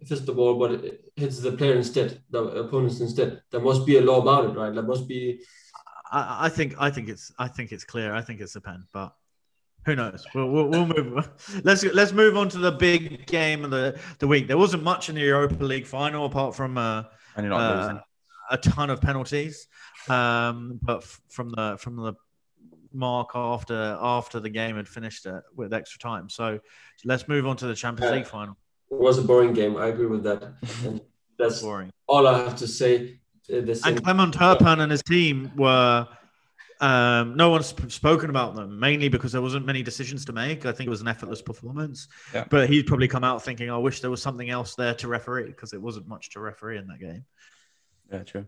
uh, 0.00 0.06
fist 0.06 0.24
the 0.26 0.32
ball, 0.32 0.54
but 0.56 0.70
it 0.70 1.12
hits 1.16 1.40
the 1.40 1.52
player 1.52 1.74
instead, 1.74 2.22
the 2.30 2.42
opponents 2.64 3.00
instead, 3.00 3.42
there 3.50 3.60
must 3.60 3.84
be 3.84 3.96
a 3.96 4.00
law 4.00 4.20
about 4.22 4.44
it, 4.44 4.56
right? 4.56 4.72
There 4.72 4.84
must 4.84 5.08
be. 5.08 5.40
I, 6.12 6.46
I 6.46 6.48
think 6.48 6.76
I 6.78 6.90
think 6.90 7.08
it's 7.08 7.32
I 7.40 7.48
think 7.48 7.72
it's 7.72 7.84
clear. 7.84 8.14
I 8.14 8.22
think 8.22 8.40
it's 8.40 8.54
a 8.54 8.60
pen, 8.60 8.86
but 8.92 9.12
who 9.84 9.96
knows? 9.96 10.24
We'll, 10.34 10.50
we'll, 10.50 10.68
we'll 10.68 10.86
move. 10.86 11.28
let's 11.64 11.82
let's 11.82 12.12
move 12.12 12.36
on 12.36 12.48
to 12.50 12.58
the 12.58 12.72
big 12.72 13.26
game 13.26 13.64
of 13.64 13.72
the, 13.72 13.98
the 14.20 14.28
week. 14.28 14.46
There 14.46 14.58
wasn't 14.58 14.84
much 14.84 15.08
in 15.08 15.16
the 15.16 15.22
Europa 15.22 15.64
League 15.64 15.86
final 15.86 16.24
apart 16.26 16.54
from 16.54 16.78
uh, 16.78 17.02
uh, 17.36 17.98
a 18.50 18.58
ton 18.58 18.90
of 18.90 19.00
penalties, 19.00 19.66
um, 20.08 20.78
but 20.82 20.98
f- 20.98 21.20
from 21.28 21.50
the 21.50 21.76
from 21.78 21.96
the 21.96 22.14
mark 22.92 23.30
after 23.34 23.96
after 24.00 24.40
the 24.40 24.48
game 24.48 24.76
had 24.76 24.88
finished 24.88 25.26
it 25.26 25.42
with 25.54 25.72
extra 25.72 25.98
time. 25.98 26.28
So, 26.28 26.58
so 26.96 27.02
let's 27.04 27.28
move 27.28 27.46
on 27.46 27.56
to 27.58 27.66
the 27.66 27.74
Champions 27.74 28.12
League 28.12 28.26
final. 28.26 28.56
It 28.90 28.98
was 28.98 29.18
a 29.18 29.22
boring 29.22 29.52
game. 29.52 29.76
I 29.76 29.88
agree 29.88 30.06
with 30.06 30.24
that. 30.24 30.54
And 30.84 31.00
that's 31.38 31.62
boring. 31.62 31.90
All 32.06 32.26
I 32.26 32.38
have 32.38 32.56
to 32.56 32.66
say. 32.66 33.20
Uh, 33.50 33.62
and 33.86 34.04
Clement 34.04 34.34
Turpin 34.34 34.80
and 34.80 34.90
his 34.90 35.02
team 35.02 35.52
were. 35.56 36.06
Um, 36.80 37.36
no 37.36 37.50
one's 37.50 37.74
spoken 37.92 38.30
about 38.30 38.54
them 38.54 38.78
mainly 38.78 39.08
because 39.08 39.32
there 39.32 39.42
wasn't 39.42 39.66
many 39.66 39.82
decisions 39.82 40.24
to 40.26 40.32
make. 40.32 40.64
I 40.64 40.70
think 40.70 40.86
it 40.86 40.90
was 40.90 41.00
an 41.00 41.08
effortless 41.08 41.42
performance, 41.42 42.06
yeah. 42.32 42.44
but 42.48 42.68
he'd 42.68 42.86
probably 42.86 43.08
come 43.08 43.24
out 43.24 43.44
thinking, 43.44 43.68
"I 43.68 43.78
wish 43.78 44.00
there 44.00 44.12
was 44.12 44.22
something 44.22 44.48
else 44.48 44.76
there 44.76 44.94
to 44.94 45.08
referee," 45.08 45.46
because 45.46 45.72
it 45.72 45.82
wasn't 45.82 46.06
much 46.06 46.30
to 46.30 46.40
referee 46.40 46.78
in 46.78 46.86
that 46.86 47.00
game. 47.00 47.24
Yeah, 48.12 48.22
true. 48.22 48.46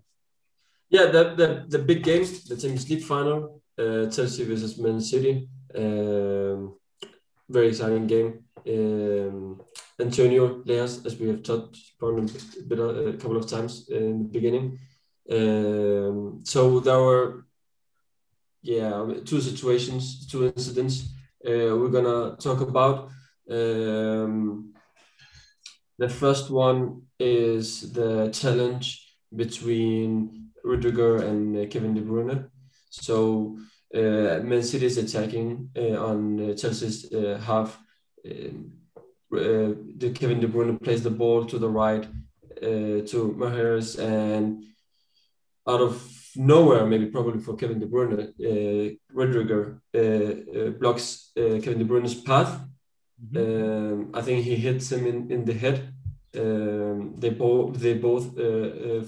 Yeah, 0.88 1.06
the 1.06 1.34
the, 1.34 1.64
the 1.68 1.78
big 1.78 2.02
game, 2.02 2.24
the 2.48 2.56
Champions 2.56 2.88
League 2.90 3.04
final, 3.04 3.62
uh, 3.78 4.10
Chelsea 4.10 4.44
versus 4.44 4.78
Man 4.78 5.00
City. 5.00 5.48
Um, 5.74 6.76
very 7.48 7.68
exciting 7.68 8.06
game. 8.06 8.44
Um, 8.68 9.60
Antonio 9.98 10.62
Lahoz, 10.64 11.04
as 11.06 11.16
we 11.18 11.28
have 11.28 11.42
touched 11.42 11.92
upon 11.96 12.18
a, 12.18 12.62
bit, 12.62 12.78
a 12.78 13.16
couple 13.18 13.36
of 13.36 13.46
times 13.46 13.88
in 13.88 14.22
the 14.24 14.28
beginning. 14.28 14.78
Um, 15.30 16.40
so 16.44 16.80
there 16.80 16.98
were, 16.98 17.46
yeah, 18.62 19.06
two 19.24 19.40
situations, 19.40 20.26
two 20.26 20.46
incidents 20.46 21.12
uh, 21.46 21.76
we're 21.76 21.88
gonna 21.88 22.36
talk 22.36 22.60
about. 22.60 23.10
Um, 23.50 24.74
the 25.98 26.08
first 26.08 26.50
one 26.50 27.02
is 27.18 27.92
the 27.92 28.30
challenge 28.30 29.09
between 29.34 30.50
Rudiger 30.64 31.16
and 31.22 31.56
uh, 31.56 31.66
Kevin 31.66 31.94
De 31.94 32.02
Bruyne. 32.02 32.50
So 32.90 33.56
uh, 33.94 34.40
Man 34.42 34.62
City 34.62 34.86
is 34.86 34.98
attacking 34.98 35.70
uh, 35.76 36.04
on 36.04 36.50
uh, 36.50 36.54
Chelsea's 36.54 37.12
uh, 37.12 37.40
half. 37.44 37.78
Um, 38.24 38.72
uh, 39.32 39.74
the 39.96 40.12
Kevin 40.14 40.40
De 40.40 40.48
Bruyne 40.48 40.82
plays 40.82 41.02
the 41.02 41.10
ball 41.10 41.44
to 41.46 41.58
the 41.58 41.68
right 41.68 42.06
to 42.60 43.34
Mahrez, 43.38 43.98
and 43.98 44.64
out 45.66 45.80
of 45.80 45.94
nowhere, 46.36 46.84
maybe 46.84 47.06
probably 47.06 47.40
for 47.40 47.56
Kevin 47.56 47.78
De 47.78 47.86
Bruyne, 47.86 48.34
uh, 48.38 48.94
Rudiger 49.14 49.80
blocks 50.78 51.30
Kevin 51.34 51.78
De 51.78 51.84
Bruyne's 51.84 52.14
path. 52.14 52.60
Mm-hmm. 53.32 53.38
Um, 53.38 54.10
I 54.14 54.20
think 54.20 54.44
he 54.44 54.56
hits 54.56 54.92
him 54.92 55.06
in, 55.06 55.30
in 55.30 55.44
the 55.44 55.54
head. 55.54 55.94
Um, 56.36 57.14
they 57.18 57.30
both 57.30 57.76
they 57.78 57.94
both 57.94 58.26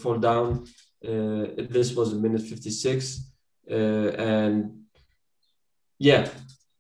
fall 0.03 0.19
down. 0.19 0.67
this 1.01 1.95
was 1.95 2.13
a 2.13 2.17
minute 2.17 2.43
56 2.43 3.33
uh, 3.71 3.75
and 3.75 4.83
yeah, 5.99 6.29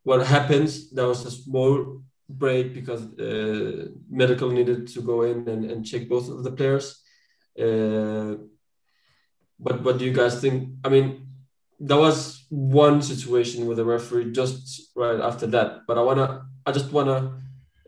what 0.02 0.26
happens? 0.26 0.90
There 0.90 1.06
was 1.06 1.24
a 1.24 1.30
small 1.30 2.02
break 2.28 2.74
because 2.74 3.02
uh, 3.18 3.88
medical 4.10 4.50
needed 4.50 4.88
to 4.88 5.02
go 5.02 5.22
in 5.22 5.48
and, 5.48 5.70
and 5.70 5.86
check 5.86 6.08
both 6.08 6.28
of 6.28 6.42
the 6.42 6.52
players. 6.52 7.02
Uh, 7.58 8.34
but 9.58 9.82
what 9.84 9.98
do 9.98 10.04
you 10.04 10.12
guys 10.12 10.40
think? 10.40 10.70
I 10.84 10.88
mean, 10.88 11.28
there 11.78 11.98
was 11.98 12.46
one 12.48 13.00
situation 13.02 13.66
with 13.66 13.76
the 13.76 13.84
referee 13.84 14.32
just 14.32 14.90
right 14.96 15.20
after 15.20 15.46
that, 15.48 15.80
but 15.86 15.98
I 15.98 16.02
wanna, 16.02 16.46
I 16.66 16.72
just 16.72 16.90
wanna. 16.90 17.38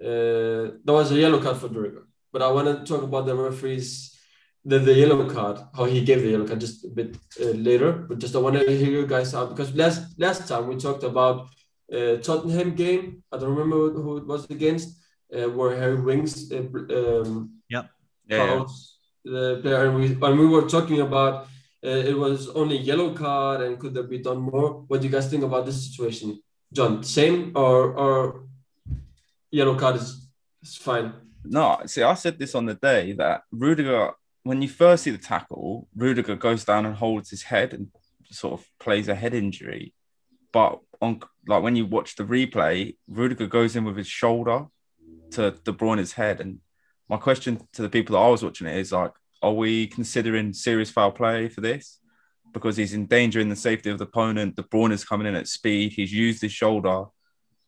Uh, 0.01 0.79
there 0.85 0.95
was 1.01 1.11
a 1.11 1.17
yellow 1.17 1.41
card 1.41 1.57
for 1.57 1.69
Rudiger, 1.69 2.07
but 2.35 2.43
I 2.43 2.51
wanna 2.51 2.85
talk 2.85 3.03
about 3.05 3.27
the 3.27 3.35
referees 3.37 4.15
the, 4.65 4.79
the 4.79 4.95
yellow 4.95 5.29
card, 5.29 5.59
how 5.77 5.85
he 5.85 6.05
gave 6.05 6.23
the 6.23 6.31
yellow 6.31 6.47
card 6.47 6.61
just 6.61 6.85
a 6.85 6.89
bit 6.89 7.17
uh, 7.41 7.51
later. 7.51 7.93
But 7.93 8.19
just 8.19 8.35
I 8.35 8.39
want 8.39 8.57
to 8.57 8.65
hear 8.65 8.91
you 8.91 9.07
guys 9.07 9.35
out 9.35 9.51
because 9.51 9.75
last 9.75 10.19
last 10.19 10.49
time 10.49 10.67
we 10.69 10.77
talked 10.77 11.05
about 11.05 11.49
uh, 11.93 12.17
Tottenham 12.17 12.75
game. 12.75 13.23
I 13.31 13.39
don't 13.39 13.55
remember 13.55 13.91
who 13.91 14.17
it 14.17 14.27
was 14.27 14.49
against, 14.51 14.89
uh, 15.35 15.49
where 15.51 15.77
Harry 15.77 16.01
Winks 16.01 16.51
uh, 16.51 16.59
um, 16.59 17.61
yep. 17.69 17.91
yeah, 18.27 18.65
the 19.25 19.61
player, 19.63 19.85
and 19.87 19.95
we 19.97 20.07
and 20.27 20.39
we 20.39 20.47
were 20.47 20.67
talking 20.69 21.01
about 21.01 21.47
uh, 21.85 22.03
it 22.11 22.17
was 22.17 22.49
only 22.51 22.79
yellow 22.79 23.13
card 23.15 23.61
and 23.61 23.79
could 23.79 23.93
there 23.93 24.09
be 24.15 24.19
done 24.19 24.41
more. 24.41 24.85
What 24.89 25.01
do 25.01 25.07
you 25.07 25.13
guys 25.13 25.29
think 25.29 25.45
about 25.45 25.67
this 25.67 25.91
situation, 25.91 26.41
John? 26.73 27.03
Same 27.05 27.53
or 27.55 27.93
or 27.93 28.47
yellow 29.51 29.77
card 29.79 29.97
is, 29.97 30.27
is 30.63 30.77
fine. 30.77 31.13
No, 31.45 31.81
see, 31.87 32.03
I 32.03 32.15
said 32.15 32.39
this 32.39 32.55
on 32.55 32.67
the 32.67 32.75
day 32.75 33.13
that 33.13 33.43
Rudiger 33.53 34.13
when 34.45 34.61
you 34.61 34.69
first 34.69 35.03
see 35.03 35.11
the 35.11 35.19
tackle, 35.19 35.89
Rudiger 35.97 36.37
goes 36.37 36.65
down 36.65 36.87
and 36.87 36.95
holds 36.95 37.31
his 37.31 37.43
head 37.43 37.73
and 37.73 37.89
sort 38.31 38.61
of 38.61 38.67
plays 38.79 39.09
a 39.09 39.15
head 39.15 39.35
injury. 39.35 39.95
But 40.53 40.81
on 41.01 41.21
like 41.49 41.63
when 41.63 41.77
you 41.77 41.87
watch 41.87 42.15
the 42.15 42.25
replay, 42.25 42.97
Rudiger 43.09 43.47
goes 43.47 43.75
in 43.75 43.85
with 43.85 43.97
his 43.97 44.07
shoulder 44.07 44.67
to 45.33 45.53
De 45.65 45.73
Bruyne's 45.73 46.13
head. 46.13 46.41
And 46.41 46.61
my 47.09 47.17
question 47.17 47.67
to 47.73 47.83
the 47.83 47.89
people 47.89 48.15
that 48.15 48.23
I 48.23 48.29
was 48.29 48.45
watching 48.45 48.67
it 48.67 48.77
is 48.77 48.93
like, 48.93 49.13
are 49.43 49.53
we 49.53 49.87
considering 49.87 50.53
serious 50.53 50.91
foul 50.91 51.11
play 51.11 51.49
for 51.49 51.61
this? 51.61 52.01
Because 52.53 52.77
he's 52.77 52.95
endangering 52.95 53.49
the 53.49 53.57
safety 53.57 53.91
of 53.91 53.99
the 53.99 54.05
opponent. 54.05 54.57
De 54.57 54.63
Bruyne 54.63 54.93
is 54.93 55.05
coming 55.05 55.27
in 55.27 55.35
at 55.35 55.49
speed. 55.49 55.93
He's 55.93 56.13
used 56.13 56.41
his 56.41 56.53
shoulder 56.53 57.07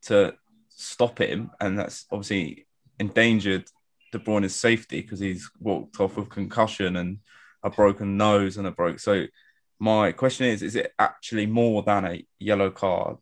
to 0.02 0.34
stop 0.68 1.18
him, 1.18 1.50
and 1.60 1.78
that's 1.78 2.06
obviously 2.12 2.66
endangered 2.98 3.68
De 4.12 4.18
Bruyne's 4.18 4.54
safety 4.54 5.00
because 5.00 5.20
he's 5.20 5.50
walked 5.60 6.00
off 6.00 6.16
with 6.16 6.28
concussion 6.28 6.96
and 6.96 7.18
a 7.62 7.70
broken 7.70 8.16
nose 8.16 8.56
and 8.56 8.66
a 8.66 8.70
broke. 8.70 9.00
So 9.00 9.26
my 9.78 10.12
question 10.12 10.46
is: 10.46 10.62
Is 10.62 10.76
it 10.76 10.92
actually 10.98 11.46
more 11.46 11.82
than 11.82 12.04
a 12.04 12.26
yellow 12.38 12.70
card? 12.70 13.18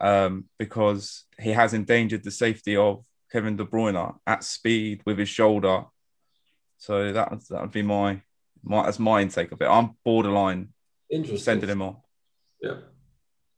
Um, 0.00 0.46
because 0.58 1.24
he 1.38 1.50
has 1.50 1.74
endangered 1.74 2.24
the 2.24 2.30
safety 2.30 2.74
of 2.74 3.04
Kevin 3.30 3.56
De 3.56 3.64
Bruyne 3.64 4.16
at 4.26 4.44
speed 4.44 5.02
with 5.04 5.18
his 5.18 5.28
shoulder. 5.28 5.84
So 6.78 7.12
that 7.12 7.30
that 7.50 7.60
would 7.60 7.70
be 7.70 7.82
my 7.82 8.22
my 8.62 8.84
that's 8.84 8.98
my 8.98 9.20
intake 9.20 9.52
of 9.52 9.60
it. 9.60 9.66
I'm 9.66 9.96
borderline 10.04 10.70
sending 11.36 11.68
him 11.68 11.82
off. 11.82 11.96
Yeah, 12.62 12.76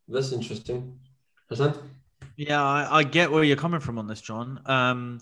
that's 0.09 0.33
interesting. 0.33 0.99
Hassan? 1.49 2.02
Yeah, 2.49 2.61
I, 2.61 2.99
I, 2.99 3.05
get 3.05 3.31
where 3.31 3.45
you're 3.45 3.57
coming 3.57 3.79
from 3.79 3.99
on 3.99 4.09
this, 4.09 4.21
John. 4.21 4.61
Um, 4.67 5.21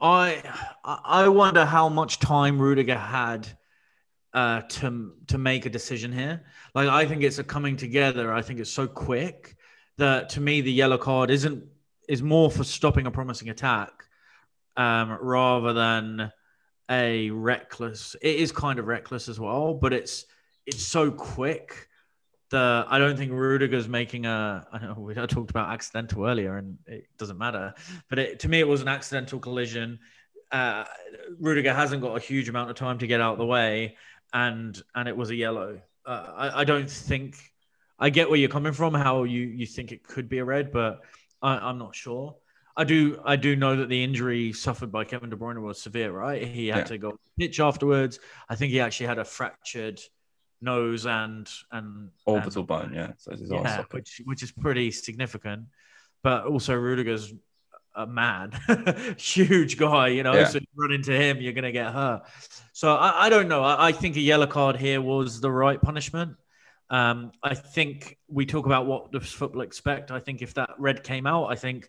I 0.00 0.40
I 0.84 1.26
wonder 1.26 1.64
how 1.64 1.88
much 1.88 2.20
time 2.20 2.60
Rudiger 2.60 2.96
had 2.96 3.48
uh, 4.32 4.60
to 4.60 5.14
to 5.26 5.36
make 5.36 5.66
a 5.66 5.70
decision 5.70 6.12
here. 6.12 6.44
Like 6.76 6.88
I 6.88 7.06
think 7.06 7.24
it's 7.24 7.40
a 7.40 7.44
coming 7.44 7.76
together. 7.76 8.32
I 8.32 8.42
think 8.42 8.60
it's 8.60 8.70
so 8.70 8.86
quick 8.86 9.56
that 9.96 10.28
to 10.30 10.40
me 10.40 10.60
the 10.60 10.70
yellow 10.70 10.96
card 10.96 11.32
isn't 11.32 11.64
is 12.08 12.22
more 12.22 12.52
for 12.52 12.62
stopping 12.62 13.08
a 13.08 13.10
promising 13.10 13.48
attack 13.48 14.04
um, 14.76 15.18
rather 15.20 15.72
than 15.72 16.30
a 16.88 17.30
reckless. 17.30 18.14
It 18.22 18.36
is 18.36 18.52
kind 18.52 18.78
of 18.78 18.86
reckless 18.86 19.28
as 19.28 19.40
well, 19.40 19.74
but 19.74 19.92
it's 19.92 20.24
it's 20.66 20.84
so 20.84 21.10
quick 21.10 21.88
the 22.50 22.84
I 22.88 22.98
don't 22.98 23.16
think 23.16 23.32
Rudiger's 23.32 23.88
making 23.88 24.26
a. 24.26 24.66
I 24.72 24.78
know 24.78 24.94
we 24.98 25.14
talked 25.14 25.50
about 25.50 25.70
accidental 25.70 26.26
earlier, 26.26 26.56
and 26.56 26.78
it 26.86 27.06
doesn't 27.18 27.38
matter. 27.38 27.74
But 28.08 28.18
it, 28.18 28.40
to 28.40 28.48
me, 28.48 28.60
it 28.60 28.68
was 28.68 28.82
an 28.82 28.88
accidental 28.88 29.38
collision. 29.38 29.98
Uh, 30.50 30.84
Rudiger 31.38 31.74
hasn't 31.74 32.02
got 32.02 32.16
a 32.16 32.20
huge 32.20 32.48
amount 32.48 32.70
of 32.70 32.76
time 32.76 32.98
to 32.98 33.06
get 33.06 33.20
out 33.20 33.32
of 33.32 33.38
the 33.38 33.46
way, 33.46 33.96
and 34.32 34.80
and 34.94 35.08
it 35.08 35.16
was 35.16 35.30
a 35.30 35.34
yellow. 35.34 35.80
Uh, 36.06 36.26
I, 36.36 36.60
I 36.60 36.64
don't 36.64 36.90
think. 36.90 37.36
I 38.00 38.10
get 38.10 38.30
where 38.30 38.38
you're 38.38 38.48
coming 38.48 38.72
from, 38.72 38.94
how 38.94 39.24
you 39.24 39.40
you 39.40 39.66
think 39.66 39.92
it 39.92 40.04
could 40.04 40.28
be 40.28 40.38
a 40.38 40.44
red, 40.44 40.70
but 40.70 41.00
I, 41.42 41.58
I'm 41.58 41.78
not 41.78 41.94
sure. 41.94 42.36
I 42.76 42.84
do 42.84 43.20
I 43.24 43.34
do 43.34 43.56
know 43.56 43.74
that 43.74 43.88
the 43.88 44.04
injury 44.04 44.52
suffered 44.52 44.92
by 44.92 45.02
Kevin 45.02 45.30
De 45.30 45.36
Bruyne 45.36 45.60
was 45.60 45.82
severe, 45.82 46.12
right? 46.12 46.46
He 46.46 46.68
had 46.68 46.78
yeah. 46.78 46.84
to 46.84 46.98
go 46.98 47.18
pitch 47.36 47.58
afterwards. 47.58 48.20
I 48.48 48.54
think 48.54 48.70
he 48.70 48.78
actually 48.78 49.06
had 49.06 49.18
a 49.18 49.24
fractured 49.24 50.00
nose 50.60 51.06
and 51.06 51.48
and 51.70 52.10
orbital 52.24 52.60
and, 52.60 52.68
bone, 52.68 52.92
yeah. 52.94 53.12
So 53.18 53.34
yeah, 53.36 53.84
which 53.90 54.20
which 54.24 54.42
is 54.42 54.52
pretty 54.52 54.90
significant. 54.90 55.66
But 56.22 56.46
also 56.46 56.74
Rudiger's 56.74 57.32
a 57.94 58.06
man, 58.06 58.52
huge 59.18 59.76
guy, 59.76 60.08
you 60.08 60.22
know. 60.22 60.34
Yeah. 60.34 60.48
So 60.48 60.58
you 60.58 60.66
run 60.76 60.92
into 60.92 61.12
him, 61.12 61.40
you're 61.40 61.52
gonna 61.52 61.72
get 61.72 61.92
hurt. 61.92 62.22
So 62.72 62.94
I, 62.94 63.26
I 63.26 63.28
don't 63.28 63.48
know. 63.48 63.62
I, 63.62 63.88
I 63.88 63.92
think 63.92 64.16
a 64.16 64.20
yellow 64.20 64.46
card 64.46 64.76
here 64.76 65.00
was 65.00 65.40
the 65.40 65.50
right 65.50 65.80
punishment. 65.80 66.36
Um, 66.90 67.32
I 67.42 67.54
think 67.54 68.16
we 68.28 68.46
talk 68.46 68.66
about 68.66 68.86
what 68.86 69.12
does 69.12 69.30
football 69.30 69.60
expect. 69.60 70.10
I 70.10 70.20
think 70.20 70.42
if 70.42 70.54
that 70.54 70.70
red 70.78 71.04
came 71.04 71.26
out, 71.26 71.46
I 71.46 71.54
think 71.54 71.88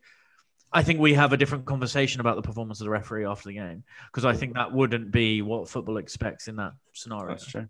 I 0.71 0.83
think 0.83 0.99
we 0.99 1.13
have 1.13 1.33
a 1.33 1.37
different 1.37 1.65
conversation 1.65 2.21
about 2.21 2.35
the 2.35 2.41
performance 2.41 2.79
of 2.79 2.85
the 2.85 2.91
referee 2.91 3.25
after 3.25 3.49
the 3.49 3.55
game 3.55 3.83
because 4.07 4.25
I 4.25 4.33
think 4.33 4.53
that 4.53 4.71
wouldn't 4.71 5.11
be 5.11 5.41
what 5.41 5.69
football 5.69 5.97
expects 5.97 6.47
in 6.47 6.57
that 6.57 6.73
scenario. 6.93 7.29
That's 7.29 7.47
true. 7.47 7.67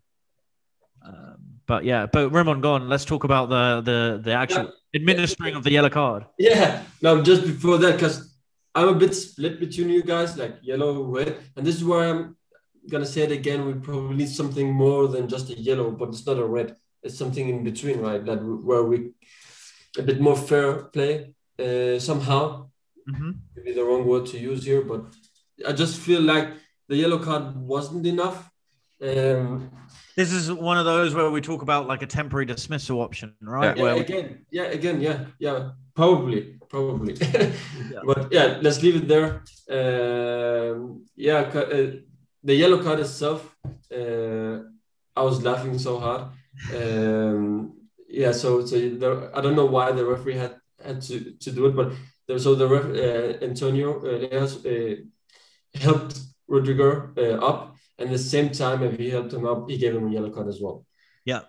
Um, 1.06 1.38
but 1.66 1.84
yeah, 1.84 2.06
but 2.06 2.32
Ramon, 2.32 2.62
go 2.62 2.74
on. 2.74 2.90
Let's 2.90 3.06
talk 3.06 3.24
about 3.24 3.50
the 3.50 3.82
the 3.82 4.22
the 4.24 4.34
actual 4.34 4.72
administering 4.96 5.56
of 5.56 5.64
the 5.64 5.72
yellow 5.72 5.90
card. 5.90 6.26
Yeah, 6.38 6.84
no, 7.02 7.22
just 7.22 7.44
before 7.44 7.78
that, 7.78 7.94
because 7.94 8.36
I'm 8.76 8.90
a 8.90 8.96
bit 8.96 9.14
split 9.14 9.60
between 9.60 9.90
you 9.90 10.04
guys, 10.04 10.38
like 10.38 10.56
yellow, 10.62 11.04
red, 11.04 11.38
and 11.56 11.66
this 11.66 11.76
is 11.76 11.84
where 11.84 12.10
I'm 12.10 12.38
gonna 12.90 13.06
say 13.06 13.22
it 13.22 13.32
again. 13.32 13.66
We 13.66 13.74
probably 13.74 14.16
need 14.18 14.30
something 14.30 14.72
more 14.72 15.08
than 15.08 15.28
just 15.28 15.50
a 15.50 15.60
yellow, 15.60 15.92
but 15.92 16.10
it's 16.10 16.26
not 16.26 16.38
a 16.38 16.46
red. 16.46 16.76
It's 17.04 17.18
something 17.18 17.48
in 17.48 17.64
between, 17.64 18.00
right? 18.00 18.24
That 18.26 18.40
where 18.44 18.84
we 18.84 19.12
a 19.98 20.02
bit 20.02 20.20
more 20.20 20.36
fair 20.36 20.74
play 20.94 21.34
uh, 21.60 22.00
somehow. 22.00 22.70
Mhm. 23.10 23.40
Maybe 23.56 23.74
the 23.74 23.84
wrong 23.84 24.06
word 24.06 24.26
to 24.28 24.38
use 24.38 24.64
here, 24.66 24.82
but 24.82 25.06
I 25.68 25.72
just 25.72 26.00
feel 26.00 26.22
like 26.22 26.50
the 26.88 26.96
yellow 26.96 27.20
card 27.20 27.56
wasn't 27.56 28.06
enough. 28.06 28.50
Um, 29.02 29.72
This 30.19 30.34
is 30.34 30.51
one 30.51 30.77
of 30.77 30.84
those 30.84 31.15
where 31.15 31.32
we 31.32 31.39
talk 31.39 31.62
about 31.62 31.88
like 31.88 32.01
a 32.01 32.05
temporary 32.05 32.45
dismissal 32.45 32.99
option, 32.99 33.36
right? 33.41 33.77
yeah, 33.77 33.84
Where 33.84 33.95
we- 33.95 34.01
again, 34.01 34.45
yeah, 34.51 34.63
again, 34.63 34.99
yeah, 34.99 35.17
yeah, 35.39 35.69
probably, 35.95 36.60
probably. 36.67 37.13
But 38.10 38.27
yeah, 38.29 38.60
let's 38.62 38.84
leave 38.84 38.97
it 39.01 39.08
there. 39.08 39.29
Um, 39.77 41.05
yeah, 41.15 41.39
uh, 41.60 41.91
the 42.43 42.53
yellow 42.53 42.84
card 42.84 42.99
itself, 42.99 43.55
uh, 43.99 44.55
I 45.15 45.21
was 45.21 45.41
laughing 45.41 45.79
so 45.79 45.99
hard. 46.05 46.23
Um, 46.75 47.77
yeah, 48.10 48.34
so 48.34 48.65
so 48.65 48.75
there, 49.01 49.15
I 49.34 49.39
don't 49.39 49.55
know 49.55 49.71
why 49.75 49.93
the 49.93 50.03
referee 50.03 50.36
had 50.36 50.55
had 50.86 51.01
to, 51.03 51.32
to 51.43 51.49
do 51.51 51.67
it, 51.67 51.75
but 51.77 51.93
there, 52.27 52.39
so 52.39 52.55
the 52.55 52.67
ref, 52.67 52.86
uh, 52.86 53.45
Antonio 53.49 53.89
uh, 53.99 54.17
Lahoz, 54.23 54.65
uh, 54.65 54.95
helped 55.75 56.19
Rudiger 56.49 57.13
uh, 57.17 57.38
up, 57.51 57.77
and 58.00 58.10
the 58.10 58.18
same 58.18 58.50
time, 58.52 58.84
if 58.84 58.98
he 58.98 59.10
helped 59.10 59.34
him 59.34 59.46
up, 59.46 59.70
he 59.70 59.78
gave 59.78 59.96
him 59.96 60.08
a 60.08 60.12
yellow 60.12 60.30
card 60.32 60.48
as 60.48 60.60
well. 60.62 60.86
Yeah. 61.26 61.42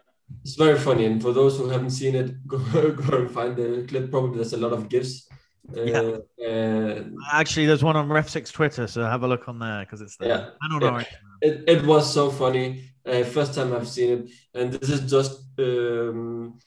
It's 0.43 0.55
very 0.55 0.79
funny, 0.79 1.07
and 1.07 1.21
for 1.21 1.33
those 1.33 1.59
who 1.59 1.69
haven't 1.69 1.91
seen 1.91 2.15
it, 2.15 2.47
go, 2.47 2.59
go 2.93 3.19
and 3.19 3.31
find 3.31 3.57
the 3.57 3.85
clip. 3.89 4.11
Probably 4.11 4.37
there's 4.37 4.53
a 4.53 4.57
lot 4.59 4.73
of 4.73 4.89
gifs. 4.89 5.29
Uh, 5.77 5.83
Yeah. 5.83 6.17
uh, 6.49 7.03
Actually, 7.33 7.67
there's 7.67 7.83
one 7.85 7.97
on 7.97 8.09
Ref 8.09 8.29
Six 8.29 8.51
Twitter, 8.53 8.87
so 8.87 9.03
have 9.05 9.23
a 9.23 9.29
look 9.29 9.49
on 9.49 9.59
there 9.59 9.81
because 9.81 10.01
it's 10.01 10.17
there. 10.17 10.29
Yeah. 10.29 10.51
I 10.63 10.69
don't 10.69 10.81
know. 10.81 11.05
it, 11.43 11.65
it 11.67 11.85
was 11.85 12.13
so 12.13 12.31
funny. 12.31 12.85
Uh, 13.07 13.25
first 13.25 13.55
time 13.55 13.73
I've 13.73 13.89
seen 13.89 14.11
it, 14.19 14.31
and 14.55 14.73
this 14.73 14.91
is 14.91 15.11
just 15.11 15.41
um, 15.59 16.59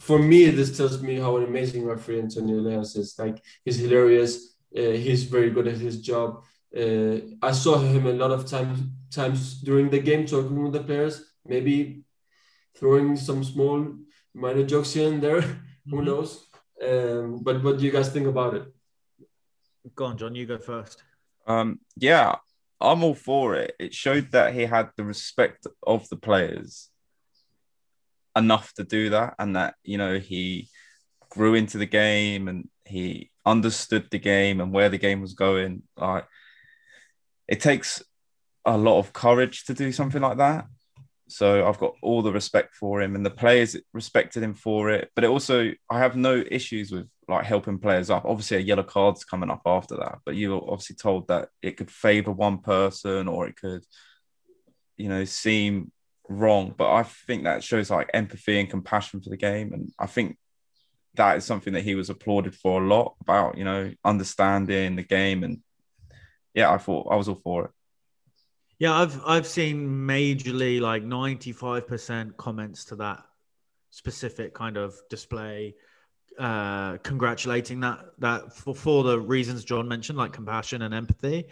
for 0.00 0.18
me. 0.18 0.50
This 0.50 0.76
tells 0.76 1.00
me 1.02 1.16
how 1.16 1.36
an 1.36 1.44
amazing 1.44 1.84
referee 1.84 2.20
Antonio 2.20 2.58
Lahoz 2.60 2.96
is. 2.96 3.14
Like 3.18 3.36
he's 3.64 3.76
hilarious. 3.78 4.56
Uh, 4.76 4.92
he's 5.04 5.24
very 5.24 5.50
good 5.50 5.68
at 5.68 5.76
his 5.76 6.00
job. 6.00 6.42
Uh, 6.76 7.16
I 7.42 7.52
saw 7.52 7.78
him 7.78 8.06
a 8.06 8.12
lot 8.12 8.32
of 8.32 8.46
times 8.46 8.80
times 9.14 9.60
during 9.62 9.90
the 9.90 9.98
game 10.00 10.26
talking 10.26 10.62
with 10.62 10.72
the 10.72 10.82
players, 10.82 11.24
maybe 11.46 12.02
throwing 12.76 13.16
some 13.16 13.44
small 13.44 13.94
minor 14.34 14.64
jokes 14.64 14.92
here 14.94 15.08
and 15.12 15.22
there. 15.22 15.40
Who 15.90 15.96
Mhm. 16.00 16.04
knows? 16.04 16.46
Um, 16.82 17.42
but 17.42 17.62
what 17.62 17.78
do 17.78 17.84
you 17.84 17.92
guys 17.92 18.10
think 18.12 18.26
about 18.26 18.54
it? 18.54 18.64
Go 19.94 20.06
on, 20.06 20.18
John. 20.18 20.34
You 20.34 20.46
go 20.46 20.58
first. 20.58 21.02
Um, 21.46 21.80
yeah, 21.96 22.36
I'm 22.80 23.04
all 23.04 23.14
for 23.14 23.54
it. 23.54 23.74
It 23.78 23.94
showed 23.94 24.32
that 24.32 24.54
he 24.54 24.62
had 24.62 24.90
the 24.96 25.04
respect 25.04 25.66
of 25.86 26.08
the 26.08 26.16
players 26.16 26.90
enough 28.36 28.72
to 28.74 28.84
do 28.84 29.10
that, 29.10 29.34
and 29.38 29.54
that 29.56 29.74
you 29.84 29.98
know 29.98 30.18
he 30.18 30.68
grew 31.30 31.54
into 31.54 31.78
the 31.78 31.86
game 31.86 32.48
and 32.48 32.68
he 32.84 33.30
understood 33.46 34.08
the 34.10 34.18
game 34.18 34.60
and 34.60 34.72
where 34.72 34.88
the 34.88 34.98
game 34.98 35.20
was 35.20 35.34
going. 35.34 35.82
Like 35.96 36.26
it 37.46 37.60
takes 37.60 38.02
a 38.64 38.76
lot 38.76 38.98
of 38.98 39.12
courage 39.12 39.64
to 39.64 39.74
do 39.74 39.92
something 39.92 40.22
like 40.22 40.38
that. 40.38 40.66
So 41.28 41.66
I've 41.66 41.78
got 41.78 41.94
all 42.02 42.22
the 42.22 42.32
respect 42.32 42.74
for 42.74 43.00
him, 43.00 43.14
and 43.14 43.24
the 43.24 43.30
players 43.30 43.76
respected 43.92 44.42
him 44.42 44.54
for 44.54 44.90
it. 44.90 45.10
But 45.14 45.24
it 45.24 45.30
also, 45.30 45.72
I 45.90 45.98
have 45.98 46.16
no 46.16 46.44
issues 46.50 46.92
with 46.92 47.08
like 47.28 47.44
helping 47.44 47.78
players 47.78 48.10
up. 48.10 48.24
Obviously, 48.26 48.58
a 48.58 48.60
yellow 48.60 48.82
card's 48.82 49.24
coming 49.24 49.50
up 49.50 49.62
after 49.64 49.96
that, 49.96 50.18
but 50.26 50.34
you 50.34 50.50
were 50.50 50.70
obviously 50.70 50.96
told 50.96 51.28
that 51.28 51.48
it 51.62 51.76
could 51.76 51.90
favour 51.90 52.30
one 52.30 52.58
person 52.58 53.26
or 53.26 53.46
it 53.46 53.56
could, 53.56 53.84
you 54.96 55.08
know, 55.08 55.24
seem 55.24 55.90
wrong. 56.28 56.74
But 56.76 56.92
I 56.92 57.02
think 57.04 57.44
that 57.44 57.64
shows 57.64 57.90
like 57.90 58.10
empathy 58.12 58.60
and 58.60 58.68
compassion 58.68 59.22
for 59.22 59.30
the 59.30 59.38
game, 59.38 59.72
and 59.72 59.92
I 59.98 60.06
think 60.06 60.36
that 61.14 61.36
is 61.36 61.44
something 61.44 61.72
that 61.72 61.84
he 61.84 61.94
was 61.94 62.10
applauded 62.10 62.54
for 62.54 62.82
a 62.82 62.86
lot 62.86 63.14
about, 63.20 63.56
you 63.56 63.64
know, 63.64 63.92
understanding 64.04 64.96
the 64.96 65.02
game. 65.02 65.42
And 65.44 65.60
yeah, 66.52 66.70
I 66.70 66.78
thought 66.78 67.08
I 67.10 67.16
was 67.16 67.28
all 67.28 67.40
for 67.42 67.66
it. 67.66 67.70
Yeah, 68.78 68.92
I've 68.94 69.20
I've 69.24 69.46
seen 69.46 69.88
majorly 69.88 70.80
like 70.80 71.04
95% 71.04 72.36
comments 72.36 72.86
to 72.86 72.96
that 72.96 73.24
specific 73.90 74.54
kind 74.54 74.76
of 74.76 74.94
display 75.08 75.74
uh 76.36 76.96
congratulating 77.04 77.78
that 77.78 78.00
that 78.18 78.52
for, 78.52 78.74
for 78.74 79.04
the 79.04 79.20
reasons 79.20 79.64
John 79.64 79.86
mentioned 79.86 80.18
like 80.18 80.32
compassion 80.32 80.82
and 80.82 80.92
empathy. 80.92 81.46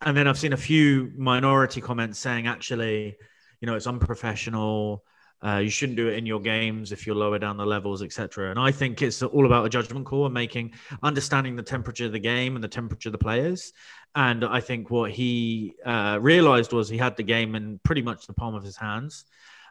And 0.00 0.16
then 0.16 0.28
I've 0.28 0.38
seen 0.38 0.52
a 0.52 0.56
few 0.56 1.10
minority 1.16 1.80
comments 1.80 2.20
saying 2.20 2.46
actually 2.46 3.16
you 3.60 3.66
know 3.66 3.74
it's 3.74 3.88
unprofessional 3.88 5.04
uh, 5.44 5.58
you 5.58 5.70
shouldn't 5.70 5.96
do 5.96 6.08
it 6.08 6.18
in 6.18 6.26
your 6.26 6.40
games 6.40 6.90
if 6.90 7.06
you're 7.06 7.16
lower 7.16 7.38
down 7.38 7.56
the 7.56 7.66
levels 7.66 8.02
etc 8.02 8.50
and 8.50 8.58
I 8.58 8.70
think 8.70 9.02
it's 9.02 9.22
all 9.22 9.46
about 9.46 9.66
a 9.66 9.68
judgment 9.68 10.06
call 10.06 10.24
and 10.26 10.34
making 10.34 10.72
understanding 11.02 11.56
the 11.56 11.62
temperature 11.62 12.06
of 12.06 12.12
the 12.12 12.18
game 12.18 12.54
and 12.54 12.64
the 12.64 12.68
temperature 12.68 13.08
of 13.08 13.12
the 13.12 13.18
players 13.18 13.72
and 14.14 14.44
I 14.44 14.60
think 14.60 14.90
what 14.90 15.10
he 15.10 15.74
uh, 15.84 16.18
realized 16.20 16.72
was 16.72 16.88
he 16.88 16.96
had 16.96 17.16
the 17.16 17.22
game 17.22 17.54
in 17.54 17.78
pretty 17.84 18.02
much 18.02 18.26
the 18.26 18.32
palm 18.32 18.54
of 18.54 18.64
his 18.64 18.76
hands. 18.76 19.24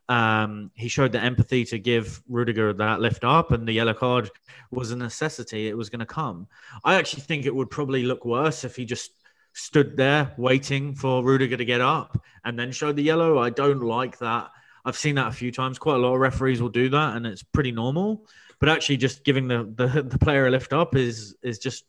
Um, 0.10 0.72
he 0.74 0.88
showed 0.88 1.12
the 1.12 1.20
empathy 1.20 1.66
to 1.66 1.78
give 1.78 2.22
Rudiger 2.30 2.72
that 2.72 3.02
lift 3.02 3.26
up, 3.26 3.52
and 3.52 3.68
the 3.68 3.74
yellow 3.74 3.94
card 3.94 4.32
was 4.72 4.92
a 4.92 4.96
necessity. 4.96 5.68
It 5.68 5.76
was 5.76 5.90
going 5.90 6.00
to 6.00 6.06
come. 6.06 6.48
I 6.86 6.96
actually 6.96 7.24
think 7.24 7.46
it 7.46 7.54
would 7.54 7.70
probably 7.70 8.04
look 8.04 8.24
worse 8.24 8.64
if 8.64 8.76
he 8.76 8.86
just 8.86 9.12
stood 9.54 9.98
there 9.98 10.34
waiting 10.38 10.96
for 10.96 11.24
Rudiger 11.24 11.58
to 11.58 11.66
get 11.66 11.82
up 11.82 12.22
and 12.46 12.58
then 12.58 12.72
showed 12.72 12.96
the 12.96 13.04
yellow. 13.04 13.40
I 13.40 13.50
don't 13.50 13.82
like 13.82 14.18
that. 14.20 14.50
I've 14.88 14.96
seen 14.96 15.16
that 15.16 15.28
a 15.28 15.32
few 15.32 15.52
times. 15.52 15.78
Quite 15.78 15.96
a 15.96 16.00
lot 16.00 16.14
of 16.14 16.22
referees 16.22 16.62
will 16.62 16.70
do 16.70 16.88
that, 16.90 17.18
and 17.18 17.28
it's 17.28 17.44
pretty 17.44 17.74
normal. 17.74 18.26
But 18.60 18.70
actually, 18.70 18.98
just 18.98 19.26
giving 19.26 19.50
the 19.50 19.70
the, 19.76 20.02
the 20.14 20.18
player 20.18 20.48
a 20.48 20.50
lift 20.50 20.72
up 20.72 20.96
is 20.96 21.36
is 21.44 21.60
just 21.60 21.84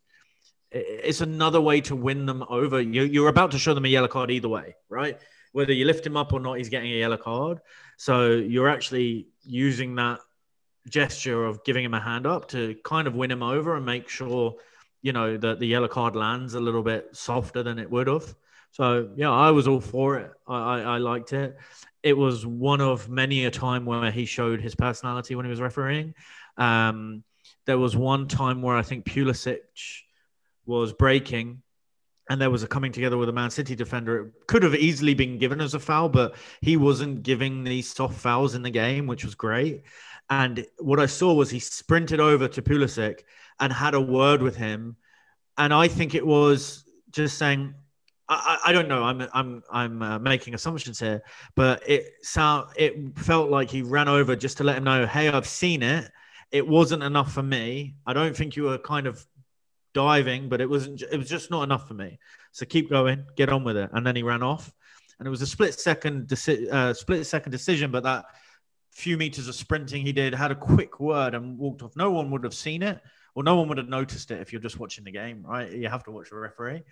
it's 0.71 1.21
another 1.21 1.61
way 1.61 1.81
to 1.83 1.97
win 1.97 2.27
them 2.27 2.45
over. 2.49 2.81
You, 2.81 3.05
you're 3.05 3.29
about 3.29 3.53
to 3.53 3.59
show 3.59 3.73
them 3.73 3.85
a 3.85 3.89
yellow 3.89 4.09
card 4.09 4.31
either 4.31 4.49
way, 4.49 4.75
right? 4.89 5.19
Whether 5.53 5.73
you 5.73 5.87
lift 5.87 6.05
him 6.05 6.17
up 6.17 6.33
or 6.33 6.41
not, 6.41 6.59
he's 6.59 6.69
getting 6.69 6.93
a 6.93 6.97
yellow 6.97 7.17
card. 7.17 7.61
So 7.97 8.33
you're 8.33 8.69
actually 8.69 9.29
using 9.45 9.95
that 9.95 10.21
gesture 10.91 11.47
of 11.47 11.65
giving 11.65 11.85
him 11.85 11.95
a 11.95 12.01
hand 12.01 12.27
up 12.27 12.49
to 12.49 12.77
kind 12.85 13.07
of 13.07 13.15
win 13.15 13.31
him 13.31 13.43
over 13.43 13.77
and 13.77 13.87
make 13.87 14.09
sure, 14.09 14.57
you 15.01 15.13
know, 15.13 15.39
that 15.39 15.59
the 15.59 15.67
yellow 15.67 15.89
card 15.89 16.15
lands 16.15 16.53
a 16.53 16.61
little 16.61 16.83
bit 16.83 17.17
softer 17.17 17.63
than 17.63 17.79
it 17.79 17.91
would 17.91 18.09
have. 18.09 18.35
So 18.73 19.11
yeah, 19.17 19.31
I 19.31 19.51
was 19.53 19.67
all 19.69 19.81
for 19.81 20.19
it. 20.19 20.31
I, 20.47 20.57
I, 20.57 20.81
I 20.81 20.99
liked 20.99 21.33
it. 21.33 21.57
It 22.03 22.17
was 22.17 22.47
one 22.47 22.81
of 22.81 23.09
many 23.09 23.45
a 23.45 23.51
time 23.51 23.85
where 23.85 24.11
he 24.11 24.25
showed 24.25 24.61
his 24.61 24.75
personality 24.75 25.35
when 25.35 25.45
he 25.45 25.51
was 25.51 25.61
refereeing. 25.61 26.15
Um, 26.57 27.25
there 27.67 27.79
was 27.79 27.97
one 27.97 28.29
time 28.29 28.63
where 28.63 28.77
I 28.77 28.83
think 28.83 29.05
Pulisic 29.05 29.59
was 30.65 30.93
breaking 30.93 31.63
and 32.31 32.41
there 32.41 32.51
was 32.51 32.63
a 32.63 32.69
coming 32.69 32.93
together 32.93 33.17
with 33.17 33.29
a 33.29 33.33
Man 33.33 33.51
City 33.51 33.75
defender. 33.75 34.27
It 34.27 34.47
could 34.47 34.63
have 34.63 34.75
easily 34.75 35.15
been 35.15 35.39
given 35.39 35.61
as 35.61 35.75
a 35.75 35.81
foul, 35.81 36.09
but 36.09 36.35
he 36.61 36.77
wasn't 36.77 37.23
giving 37.23 37.65
these 37.65 37.93
soft 37.93 38.19
fouls 38.19 38.55
in 38.55 38.63
the 38.63 38.71
game, 38.71 39.07
which 39.07 39.25
was 39.25 39.35
great. 39.35 39.85
And 40.29 40.67
what 40.79 41.01
I 41.01 41.07
saw 41.07 41.33
was 41.33 41.49
he 41.51 41.59
sprinted 41.59 42.21
over 42.21 42.47
to 42.49 42.63
Pulisic 42.63 43.21
and 43.61 43.73
had 43.73 43.95
a 43.95 44.01
word 44.01 44.43
with 44.43 44.57
him. 44.57 44.97
And 45.57 45.73
I 45.73 45.89
think 45.89 46.15
it 46.15 46.27
was 46.27 46.85
just 47.11 47.39
saying, 47.39 47.75
I, 48.29 48.59
I 48.67 48.73
don't 48.73 48.89
know. 48.89 49.05
I'm 49.05 49.27
I'm 49.33 49.63
I'm 49.71 50.03
uh, 50.03 50.19
making 50.19 50.55
assumptions 50.55 51.01
here, 51.01 51.23
but 51.55 51.83
it 51.89 52.13
sound 52.23 52.69
it 52.77 53.19
felt 53.19 53.51
like 53.51 53.71
he 53.71 53.83
ran 53.83 54.09
over 54.09 54.37
just 54.37 54.59
to 54.59 54.65
let 54.65 54.77
him 54.77 54.85
know, 54.85 55.07
hey, 55.07 55.29
I've 55.29 55.47
seen 55.47 55.83
it. 55.83 56.11
It 56.51 56.67
wasn't 56.67 57.03
enough 57.03 57.33
for 57.33 57.43
me. 57.43 57.97
I 58.07 58.13
don't 58.13 58.37
think 58.37 58.57
you 58.57 58.65
were 58.65 58.79
kind 58.79 59.07
of 59.07 59.25
diving, 59.95 60.49
but 60.49 60.61
it 60.61 60.69
wasn't. 60.69 61.03
It 61.11 61.17
was 61.17 61.29
just 61.29 61.51
not 61.51 61.63
enough 61.63 61.89
for 61.89 61.95
me. 61.95 62.19
So 62.53 62.67
keep 62.67 62.91
going, 62.91 63.25
get 63.37 63.49
on 63.49 63.65
with 63.65 63.77
it. 63.77 63.91
And 63.93 64.07
then 64.07 64.17
he 64.17 64.23
ran 64.23 64.43
off, 64.43 64.73
and 65.19 65.27
it 65.27 65.31
was 65.31 65.43
a 65.43 65.47
split 65.47 65.75
second, 65.75 66.29
deci- 66.29 66.71
uh, 66.71 66.93
split 66.93 67.27
second 67.27 67.53
decision. 67.53 67.91
But 67.91 68.03
that 68.03 68.27
few 68.93 69.17
meters 69.17 69.49
of 69.49 69.55
sprinting 69.55 70.05
he 70.05 70.13
did 70.13 70.35
had 70.35 70.51
a 70.51 70.57
quick 70.57 71.01
word 71.01 71.35
and 71.35 71.59
walked 71.59 71.83
off. 71.83 71.97
No 71.97 72.11
one 72.11 72.31
would 72.31 72.45
have 72.45 72.55
seen 72.55 72.83
it 72.83 73.01
well, 73.39 73.45
no 73.45 73.55
one 73.55 73.69
would 73.69 73.79
have 73.79 73.89
noticed 73.89 74.33
it 74.33 74.41
if 74.41 74.53
you're 74.53 74.61
just 74.61 74.81
watching 74.81 75.05
the 75.05 75.13
game, 75.13 75.45
right? 75.47 75.71
You 75.71 75.89
have 75.89 76.03
to 76.07 76.11
watch 76.11 76.31
the 76.31 76.37
referee. 76.37 76.83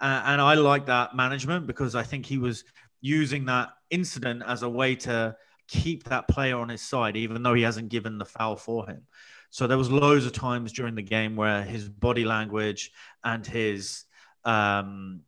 Uh, 0.00 0.22
and 0.24 0.40
I 0.40 0.54
like 0.54 0.86
that 0.86 1.14
management 1.14 1.66
because 1.66 1.94
I 1.94 2.02
think 2.04 2.24
he 2.24 2.38
was 2.38 2.64
using 3.02 3.44
that 3.44 3.68
incident 3.90 4.42
as 4.46 4.62
a 4.62 4.68
way 4.70 4.94
to 4.94 5.36
keep 5.68 6.04
that 6.04 6.26
player 6.26 6.56
on 6.56 6.70
his 6.70 6.80
side, 6.80 7.18
even 7.18 7.42
though 7.42 7.52
he 7.52 7.60
hasn't 7.60 7.90
given 7.90 8.16
the 8.16 8.24
foul 8.24 8.56
for 8.56 8.86
him. 8.86 9.02
So 9.50 9.66
there 9.66 9.76
was 9.76 9.90
loads 9.90 10.24
of 10.24 10.32
times 10.32 10.72
during 10.72 10.94
the 10.94 11.02
game 11.02 11.36
where 11.36 11.62
his 11.64 11.86
body 11.86 12.24
language 12.24 12.92
and 13.22 13.46
his 13.46 14.04
um, 14.46 15.20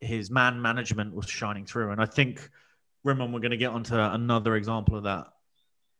his 0.00 0.30
man 0.30 0.62
management 0.62 1.14
was 1.14 1.28
shining 1.28 1.66
through, 1.66 1.90
and 1.90 2.00
I 2.00 2.06
think 2.06 2.48
Rimon, 3.04 3.32
we're 3.32 3.40
going 3.40 3.50
to 3.50 3.58
get 3.58 3.72
onto 3.72 3.96
another 3.96 4.56
example 4.56 4.96
of 4.96 5.02
that 5.02 5.26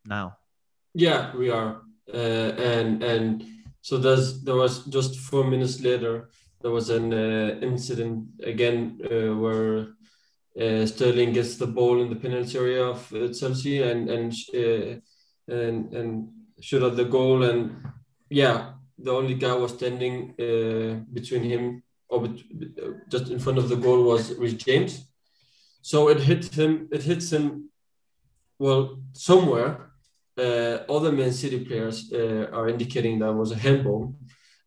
now. 0.07 0.39
Yeah, 0.95 1.35
we 1.35 1.51
are, 1.51 1.83
uh, 2.11 2.17
and 2.17 3.03
and 3.03 3.45
so 3.81 3.97
there's 3.97 4.43
there 4.43 4.55
was 4.55 4.85
just 4.85 5.19
four 5.19 5.43
minutes 5.43 5.81
later 5.81 6.29
there 6.61 6.71
was 6.71 6.89
an 6.89 7.13
uh, 7.13 7.59
incident 7.61 8.27
again 8.43 8.99
uh, 9.05 9.35
where 9.35 9.87
uh, 10.59 10.85
Sterling 10.85 11.33
gets 11.33 11.55
the 11.55 11.67
ball 11.67 12.01
in 12.01 12.09
the 12.09 12.15
penalty 12.15 12.57
area 12.57 12.83
of 12.83 13.13
uh, 13.13 13.33
Chelsea 13.33 13.81
and 13.81 14.09
and 14.09 14.33
uh, 14.53 14.99
and 15.47 15.93
and 15.93 16.29
shoot 16.59 16.83
at 16.83 16.95
the 16.95 17.05
goal. 17.05 17.43
And 17.43 17.75
yeah 18.29 18.73
the 18.97 19.11
only 19.11 19.33
guy 19.33 19.53
was 19.53 19.73
standing 19.73 20.35
uh, 20.39 21.03
between 21.11 21.43
him 21.43 21.83
or 22.09 22.27
just 23.09 23.29
in 23.29 23.39
front 23.39 23.57
of 23.57 23.69
the 23.69 23.75
goal 23.75 24.03
was 24.03 24.35
Reece 24.37 24.53
James. 24.53 25.07
So 25.81 26.09
it 26.09 26.19
hit 26.19 26.53
him 26.53 26.87
it 26.91 27.03
hits 27.03 27.31
him 27.31 27.69
well 28.59 28.99
somewhere 29.13 29.90
other 30.95 31.11
Man 31.11 31.31
City 31.31 31.59
players 31.67 32.11
uh, 32.13 32.47
are 32.57 32.67
indicating 32.69 33.19
that 33.19 33.33
was 33.33 33.51
a 33.51 33.61
handball 33.65 34.15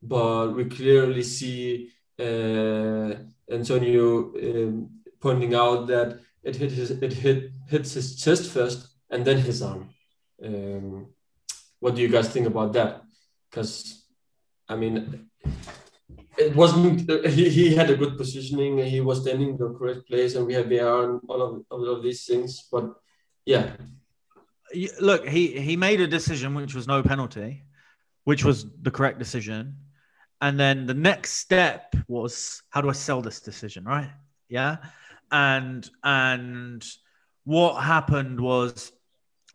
but 0.05 0.49
we 0.55 0.67
clearly 0.67 1.23
see 1.23 1.91
uh, 2.21 3.15
Antonio 3.51 4.35
um, 4.37 4.91
pointing 5.19 5.55
out 5.55 5.87
that 5.87 6.21
it 6.43 6.57
hit 6.57 6.73
his 6.73 6.91
it 6.91 7.13
hit 7.13 7.51
hits 7.69 7.95
his 7.95 8.17
chest 8.23 8.51
first 8.51 8.89
and 9.11 9.25
then 9.25 9.39
his 9.39 9.63
arm. 9.63 9.89
Um, 10.45 11.07
what 11.81 11.95
do 11.95 12.03
you 12.03 12.09
guys 12.09 12.29
think 12.29 12.47
about 12.47 12.75
that? 12.75 13.03
Because 13.51 14.05
I 14.69 14.77
mean, 14.77 15.29
it 16.37 16.55
wasn't 16.55 17.11
he, 17.31 17.49
he 17.49 17.75
had 17.75 17.91
a 17.91 17.97
good 17.97 18.19
positioning. 18.19 18.79
He 18.79 19.01
was 19.01 19.23
standing 19.23 19.51
in 19.51 19.57
the 19.57 19.73
correct 19.73 20.07
place, 20.07 20.35
and 20.35 20.47
we 20.47 20.55
had 20.55 20.69
VAR 20.69 21.05
and 21.05 21.21
all 21.29 21.43
of 21.43 21.65
all 21.71 21.89
of 21.89 22.03
these 22.03 22.27
things. 22.27 22.69
But 22.71 22.93
yeah, 23.47 23.77
look, 25.01 25.27
he 25.27 25.61
he 25.61 25.77
made 25.77 26.01
a 26.01 26.07
decision 26.07 26.55
which 26.55 26.75
was 26.75 26.87
no 26.87 27.03
penalty, 27.03 27.65
which 28.25 28.45
was 28.45 28.67
the 28.83 28.91
correct 28.91 29.19
decision. 29.19 29.77
And 30.41 30.59
then 30.59 30.87
the 30.87 30.95
next 30.95 31.35
step 31.35 31.95
was 32.09 32.63
how 32.71 32.81
do 32.81 32.89
I 32.89 32.93
sell 32.93 33.23
this 33.23 33.41
decision, 33.41 33.85
right? 33.85 34.11
Yeah. 34.49 34.77
And 35.31 35.89
and 36.03 36.85
what 37.45 37.83
happened 37.83 38.41
was 38.41 38.93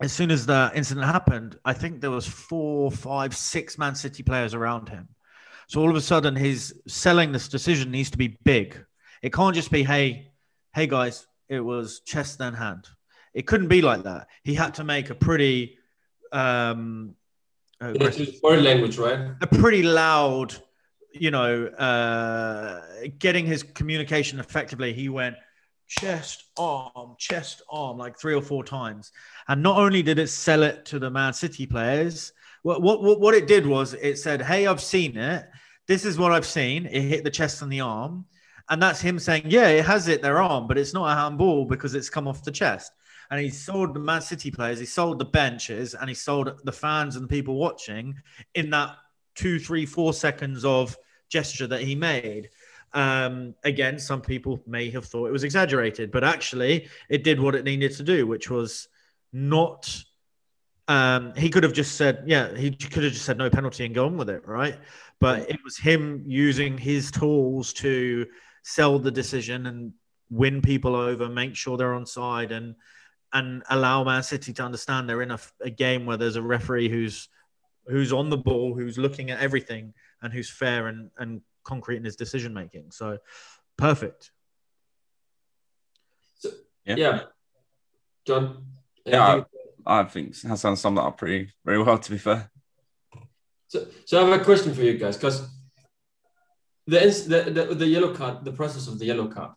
as 0.02 0.14
soon 0.14 0.32
as 0.32 0.46
the 0.46 0.72
incident 0.74 1.06
happened, 1.06 1.58
I 1.66 1.74
think 1.74 2.00
there 2.00 2.12
was 2.12 2.26
four, 2.26 2.90
five, 2.92 3.36
six 3.36 3.78
Man 3.78 3.96
City 3.96 4.24
players 4.24 4.54
around 4.54 4.90
him. 4.90 5.10
So 5.68 5.82
all 5.82 5.90
of 5.90 5.96
a 5.96 6.02
sudden, 6.02 6.36
his 6.36 6.74
selling 6.88 7.32
this 7.32 7.48
decision 7.48 7.92
needs 7.92 8.10
to 8.12 8.18
be 8.18 8.38
big. 8.44 8.84
It 9.22 9.34
can't 9.34 9.54
just 9.54 9.72
be, 9.72 9.84
hey, 9.84 10.32
hey 10.74 10.88
guys, 10.88 11.28
it 11.50 11.60
was 11.60 12.00
chest 12.06 12.38
then 12.38 12.54
hand. 12.54 12.88
It 13.34 13.48
couldn't 13.48 13.68
be 13.68 13.82
like 13.82 14.04
that. 14.04 14.28
He 14.44 14.54
had 14.54 14.76
to 14.76 14.84
make 14.84 15.10
a 15.10 15.16
pretty 15.16 15.78
um, 16.32 17.16
word 18.44 18.62
language, 18.64 18.98
right? 18.98 19.32
A 19.42 19.48
pretty 19.48 19.84
loud 19.84 20.56
you 21.14 21.32
know, 21.32 21.66
uh, 21.66 22.82
getting 23.18 23.46
his 23.46 23.64
communication 23.64 24.40
effectively, 24.40 24.94
he 24.94 25.10
went 25.10 25.36
chest, 25.88 26.46
arm, 26.58 27.16
chest, 27.18 27.62
arm, 27.70 27.98
like 27.98 28.20
three 28.20 28.34
or 28.34 28.42
four 28.42 28.64
times. 28.64 29.12
And 29.48 29.64
not 29.64 29.78
only 29.78 30.04
did 30.04 30.20
it 30.20 30.28
sell 30.28 30.64
it 30.64 30.86
to 30.86 31.00
the 31.00 31.10
Man 31.10 31.34
City 31.34 31.66
players, 31.66 32.32
what, 32.62 32.82
what, 32.82 33.20
what 33.20 33.34
it 33.34 33.48
did 33.48 33.66
was 33.66 33.94
it 33.96 34.18
said, 34.18 34.42
Hey, 34.42 34.68
I've 34.68 34.82
seen 34.82 35.18
it. 35.18 35.50
This 35.88 36.06
is 36.06 36.20
what 36.20 36.32
I've 36.32 36.46
seen. 36.46 36.86
It 36.86 37.02
hit 37.02 37.24
the 37.24 37.32
chest 37.32 37.62
and 37.62 37.72
the 37.72 37.82
arm. 37.82 38.26
And 38.70 38.82
that's 38.82 39.02
him 39.02 39.18
saying, 39.18 39.44
Yeah, 39.46 39.70
it 39.70 39.86
has 39.86 40.06
hit 40.06 40.22
their 40.22 40.42
arm, 40.42 40.68
but 40.68 40.78
it's 40.78 40.94
not 40.94 41.12
a 41.12 41.20
handball 41.20 41.66
because 41.66 41.96
it's 41.96 42.10
come 42.10 42.28
off 42.28 42.44
the 42.44 42.52
chest. 42.52 42.92
And 43.32 43.40
he 43.40 43.50
sold 43.50 43.94
the 43.94 44.00
Man 44.00 44.22
City 44.22 44.50
players, 44.50 44.80
he 44.80 44.86
sold 44.86 45.20
the 45.20 45.26
benches, 45.26 45.94
and 45.94 46.10
he 46.10 46.16
sold 46.16 46.62
the 46.64 46.72
fans 46.72 47.16
and 47.16 47.26
the 47.26 47.30
people 47.30 47.56
watching 47.56 48.16
in 48.56 48.70
that 48.72 48.96
two, 49.36 49.60
three, 49.60 49.86
four 49.86 50.14
seconds 50.14 50.66
of 50.66 50.98
gesture 51.30 51.68
that 51.68 51.82
he 51.82 51.96
made. 51.96 52.50
Um, 52.94 53.54
again, 53.64 54.00
some 54.00 54.22
people 54.22 54.62
may 54.66 54.90
have 54.90 55.06
thought 55.06 55.28
it 55.28 55.32
was 55.32 55.44
exaggerated, 55.44 56.12
but 56.12 56.24
actually, 56.24 56.90
it 57.08 57.24
did 57.24 57.40
what 57.40 57.56
it 57.56 57.64
needed 57.64 57.96
to 57.98 58.04
do, 58.04 58.26
which 58.26 58.50
was 58.50 58.88
not. 59.32 60.04
Um, 60.88 61.36
he 61.36 61.52
could 61.52 61.62
have 61.62 61.74
just 61.74 61.98
said, 61.98 62.24
yeah, 62.26 62.56
he 62.56 62.72
could 62.72 63.04
have 63.04 63.14
just 63.14 63.26
said 63.26 63.38
no 63.38 63.48
penalty 63.48 63.86
and 63.86 63.94
gone 63.94 64.18
with 64.18 64.28
it, 64.28 64.48
right? 64.48 64.76
But 65.20 65.48
it 65.48 65.60
was 65.64 65.78
him 65.78 66.24
using 66.26 66.80
his 66.80 67.12
tools 67.12 67.74
to 67.74 68.26
sell 68.64 68.98
the 68.98 69.12
decision 69.12 69.68
and 69.68 69.94
win 70.32 70.64
people 70.64 70.96
over, 70.96 71.30
make 71.30 71.56
sure 71.56 71.78
they're 71.78 71.94
on 71.94 72.08
side, 72.08 72.52
and 72.52 72.74
and 73.34 73.64
allow 73.70 74.04
Man 74.04 74.24
City 74.24 74.54
to 74.54 74.64
understand 74.64 75.08
they're 75.08 75.22
in 75.22 75.32
a, 75.32 75.40
a 75.62 75.70
game 75.70 76.06
where 76.06 76.18
there's 76.18 76.36
a 76.36 76.42
referee 76.42 76.90
who's 76.90 77.30
who's 77.88 78.14
on 78.14 78.30
the 78.30 78.38
ball, 78.38 78.76
who's 78.76 78.98
looking 78.98 79.32
at 79.32 79.40
everything, 79.40 79.94
and 80.22 80.32
who's 80.32 80.50
fair 80.50 80.88
and, 80.88 81.10
and 81.18 81.42
concrete 81.64 81.98
in 81.98 82.04
his 82.04 82.16
decision 82.16 82.54
making. 82.54 82.92
So 82.92 83.18
perfect. 83.78 84.32
So, 86.38 86.50
yeah. 86.86 86.96
yeah. 86.96 87.20
John. 88.26 88.66
Yeah, 89.06 89.44
I, 89.86 90.02
I, 90.02 90.04
think 90.04 90.38
Hassan 90.38 90.76
summed 90.76 90.98
that 90.98 91.04
up 91.04 91.18
pretty 91.18 91.52
very 91.66 91.82
well. 91.82 91.98
To 91.98 92.12
be 92.12 92.18
fair. 92.18 92.52
So, 93.68 93.88
so 94.06 94.20
I 94.20 94.30
have 94.30 94.42
a 94.42 94.44
question 94.44 94.74
for 94.74 94.82
you 94.82 94.98
guys 94.98 95.18
because 95.18 95.48
the, 96.86 97.00
the 97.00 97.52
the 97.52 97.76
the 97.76 97.88
yellow 97.88 98.14
card, 98.14 98.46
the 98.46 98.52
process 98.52 98.88
of 98.88 99.00
the 99.00 99.06
yellow 99.06 99.28
card. 99.28 99.52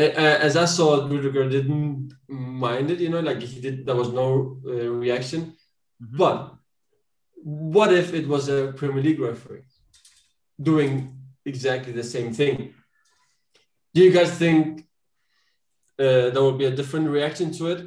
As 0.00 0.56
I 0.56 0.64
saw, 0.64 1.06
Rudiger 1.06 1.48
didn't 1.48 2.14
mind 2.28 2.90
it. 2.90 3.00
You 3.00 3.10
know, 3.10 3.20
like 3.20 3.42
he 3.42 3.60
did. 3.60 3.86
There 3.86 3.96
was 3.96 4.12
no 4.12 4.58
uh, 4.66 4.90
reaction, 4.90 5.56
mm-hmm. 6.02 6.16
but 6.16 6.54
what 7.42 7.92
if 7.92 8.12
it 8.14 8.26
was 8.28 8.48
a 8.48 8.72
Premier 8.76 9.02
League 9.02 9.20
referee 9.20 9.62
doing 10.60 11.16
exactly 11.44 11.92
the 11.92 12.04
same 12.04 12.32
thing? 12.32 12.74
Do 13.94 14.02
you 14.02 14.12
guys 14.12 14.30
think 14.30 14.86
uh, 15.98 16.30
there 16.30 16.42
will 16.42 16.58
be 16.58 16.66
a 16.66 16.70
different 16.70 17.08
reaction 17.08 17.52
to 17.54 17.66
it? 17.72 17.86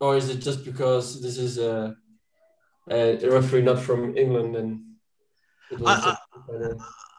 Or 0.00 0.16
is 0.16 0.30
it 0.30 0.38
just 0.38 0.64
because 0.64 1.20
this 1.20 1.36
is 1.36 1.58
a, 1.58 1.94
a 2.90 3.16
referee 3.28 3.62
not 3.62 3.80
from 3.80 4.16
England 4.16 4.56
and 4.56 4.80
I, 5.86 6.16
I, 6.48 6.72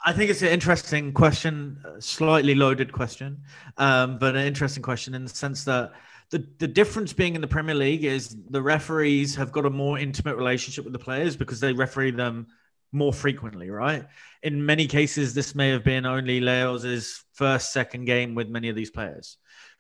I, 0.06 0.14
think 0.14 0.30
it's 0.32 0.42
an 0.42 0.50
interesting 0.50 1.14
question, 1.14 1.78
slightly 2.00 2.56
loaded 2.56 2.92
question, 2.92 3.42
um, 3.78 4.18
but 4.18 4.36
an 4.36 4.46
interesting 4.46 4.84
question 4.84 5.14
in 5.14 5.24
the 5.24 5.30
sense 5.30 5.64
that 5.66 5.92
the, 6.30 6.48
the 6.60 6.68
difference 6.68 7.14
being 7.14 7.36
in 7.36 7.42
the 7.42 7.48
Premier 7.48 7.76
League 7.76 8.06
is 8.06 8.36
the 8.50 8.62
referees 8.62 9.36
have 9.36 9.52
got 9.52 9.66
a 9.66 9.70
more 9.70 10.00
intimate 10.00 10.38
relationship 10.38 10.86
with 10.86 10.94
the 10.94 11.00
players 11.00 11.36
because 11.36 11.60
they 11.60 11.74
referee 11.74 12.12
them 12.12 12.48
more 12.94 13.14
frequently, 13.14 13.70
right? 13.70 14.06
In 14.44 14.66
many 14.66 14.88
cases, 14.88 15.34
this 15.34 15.56
may 15.56 15.70
have 15.70 15.84
been 15.84 16.06
only 16.06 16.42
Lahoz's 16.42 17.24
first, 17.34 17.74
second 17.74 18.06
game 18.06 18.36
with 18.36 18.50
many 18.50 18.70
of 18.70 18.76
these 18.76 18.90
players. 18.90 19.38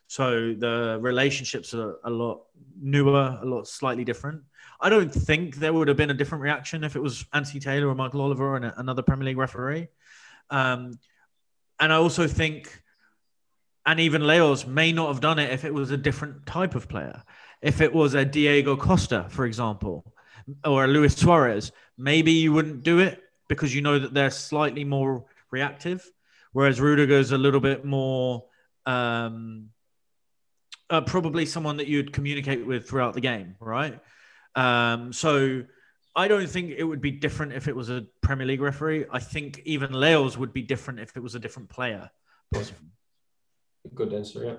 So 0.08 0.54
the 0.54 0.98
relationships 1.02 1.74
are 1.74 1.98
a 2.04 2.10
lot 2.10 2.42
newer, 2.78 3.40
a 3.42 3.46
lot 3.46 3.68
slightly 3.68 4.04
different. 4.04 4.42
I 4.82 4.90
don't 4.90 5.14
think 5.14 5.56
there 5.56 5.72
would 5.72 5.88
have 5.88 5.96
been 5.96 6.10
a 6.10 6.14
different 6.14 6.42
reaction 6.42 6.84
if 6.84 6.96
it 6.96 7.02
was 7.02 7.26
Anthony 7.34 7.60
Taylor 7.60 7.88
or 7.88 7.96
Michael 7.96 8.22
Oliver 8.22 8.56
and 8.58 8.74
another 8.78 9.02
Premier 9.02 9.28
League 9.28 9.38
referee. 9.38 9.88
Um, 10.52 11.00
and 11.80 11.92
I 11.92 11.96
also 11.96 12.28
think 12.28 12.82
and 13.86 14.00
even 14.00 14.22
Lahoz 14.22 14.68
may 14.68 14.92
not 14.92 15.08
have 15.08 15.22
done 15.22 15.40
it 15.40 15.52
if 15.52 15.66
it 15.66 15.74
was 15.74 15.92
a 15.92 15.98
different 15.98 16.46
type 16.46 16.76
of 16.76 16.88
player. 16.88 17.24
If 17.62 17.82
it 17.82 17.94
was 17.94 18.14
a 18.14 18.26
Diego 18.26 18.76
Costa, 18.76 19.26
for 19.30 19.46
example, 19.46 20.14
or 20.66 20.86
a 20.86 20.88
Luis 20.88 21.16
Suarez, 21.16 21.72
maybe 21.98 22.32
you 22.32 22.54
wouldn't 22.54 22.84
do 22.84 23.00
it 23.00 23.22
because 23.48 23.74
you 23.74 23.82
know 23.82 24.00
that 24.00 24.14
they're 24.14 24.32
slightly 24.32 24.84
more 24.84 25.26
reactive, 25.52 26.08
whereas 26.54 26.80
Rudiger's 26.80 27.32
a 27.32 27.38
little 27.38 27.60
bit 27.60 27.84
more 27.84 28.46
um, 28.86 29.70
uh, 30.90 31.02
probably 31.02 31.46
someone 31.46 31.78
that 31.78 31.88
you'd 31.88 32.14
communicate 32.14 32.66
with 32.66 32.88
throughout 32.88 33.14
the 33.14 33.22
game, 33.22 33.56
right? 33.60 34.00
Um, 34.56 35.14
so 35.14 35.64
I 36.16 36.28
don't 36.28 36.48
think 36.48 36.72
it 36.78 36.84
would 36.84 37.02
be 37.02 37.12
different 37.12 37.54
if 37.54 37.68
it 37.68 37.76
was 37.76 37.90
a 37.90 38.06
Premier 38.22 38.46
League 38.46 38.62
referee. 38.62 39.06
I 39.12 39.20
think 39.20 39.62
even 39.66 39.94
Lahoz 39.94 40.38
would 40.38 40.54
be 40.54 40.62
different 40.62 41.00
if 41.00 41.16
it 41.16 41.22
was 41.22 41.36
a 41.36 41.40
different 41.40 41.70
player. 41.70 42.10
Good 43.96 44.14
answer. 44.14 44.46
Yeah. 44.46 44.56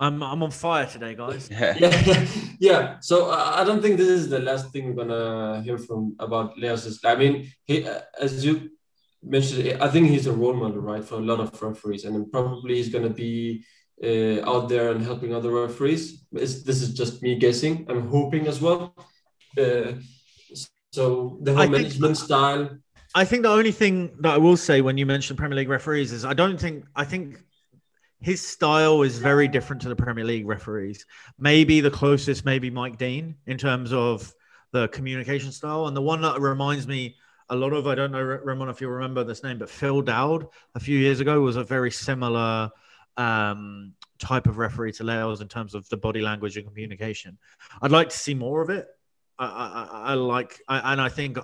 I'm 0.00 0.22
I'm 0.22 0.42
on 0.42 0.50
fire 0.50 0.86
today, 0.86 1.14
guys. 1.14 1.48
Yeah, 1.50 1.76
yeah. 1.78 2.26
yeah. 2.58 2.96
So 3.00 3.30
uh, 3.30 3.52
I 3.54 3.64
don't 3.64 3.80
think 3.80 3.96
this 3.96 4.08
is 4.08 4.28
the 4.28 4.40
last 4.40 4.72
thing 4.72 4.86
we're 4.86 5.04
gonna 5.04 5.62
hear 5.62 5.78
from 5.78 6.16
about 6.18 6.58
Lahoz. 6.58 6.98
I 7.04 7.14
mean, 7.14 7.52
he, 7.64 7.86
uh, 7.86 8.00
as 8.20 8.44
you 8.44 8.70
mentioned, 9.22 9.80
I 9.80 9.88
think 9.88 10.08
he's 10.08 10.26
a 10.26 10.32
role 10.32 10.54
model, 10.54 10.80
right, 10.80 11.04
for 11.04 11.16
a 11.16 11.26
lot 11.30 11.40
of 11.40 11.62
referees, 11.62 12.04
and 12.04 12.30
probably 12.32 12.76
he's 12.76 12.88
gonna 12.88 13.10
be 13.10 13.64
uh, 14.02 14.42
out 14.50 14.68
there 14.68 14.90
and 14.90 15.04
helping 15.04 15.32
other 15.32 15.52
referees. 15.52 16.26
It's, 16.32 16.64
this 16.64 16.82
is 16.82 16.92
just 16.94 17.22
me 17.22 17.36
guessing. 17.36 17.86
I'm 17.88 18.08
hoping 18.08 18.48
as 18.48 18.60
well. 18.60 18.94
So 20.94 21.38
the 21.40 21.52
whole 21.52 21.62
I 21.62 21.66
management 21.66 22.16
think, 22.16 22.24
style. 22.24 22.70
I 23.16 23.24
think 23.24 23.42
the 23.42 23.50
only 23.50 23.72
thing 23.72 24.16
that 24.20 24.34
I 24.34 24.38
will 24.38 24.56
say 24.56 24.80
when 24.80 24.96
you 24.96 25.06
mention 25.06 25.36
Premier 25.36 25.56
League 25.56 25.68
referees 25.68 26.12
is 26.12 26.24
I 26.24 26.34
don't 26.34 26.58
think 26.58 26.84
I 26.94 27.04
think 27.04 27.42
his 28.20 28.40
style 28.40 29.02
is 29.02 29.18
very 29.18 29.48
different 29.48 29.82
to 29.82 29.88
the 29.88 29.96
Premier 29.96 30.24
League 30.24 30.46
referees. 30.46 31.04
Maybe 31.36 31.80
the 31.80 31.90
closest, 31.90 32.44
maybe 32.44 32.70
Mike 32.70 32.96
Dean 32.96 33.34
in 33.46 33.58
terms 33.58 33.92
of 33.92 34.32
the 34.70 34.86
communication 34.88 35.50
style, 35.50 35.88
and 35.88 35.96
the 35.96 36.00
one 36.00 36.22
that 36.22 36.40
reminds 36.40 36.86
me 36.86 37.16
a 37.50 37.56
lot 37.56 37.72
of 37.72 37.88
I 37.88 37.96
don't 37.96 38.12
know 38.12 38.22
Ramon 38.22 38.68
if 38.68 38.80
you 38.80 38.88
remember 38.88 39.24
this 39.24 39.42
name, 39.42 39.58
but 39.58 39.68
Phil 39.68 40.00
Dowd 40.00 40.46
a 40.76 40.80
few 40.80 40.96
years 40.96 41.18
ago 41.18 41.40
was 41.40 41.56
a 41.56 41.64
very 41.64 41.90
similar 41.90 42.70
um, 43.16 43.94
type 44.20 44.46
of 44.46 44.58
referee 44.58 44.92
to 44.92 45.04
Lahoz 45.04 45.40
in 45.40 45.48
terms 45.48 45.74
of 45.74 45.88
the 45.88 45.96
body 45.96 46.20
language 46.20 46.56
and 46.56 46.68
communication. 46.68 47.36
I'd 47.82 47.90
like 47.90 48.10
to 48.10 48.16
see 48.16 48.34
more 48.34 48.62
of 48.62 48.70
it. 48.70 48.86
I, 49.38 49.46
I, 49.46 50.00
I 50.10 50.14
like, 50.14 50.60
I, 50.68 50.92
and 50.92 51.00
I 51.00 51.08
think 51.08 51.38
uh, 51.38 51.42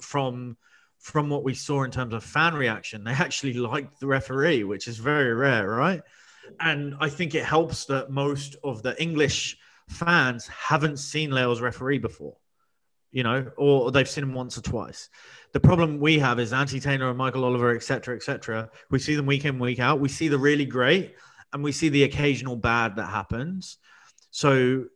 from 0.00 0.56
from 0.98 1.30
what 1.30 1.44
we 1.44 1.54
saw 1.54 1.84
in 1.84 1.90
terms 1.90 2.12
of 2.12 2.24
fan 2.24 2.54
reaction, 2.54 3.04
they 3.04 3.12
actually 3.12 3.52
liked 3.54 4.00
the 4.00 4.06
referee, 4.06 4.64
which 4.64 4.88
is 4.88 4.98
very 4.98 5.32
rare, 5.32 5.68
right? 5.68 6.02
And 6.60 6.96
I 7.00 7.08
think 7.08 7.34
it 7.34 7.44
helps 7.44 7.84
that 7.86 8.10
most 8.10 8.56
of 8.64 8.82
the 8.82 9.00
English 9.00 9.56
fans 9.88 10.46
haven't 10.48 10.98
seen 10.98 11.30
Lahoz 11.30 11.60
referee 11.60 11.98
before, 11.98 12.36
you 13.12 13.22
know, 13.22 13.50
or 13.56 13.90
they've 13.90 14.08
seen 14.08 14.24
him 14.24 14.34
once 14.34 14.58
or 14.58 14.62
twice. 14.62 15.08
The 15.52 15.60
problem 15.60 16.00
we 16.00 16.18
have 16.18 16.40
is 16.40 16.52
Anthony 16.52 16.80
Taylor 16.80 17.08
and 17.08 17.18
Michael 17.18 17.44
Oliver, 17.44 17.74
etc., 17.74 18.16
etc. 18.16 18.70
We 18.90 18.98
see 18.98 19.14
them 19.14 19.26
week 19.26 19.44
in, 19.44 19.58
week 19.58 19.78
out. 19.78 20.00
We 20.00 20.08
see 20.08 20.28
the 20.28 20.38
really 20.38 20.66
great, 20.66 21.14
and 21.52 21.62
we 21.62 21.72
see 21.72 21.88
the 21.88 22.04
occasional 22.04 22.56
bad 22.56 22.96
that 22.96 23.06
happens. 23.06 23.78
So 24.30 24.86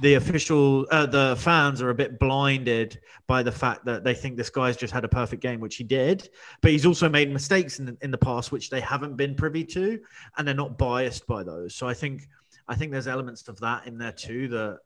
the 0.00 0.14
official, 0.14 0.86
uh, 0.90 1.06
the 1.06 1.36
fans 1.38 1.82
are 1.82 1.90
a 1.90 1.94
bit 1.94 2.18
blinded 2.18 3.00
by 3.26 3.42
the 3.42 3.52
fact 3.52 3.84
that 3.84 4.02
they 4.02 4.14
think 4.14 4.36
this 4.36 4.50
guy's 4.50 4.76
just 4.76 4.92
had 4.92 5.04
a 5.04 5.08
perfect 5.08 5.42
game, 5.42 5.60
which 5.60 5.76
he 5.76 5.84
did. 5.84 6.28
But 6.62 6.70
he's 6.70 6.86
also 6.86 7.08
made 7.08 7.30
mistakes 7.30 7.78
in 7.78 7.86
the, 7.86 7.96
in 8.00 8.10
the 8.10 8.18
past, 8.18 8.50
which 8.50 8.70
they 8.70 8.80
haven't 8.80 9.16
been 9.16 9.34
privy 9.34 9.64
to, 9.64 10.00
and 10.36 10.46
they're 10.48 10.54
not 10.54 10.78
biased 10.78 11.26
by 11.26 11.42
those. 11.42 11.74
So 11.74 11.86
I 11.86 11.94
think, 11.94 12.22
I 12.66 12.74
think 12.74 12.92
there's 12.92 13.08
elements 13.08 13.46
of 13.48 13.60
that 13.60 13.86
in 13.86 13.98
there 13.98 14.12
too 14.12 14.48
that 14.48 14.78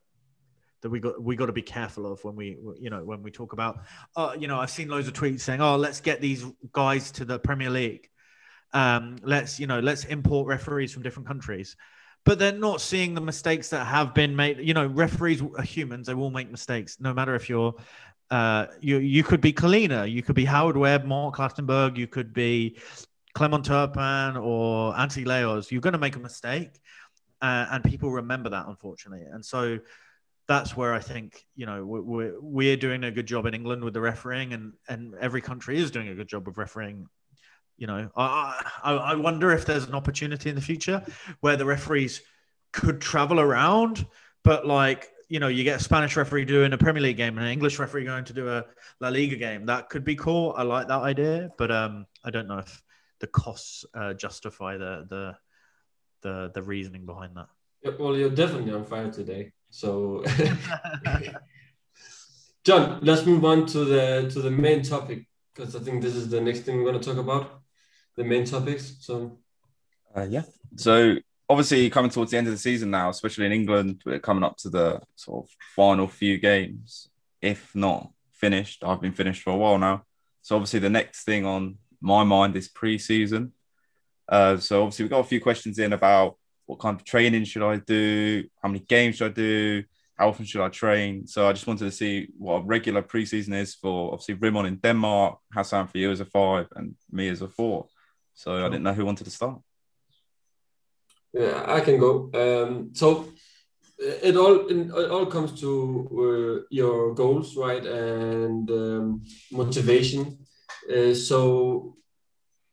that 0.84 0.90
we 0.90 1.00
got 1.00 1.20
we 1.22 1.34
got 1.34 1.46
to 1.46 1.52
be 1.52 1.62
careful 1.62 2.10
of 2.12 2.22
when 2.24 2.36
we 2.36 2.58
you 2.78 2.90
know 2.90 3.02
when 3.02 3.22
we 3.22 3.30
talk 3.30 3.54
about 3.54 3.84
uh, 4.16 4.36
you 4.38 4.46
know 4.46 4.60
I've 4.60 4.70
seen 4.70 4.88
loads 4.88 5.08
of 5.08 5.14
tweets 5.14 5.40
saying 5.40 5.62
oh 5.62 5.76
let's 5.76 5.98
get 6.02 6.20
these 6.20 6.44
guys 6.72 7.10
to 7.12 7.24
the 7.24 7.38
Premier 7.38 7.70
League 7.70 8.10
um, 8.74 9.16
let's 9.22 9.58
you 9.58 9.66
know 9.66 9.80
let's 9.80 10.04
import 10.04 10.46
referees 10.46 10.92
from 10.92 11.02
different 11.02 11.26
countries 11.26 11.74
but 12.24 12.38
they're 12.38 12.52
not 12.52 12.80
seeing 12.80 13.14
the 13.14 13.20
mistakes 13.20 13.68
that 13.70 13.84
have 13.86 14.14
been 14.14 14.34
made. 14.34 14.58
You 14.58 14.74
know, 14.74 14.86
referees 14.86 15.42
are 15.42 15.62
humans; 15.62 16.06
they 16.06 16.14
will 16.14 16.30
make 16.30 16.50
mistakes, 16.50 16.98
no 17.00 17.12
matter 17.14 17.34
if 17.34 17.48
you're. 17.48 17.74
Uh, 18.30 18.66
you 18.80 18.98
you 18.98 19.22
could 19.22 19.40
be 19.40 19.52
Collina, 19.52 20.10
you 20.10 20.22
could 20.22 20.34
be 20.34 20.46
Howard 20.46 20.76
Webb, 20.76 21.04
Mark 21.04 21.36
Clattenburg, 21.36 21.96
you 21.98 22.06
could 22.06 22.32
be 22.32 22.78
Clement 23.34 23.64
Turpin 23.64 24.36
or 24.36 24.96
Anti 24.98 25.24
Lahoz. 25.24 25.70
You're 25.70 25.82
going 25.82 25.92
to 25.92 25.98
make 25.98 26.16
a 26.16 26.20
mistake, 26.20 26.80
uh, 27.42 27.66
and 27.70 27.84
people 27.84 28.10
remember 28.10 28.48
that, 28.50 28.66
unfortunately. 28.66 29.26
And 29.30 29.44
so 29.44 29.78
that's 30.48 30.76
where 30.76 30.94
I 30.94 31.00
think 31.00 31.44
you 31.54 31.66
know 31.66 31.84
we're, 31.84 32.34
we're 32.40 32.76
doing 32.76 33.04
a 33.04 33.10
good 33.10 33.26
job 33.26 33.46
in 33.46 33.54
England 33.54 33.84
with 33.84 33.92
the 33.92 34.00
refereeing, 34.00 34.54
and 34.54 34.72
and 34.88 35.14
every 35.20 35.42
country 35.42 35.78
is 35.78 35.90
doing 35.90 36.08
a 36.08 36.14
good 36.14 36.28
job 36.28 36.48
of 36.48 36.56
refereeing 36.56 37.06
you 37.76 37.86
know, 37.86 38.10
I, 38.16 38.70
I, 38.82 38.92
I 38.92 39.14
wonder 39.14 39.52
if 39.52 39.66
there's 39.66 39.84
an 39.84 39.94
opportunity 39.94 40.48
in 40.48 40.54
the 40.54 40.62
future 40.62 41.04
where 41.40 41.56
the 41.56 41.64
referees 41.64 42.22
could 42.72 43.00
travel 43.00 43.40
around, 43.40 44.06
but 44.42 44.66
like 44.66 45.10
you 45.28 45.40
know, 45.40 45.48
you 45.48 45.64
get 45.64 45.80
a 45.80 45.82
Spanish 45.82 46.16
referee 46.16 46.44
doing 46.44 46.72
a 46.72 46.78
Premier 46.78 47.02
League 47.02 47.16
game 47.16 47.36
and 47.38 47.46
an 47.46 47.52
English 47.52 47.78
referee 47.78 48.04
going 48.04 48.24
to 48.24 48.32
do 48.32 48.48
a 48.48 48.64
La 49.00 49.08
Liga 49.08 49.36
game. 49.36 49.66
That 49.66 49.88
could 49.88 50.04
be 50.04 50.16
cool. 50.16 50.54
I 50.56 50.62
like 50.62 50.88
that 50.88 51.00
idea, 51.00 51.50
but 51.56 51.70
um, 51.70 52.06
I 52.24 52.30
don't 52.30 52.46
know 52.46 52.58
if 52.58 52.82
the 53.20 53.26
costs 53.26 53.84
uh, 53.94 54.14
justify 54.14 54.76
the 54.76 55.06
the 55.08 55.36
the 56.22 56.50
the 56.54 56.62
reasoning 56.62 57.06
behind 57.06 57.36
that. 57.36 57.46
Yeah, 57.82 57.92
well, 57.98 58.16
you're 58.16 58.30
definitely 58.30 58.72
on 58.72 58.84
fire 58.84 59.10
today. 59.10 59.52
So, 59.70 60.24
John, 62.64 63.00
let's 63.02 63.26
move 63.26 63.44
on 63.44 63.66
to 63.66 63.84
the 63.84 64.30
to 64.32 64.40
the 64.40 64.50
main 64.50 64.82
topic 64.82 65.26
because 65.54 65.74
I 65.74 65.80
think 65.80 66.02
this 66.02 66.14
is 66.14 66.28
the 66.28 66.40
next 66.40 66.60
thing 66.60 66.78
we're 66.78 66.90
going 66.90 67.00
to 67.00 67.08
talk 67.08 67.18
about 67.18 67.60
the 68.16 68.24
main 68.24 68.44
topics. 68.44 68.96
So, 69.00 69.38
uh, 70.16 70.26
yeah. 70.28 70.42
So 70.76 71.16
obviously 71.48 71.90
coming 71.90 72.10
towards 72.10 72.30
the 72.30 72.38
end 72.38 72.46
of 72.46 72.52
the 72.52 72.58
season 72.58 72.90
now, 72.90 73.10
especially 73.10 73.46
in 73.46 73.52
England, 73.52 74.02
we're 74.04 74.18
coming 74.18 74.44
up 74.44 74.56
to 74.58 74.70
the 74.70 75.00
sort 75.16 75.44
of 75.44 75.50
final 75.74 76.08
few 76.08 76.38
games, 76.38 77.08
if 77.40 77.74
not 77.74 78.10
finished. 78.32 78.84
I've 78.84 79.00
been 79.00 79.12
finished 79.12 79.42
for 79.42 79.50
a 79.50 79.56
while 79.56 79.78
now. 79.78 80.04
So 80.42 80.56
obviously 80.56 80.80
the 80.80 80.90
next 80.90 81.24
thing 81.24 81.44
on 81.44 81.78
my 82.00 82.24
mind 82.24 82.56
is 82.56 82.68
pre-season. 82.68 83.52
Uh, 84.28 84.56
so 84.56 84.82
obviously 84.82 85.04
we've 85.04 85.10
got 85.10 85.20
a 85.20 85.24
few 85.24 85.40
questions 85.40 85.78
in 85.78 85.92
about 85.92 86.36
what 86.66 86.80
kind 86.80 86.98
of 86.98 87.04
training 87.04 87.44
should 87.44 87.62
I 87.62 87.76
do, 87.76 88.44
how 88.62 88.68
many 88.68 88.80
games 88.80 89.16
should 89.16 89.32
I 89.32 89.34
do, 89.34 89.84
how 90.16 90.28
often 90.28 90.44
should 90.44 90.64
I 90.64 90.68
train? 90.68 91.26
So 91.26 91.48
I 91.48 91.52
just 91.52 91.66
wanted 91.66 91.84
to 91.84 91.90
see 91.90 92.28
what 92.38 92.56
a 92.56 92.64
regular 92.64 93.02
preseason 93.02 93.54
is 93.54 93.74
for 93.74 94.12
obviously 94.12 94.36
Rimon 94.36 94.66
in 94.66 94.76
Denmark, 94.76 95.38
Hassan 95.52 95.88
for 95.88 95.98
you 95.98 96.10
as 96.10 96.20
a 96.20 96.24
five, 96.24 96.68
and 96.76 96.94
me 97.10 97.28
as 97.28 97.42
a 97.42 97.48
four. 97.48 97.88
So 98.34 98.66
I 98.66 98.68
didn't 98.68 98.82
know 98.82 98.92
who 98.92 99.04
wanted 99.04 99.24
to 99.24 99.30
start. 99.30 99.60
Yeah, 101.32 101.64
I 101.66 101.80
can 101.80 101.98
go. 101.98 102.30
Um, 102.34 102.90
so 102.92 103.26
it 103.98 104.36
all 104.36 104.68
it 104.68 105.10
all 105.10 105.26
comes 105.26 105.58
to 105.60 105.70
uh, 106.12 106.66
your 106.70 107.14
goals, 107.14 107.56
right, 107.56 107.84
and 107.84 108.70
um, 108.70 109.22
motivation. 109.50 110.38
Uh, 110.88 111.14
so 111.14 111.96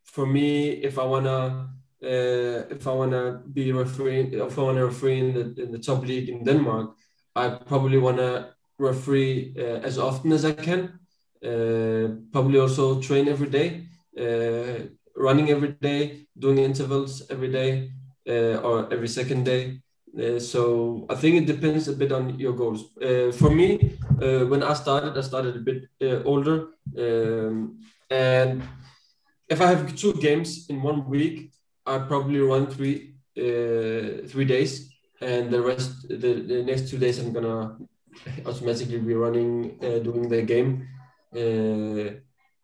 for 0.05 0.25
me, 0.25 0.69
if 0.69 0.97
I 0.99 1.05
wanna 1.05 1.69
uh, 2.03 2.67
if 2.75 2.87
I 2.87 2.91
wanna 2.91 3.41
be 3.51 3.71
referee, 3.71 4.33
if 4.33 4.57
I 4.57 4.61
wanna 4.61 4.85
referee 4.85 5.19
in 5.19 5.33
the 5.33 5.63
in 5.63 5.71
the 5.71 5.79
top 5.79 6.05
league 6.05 6.29
in 6.29 6.43
Denmark, 6.43 6.95
I 7.35 7.49
probably 7.49 7.97
wanna 7.97 8.55
referee 8.77 9.55
uh, 9.57 9.79
as 9.87 9.97
often 9.97 10.31
as 10.31 10.45
I 10.45 10.53
can. 10.53 10.99
Uh, 11.43 12.21
probably 12.31 12.59
also 12.59 13.01
train 13.01 13.27
every 13.27 13.49
day. 13.49 13.87
Running 15.15 15.49
every 15.49 15.73
day, 15.81 16.27
doing 16.37 16.57
intervals 16.59 17.23
every 17.29 17.51
day 17.51 17.91
uh, 18.27 18.57
or 18.63 18.91
every 18.93 19.07
second 19.07 19.43
day. 19.45 19.81
Uh, 20.17 20.39
so 20.39 21.05
I 21.09 21.15
think 21.15 21.37
it 21.37 21.45
depends 21.45 21.87
a 21.87 21.93
bit 21.93 22.11
on 22.11 22.37
your 22.37 22.53
goals. 22.53 22.95
Uh, 23.01 23.31
for 23.31 23.49
me, 23.49 23.97
uh, 24.21 24.45
when 24.45 24.61
I 24.61 24.73
started, 24.73 25.17
I 25.17 25.21
started 25.21 25.55
a 25.55 25.59
bit 25.59 25.83
uh, 26.01 26.21
older, 26.23 26.67
um, 26.97 27.79
and 28.09 28.61
if 29.47 29.61
I 29.61 29.67
have 29.67 29.95
two 29.95 30.13
games 30.13 30.67
in 30.69 30.81
one 30.81 31.07
week, 31.07 31.51
I 31.85 31.99
probably 31.99 32.39
run 32.39 32.67
three 32.67 33.15
uh, 33.37 34.27
three 34.27 34.45
days, 34.45 34.91
and 35.21 35.49
the 35.49 35.61
rest 35.61 36.09
the, 36.09 36.43
the 36.43 36.63
next 36.63 36.89
two 36.89 36.97
days 36.97 37.17
I'm 37.17 37.31
gonna 37.31 37.77
automatically 38.45 38.99
be 38.99 39.13
running 39.13 39.77
doing 39.79 40.27
the 40.27 40.41
game. 40.41 40.89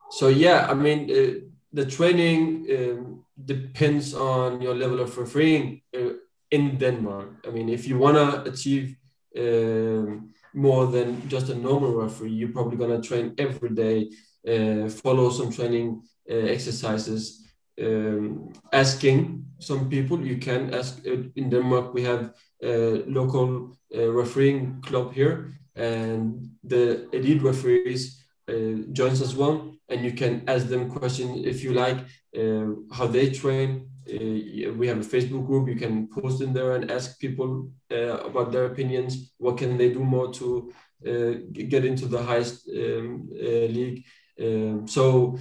so 0.10 0.28
yeah, 0.28 0.68
I 0.70 0.74
mean 0.74 1.47
the 1.78 1.86
training 1.86 2.66
um, 2.76 3.24
depends 3.46 4.16
on 4.16 4.62
your 4.64 4.74
level 4.74 5.00
of 5.00 5.16
refereeing 5.16 5.82
uh, 5.96 6.14
in 6.50 6.78
Denmark. 6.78 7.30
I 7.48 7.52
mean, 7.52 7.70
if 7.70 7.88
you 7.88 8.00
want 8.00 8.18
to 8.18 8.52
achieve 8.52 8.96
um, 9.38 10.34
more 10.56 10.88
than 10.88 11.08
just 11.30 11.50
a 11.50 11.56
normal 11.56 11.94
referee, 11.94 12.32
you're 12.32 12.58
probably 12.58 12.78
going 12.78 13.00
to 13.00 13.08
train 13.08 13.36
every 13.38 13.70
day, 13.84 14.10
uh, 14.52 14.90
follow 14.90 15.30
some 15.30 15.52
training 15.52 16.02
uh, 16.32 16.48
exercises. 16.56 17.44
Um, 17.80 18.52
asking 18.74 19.46
some 19.60 19.88
people, 19.88 20.20
you 20.26 20.38
can 20.38 20.74
ask. 20.74 21.06
Uh, 21.06 21.30
in 21.36 21.52
Denmark, 21.52 21.94
we 21.94 22.02
have 22.02 22.34
a 22.64 23.04
local 23.06 23.78
uh, 23.96 24.10
refereeing 24.12 24.82
club 24.82 25.14
here, 25.14 25.54
and 25.76 26.50
the 26.64 27.08
elite 27.16 27.44
referees 27.44 28.02
uh, 28.50 28.82
joins 28.94 29.22
as 29.22 29.36
well 29.36 29.77
and 29.90 30.04
you 30.04 30.12
can 30.12 30.44
ask 30.48 30.68
them 30.68 30.90
questions 30.90 31.46
if 31.46 31.64
you 31.64 31.74
like 31.74 31.98
uh, 32.38 32.68
how 32.92 33.08
they 33.08 33.30
train 33.32 33.90
uh, 34.10 34.74
we 34.80 34.88
have 34.88 35.00
a 35.00 35.10
facebook 35.16 35.46
group 35.46 35.68
you 35.68 35.76
can 35.76 36.08
post 36.08 36.42
in 36.42 36.54
there 36.54 36.76
and 36.76 36.92
ask 36.92 37.20
people 37.20 37.70
uh, 37.92 38.18
about 38.30 38.52
their 38.52 38.66
opinions 38.66 39.34
what 39.38 39.58
can 39.58 39.78
they 39.78 39.90
do 39.92 40.00
more 40.00 40.32
to 40.32 40.72
uh, 41.08 41.34
get 41.52 41.86
into 41.86 42.06
the 42.06 42.22
highest 42.22 42.70
um, 42.70 43.30
uh, 43.34 43.68
league 43.78 44.04
um, 44.42 44.88
so 44.88 45.38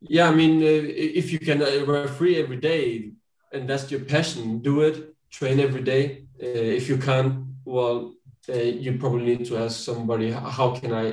yeah 0.00 0.28
i 0.28 0.34
mean 0.34 0.62
uh, 0.62 0.82
if 1.20 1.32
you 1.32 1.38
can 1.38 1.60
referee 1.86 2.36
every 2.36 2.56
day 2.56 3.12
and 3.52 3.68
that's 3.68 3.90
your 3.90 4.00
passion 4.00 4.58
do 4.58 4.82
it 4.82 5.16
train 5.30 5.60
every 5.60 5.82
day. 5.82 6.26
If 6.38 6.88
you 6.88 6.98
can't, 6.98 7.46
well, 7.64 8.14
you 8.48 8.98
probably 8.98 9.36
need 9.36 9.46
to 9.46 9.58
ask 9.58 9.84
somebody 9.84 10.30
how 10.30 10.76
can 10.78 10.92
I. 10.92 11.06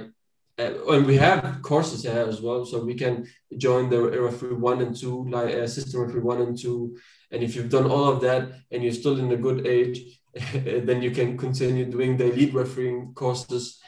Uh, 0.60 0.92
and 0.92 1.08
we 1.08 1.18
have 1.18 1.62
courses 1.64 2.04
here 2.04 2.26
as 2.28 2.40
well, 2.40 2.64
so 2.64 2.84
we 2.84 2.94
can 2.94 3.28
join 3.58 3.90
the 3.90 4.00
referee 4.22 4.54
one 4.54 4.82
and 4.82 4.96
two, 4.96 5.28
like 5.30 5.54
assistant 5.54 6.06
referee 6.06 6.22
one 6.22 6.42
and 6.42 6.58
two. 6.58 6.96
And 7.32 7.42
if 7.44 7.56
you've 7.56 7.72
done 7.72 7.90
all 7.90 8.08
of 8.08 8.22
that 8.22 8.52
and 8.70 8.84
you're 8.84 8.94
still 8.94 9.18
in 9.18 9.32
a 9.32 9.38
good 9.38 9.66
age, 9.66 10.22
then 10.54 11.02
you 11.02 11.10
can 11.10 11.38
continue 11.38 11.86
doing 11.86 12.18
the 12.18 12.32
elite 12.32 12.54
refereeing 12.54 13.14
courses. 13.16 13.80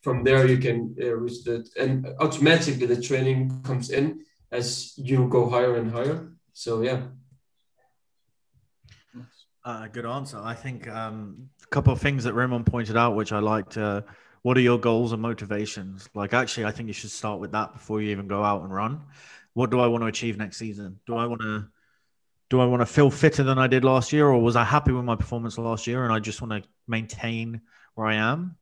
From 0.00 0.24
there, 0.24 0.46
you 0.46 0.58
can 0.58 0.96
uh, 1.00 1.14
reach 1.14 1.44
that, 1.44 1.68
and 1.78 2.08
automatically 2.18 2.86
the 2.86 3.00
training 3.00 3.62
comes 3.62 3.90
in 3.90 4.24
as 4.50 4.94
you 4.96 5.28
go 5.28 5.48
higher 5.48 5.76
and 5.76 5.90
higher. 5.92 6.32
So 6.54 6.82
yeah. 6.82 7.02
Uh, 9.64 9.86
good 9.86 10.06
answer. 10.06 10.40
I 10.42 10.54
think 10.54 10.88
um, 10.88 11.50
a 11.62 11.66
couple 11.68 11.92
of 11.92 12.00
things 12.00 12.24
that 12.24 12.32
Raymond 12.32 12.66
pointed 12.66 12.96
out, 12.96 13.14
which 13.14 13.32
I 13.32 13.38
liked. 13.38 13.76
Uh, 13.76 14.00
what 14.42 14.56
are 14.56 14.60
your 14.60 14.78
goals 14.78 15.12
and 15.12 15.22
motivations? 15.22 16.08
Like, 16.14 16.34
actually, 16.34 16.64
I 16.64 16.72
think 16.72 16.88
you 16.88 16.92
should 16.92 17.10
start 17.10 17.40
with 17.40 17.52
that 17.52 17.72
before 17.72 18.02
you 18.02 18.10
even 18.10 18.26
go 18.26 18.42
out 18.42 18.62
and 18.62 18.74
run. 18.74 19.02
What 19.54 19.70
do 19.70 19.80
I 19.80 19.86
want 19.86 20.02
to 20.02 20.08
achieve 20.08 20.36
next 20.36 20.58
season? 20.58 20.98
Do 21.06 21.16
I 21.16 21.26
want 21.26 21.42
to 21.42 21.68
do 22.50 22.60
I 22.60 22.66
want 22.66 22.82
to 22.82 22.86
feel 22.86 23.10
fitter 23.10 23.42
than 23.42 23.58
I 23.58 23.66
did 23.66 23.82
last 23.82 24.12
year, 24.12 24.26
or 24.26 24.38
was 24.38 24.56
I 24.56 24.64
happy 24.64 24.92
with 24.92 25.04
my 25.04 25.16
performance 25.16 25.56
last 25.56 25.86
year 25.86 26.04
and 26.04 26.12
I 26.12 26.18
just 26.18 26.42
want 26.42 26.52
to 26.52 26.68
maintain 26.86 27.62
where 27.94 28.06
I 28.06 28.16
am? 28.16 28.56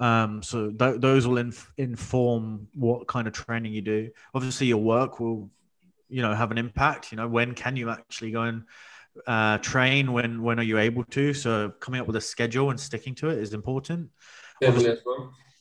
Um, 0.00 0.42
so 0.42 0.70
th- 0.70 1.00
those 1.00 1.26
will 1.26 1.38
inf- 1.38 1.72
inform 1.76 2.66
what 2.74 3.06
kind 3.06 3.28
of 3.28 3.32
training 3.32 3.72
you 3.72 3.82
do. 3.82 4.10
Obviously, 4.34 4.66
your 4.66 4.78
work 4.78 5.20
will, 5.20 5.50
you 6.08 6.22
know, 6.22 6.34
have 6.34 6.50
an 6.50 6.58
impact. 6.58 7.12
You 7.12 7.16
know, 7.16 7.28
when 7.28 7.54
can 7.54 7.76
you 7.76 7.90
actually 7.90 8.32
go 8.32 8.42
and 8.42 8.64
uh, 9.26 9.58
train 9.58 10.12
when 10.12 10.42
when 10.42 10.58
are 10.58 10.64
you 10.64 10.78
able 10.78 11.02
to 11.04 11.34
so 11.34 11.70
coming 11.80 12.00
up 12.00 12.06
with 12.06 12.16
a 12.16 12.20
schedule 12.20 12.70
and 12.70 12.78
sticking 12.78 13.16
to 13.16 13.28
it 13.30 13.38
is 13.38 13.52
important 13.52 14.08
obviously, 14.64 14.96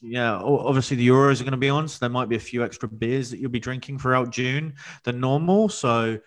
yeah 0.02 0.36
obviously 0.36 0.96
the 0.98 1.08
euros 1.08 1.40
are 1.40 1.44
going 1.44 1.52
to 1.52 1.58
be 1.58 1.70
on 1.70 1.88
so 1.88 1.98
there 2.00 2.10
might 2.10 2.30
be 2.30 2.36
a 2.36 2.40
few 2.40 2.64
extra 2.64 2.88
beers 2.88 3.32
that 3.32 3.40
you'll 3.40 3.50
be 3.50 3.60
drinking 3.60 3.98
throughout 3.98 4.30
june 4.30 4.74
than 5.04 5.20
normal. 5.20 5.70
So 5.70 6.20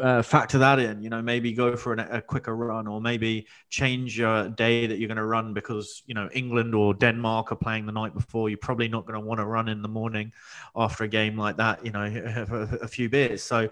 uh, 0.00 0.22
factor 0.22 0.58
that 0.58 0.78
in 0.78 1.02
you 1.02 1.08
know 1.08 1.22
maybe 1.22 1.52
go 1.52 1.74
for 1.76 1.92
an, 1.92 2.00
a 2.00 2.20
quicker 2.20 2.54
run 2.54 2.86
or 2.86 3.00
maybe 3.00 3.46
change 3.70 4.18
your 4.18 4.48
day 4.50 4.86
that 4.86 4.98
you're 4.98 5.08
going 5.08 5.16
to 5.16 5.24
run 5.24 5.54
because 5.54 6.02
you 6.06 6.14
know 6.14 6.28
england 6.34 6.74
or 6.74 6.92
denmark 6.92 7.50
are 7.50 7.56
playing 7.56 7.86
the 7.86 7.92
night 7.92 8.14
before. 8.14 8.48
You're 8.48 8.58
probably 8.58 8.88
not 8.88 9.06
going 9.06 9.18
to 9.18 9.26
want 9.26 9.40
to 9.40 9.46
run 9.46 9.68
in 9.68 9.82
the 9.82 9.88
morning 9.88 10.32
after 10.74 11.04
a 11.04 11.08
game 11.08 11.38
like 11.38 11.56
that 11.56 11.84
you 11.84 11.92
know 11.92 12.04
a 12.82 12.88
few 12.88 13.08
beers. 13.08 13.42
So 13.42 13.68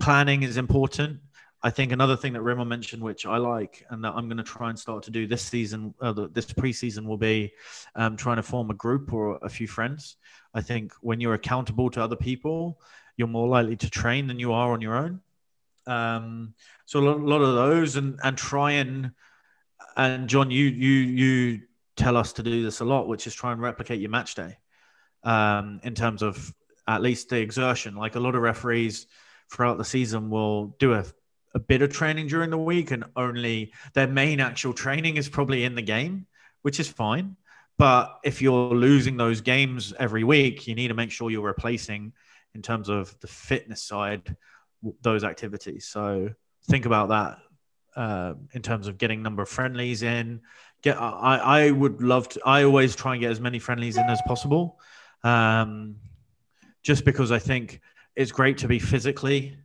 planning 0.00 0.42
is 0.42 0.56
important 0.56 1.20
I 1.64 1.70
think 1.70 1.92
another 1.92 2.16
thing 2.16 2.32
that 2.32 2.42
Remo 2.42 2.64
mentioned, 2.64 3.02
which 3.02 3.24
I 3.24 3.36
like, 3.36 3.86
and 3.90 4.02
that 4.04 4.14
I'm 4.16 4.26
going 4.26 4.38
to 4.38 4.42
try 4.42 4.68
and 4.68 4.78
start 4.78 5.04
to 5.04 5.12
do 5.12 5.28
this 5.28 5.42
season, 5.42 5.94
uh, 6.00 6.12
this 6.32 6.46
preseason, 6.46 7.06
will 7.06 7.16
be 7.16 7.52
um, 7.94 8.16
trying 8.16 8.36
to 8.36 8.42
form 8.42 8.70
a 8.70 8.74
group 8.74 9.12
or 9.12 9.38
a 9.42 9.48
few 9.48 9.68
friends. 9.68 10.16
I 10.54 10.60
think 10.60 10.92
when 11.00 11.20
you're 11.20 11.34
accountable 11.34 11.88
to 11.90 12.02
other 12.02 12.16
people, 12.16 12.80
you're 13.16 13.28
more 13.28 13.46
likely 13.46 13.76
to 13.76 13.90
train 13.90 14.26
than 14.26 14.40
you 14.40 14.52
are 14.52 14.72
on 14.72 14.80
your 14.80 14.96
own. 14.96 15.20
Um, 15.86 16.54
so 16.84 16.98
a 16.98 17.02
lot, 17.02 17.20
a 17.20 17.24
lot 17.24 17.42
of 17.42 17.54
those, 17.54 17.96
and 17.96 18.18
and 18.24 18.36
try 18.36 18.72
and 18.72 19.12
and 19.96 20.28
John, 20.28 20.50
you 20.50 20.64
you 20.64 20.90
you 20.90 21.60
tell 21.96 22.16
us 22.16 22.32
to 22.34 22.42
do 22.42 22.62
this 22.62 22.80
a 22.80 22.84
lot, 22.84 23.06
which 23.06 23.26
is 23.26 23.34
try 23.34 23.52
and 23.52 23.60
replicate 23.60 24.00
your 24.00 24.10
match 24.10 24.34
day 24.34 24.58
um, 25.24 25.80
in 25.84 25.94
terms 25.94 26.22
of 26.22 26.52
at 26.88 27.02
least 27.02 27.28
the 27.28 27.38
exertion. 27.38 27.94
Like 27.94 28.16
a 28.16 28.20
lot 28.20 28.34
of 28.34 28.42
referees 28.42 29.06
throughout 29.52 29.78
the 29.78 29.84
season 29.84 30.30
will 30.30 30.68
do 30.78 30.94
a 30.94 31.04
a 31.54 31.58
bit 31.58 31.82
of 31.82 31.92
training 31.92 32.28
during 32.28 32.50
the 32.50 32.58
week 32.58 32.90
and 32.90 33.04
only 33.16 33.72
their 33.94 34.06
main 34.06 34.40
actual 34.40 34.72
training 34.72 35.16
is 35.16 35.28
probably 35.28 35.64
in 35.64 35.74
the 35.74 35.82
game, 35.82 36.26
which 36.62 36.80
is 36.80 36.88
fine. 36.88 37.36
But 37.78 38.18
if 38.22 38.40
you're 38.40 38.74
losing 38.74 39.16
those 39.16 39.40
games 39.40 39.92
every 39.98 40.24
week, 40.24 40.66
you 40.66 40.74
need 40.74 40.88
to 40.88 40.94
make 40.94 41.10
sure 41.10 41.30
you're 41.30 41.42
replacing, 41.42 42.12
in 42.54 42.62
terms 42.62 42.88
of 42.88 43.18
the 43.20 43.26
fitness 43.26 43.82
side, 43.82 44.36
those 45.00 45.24
activities. 45.24 45.86
So 45.86 46.30
think 46.68 46.86
about 46.86 47.08
that 47.08 47.38
uh, 47.96 48.34
in 48.52 48.62
terms 48.62 48.88
of 48.88 48.98
getting 48.98 49.22
number 49.22 49.42
of 49.42 49.48
friendlies 49.48 50.02
in. 50.02 50.40
Get 50.82 50.96
I 51.00 51.36
I 51.36 51.70
would 51.70 52.02
love 52.02 52.28
to. 52.30 52.40
I 52.44 52.64
always 52.64 52.96
try 52.96 53.12
and 53.12 53.20
get 53.20 53.30
as 53.30 53.40
many 53.40 53.58
friendlies 53.58 53.96
in 53.96 54.04
as 54.10 54.20
possible, 54.26 54.80
um, 55.22 55.96
just 56.82 57.04
because 57.04 57.30
I 57.30 57.38
think 57.38 57.80
it's 58.16 58.32
great 58.32 58.58
to 58.58 58.68
be 58.68 58.78
physically 58.78 59.56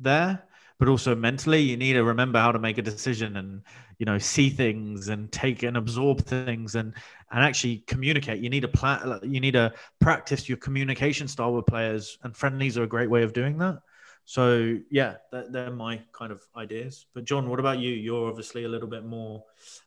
there 0.00 0.44
but 0.78 0.88
also 0.88 1.14
mentally 1.14 1.60
you 1.60 1.76
need 1.76 1.94
to 1.94 2.04
remember 2.04 2.38
how 2.38 2.52
to 2.52 2.58
make 2.58 2.78
a 2.78 2.82
decision 2.82 3.36
and 3.36 3.62
you 3.98 4.06
know 4.06 4.18
see 4.18 4.50
things 4.50 5.08
and 5.08 5.30
take 5.30 5.62
and 5.62 5.76
absorb 5.76 6.20
things 6.22 6.74
and 6.74 6.94
and 7.30 7.44
actually 7.44 7.78
communicate. 7.86 8.40
You 8.40 8.50
need 8.50 8.62
to 8.62 8.68
plan 8.68 9.20
you 9.22 9.40
need 9.40 9.52
to 9.52 9.72
practice 10.00 10.48
your 10.48 10.58
communication 10.58 11.28
style 11.28 11.54
with 11.54 11.66
players 11.66 12.18
and 12.22 12.36
friendlies 12.36 12.76
are 12.76 12.82
a 12.82 12.88
great 12.88 13.10
way 13.10 13.22
of 13.22 13.32
doing 13.32 13.58
that. 13.58 13.80
So 14.24 14.78
yeah 14.90 15.16
that, 15.30 15.52
they're 15.52 15.70
my 15.70 16.00
kind 16.12 16.32
of 16.32 16.42
ideas. 16.56 17.06
But 17.14 17.24
john 17.24 17.48
what 17.48 17.60
about 17.60 17.78
you? 17.78 17.90
You're 17.90 18.28
obviously 18.28 18.64
a 18.64 18.68
little 18.68 18.88
bit 18.88 19.04
more 19.04 19.44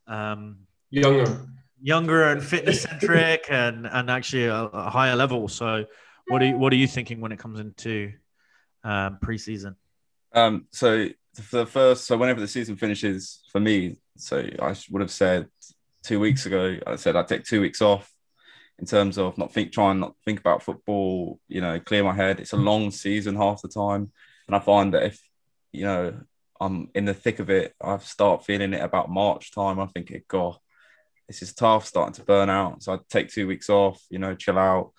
um, 0.07 0.59
younger. 0.91 1.45
younger 1.81 2.23
and 2.23 2.43
fitness 2.43 2.83
centric 2.83 3.47
and 3.49 3.85
and 3.85 4.09
actually 4.09 4.45
a, 4.45 4.63
a, 4.63 4.89
higher 4.89 5.15
level. 5.15 5.47
So 5.47 5.85
what 6.27 6.41
are 6.41 6.45
you 6.45 6.57
what 6.57 6.71
are 6.71 6.77
you 6.77 6.87
thinking 6.87 7.19
when 7.19 7.31
it 7.31 7.39
comes 7.39 7.59
into 7.59 8.13
um, 8.83 9.19
preseason 9.21 9.75
um, 10.35 10.67
so 10.71 11.07
for 11.41 11.57
the 11.57 11.65
first, 11.65 12.05
so 12.05 12.17
whenever 12.17 12.39
the 12.39 12.47
season 12.47 12.75
finishes 12.75 13.41
for 13.51 13.59
me, 13.59 13.97
so 14.17 14.47
I 14.61 14.75
would 14.91 15.01
have 15.01 15.11
said 15.11 15.47
two 16.03 16.19
weeks 16.19 16.45
ago, 16.45 16.77
I 16.85 16.95
said 16.95 17.15
I'd 17.15 17.27
take 17.27 17.43
two 17.43 17.61
weeks 17.61 17.81
off 17.81 18.11
in 18.79 18.85
terms 18.85 19.17
of 19.17 19.37
not 19.37 19.53
think, 19.53 19.71
trying 19.71 19.99
not 19.99 20.15
think 20.23 20.39
about 20.39 20.63
football, 20.63 21.39
you 21.47 21.61
know, 21.61 21.79
clear 21.79 22.03
my 22.03 22.13
head. 22.13 22.39
It's 22.39 22.53
a 22.53 22.57
long 22.57 22.91
season 22.91 23.35
half 23.35 23.61
the 23.61 23.69
time. 23.69 24.11
And 24.47 24.55
I 24.55 24.59
find 24.59 24.93
that 24.93 25.03
if, 25.03 25.19
you 25.71 25.85
know, 25.85 26.13
I'm 26.59 26.89
in 26.93 27.05
the 27.05 27.13
thick 27.13 27.39
of 27.39 27.49
it, 27.49 27.73
I 27.81 27.97
start 27.97 28.45
feeling 28.45 28.73
it 28.73 28.81
about 28.81 29.09
March 29.09 29.53
time. 29.53 29.79
I 29.79 29.87
think, 29.87 30.13
God, 30.27 30.57
this 31.27 31.41
is 31.41 31.53
tough, 31.53 31.85
starting 31.85 32.13
to 32.15 32.23
burn 32.23 32.49
out. 32.49 32.83
So 32.83 32.93
I 32.93 32.99
take 33.09 33.29
two 33.29 33.47
weeks 33.47 33.69
off, 33.69 34.03
you 34.09 34.19
know, 34.19 34.35
chill 34.35 34.59
out. 34.59 34.91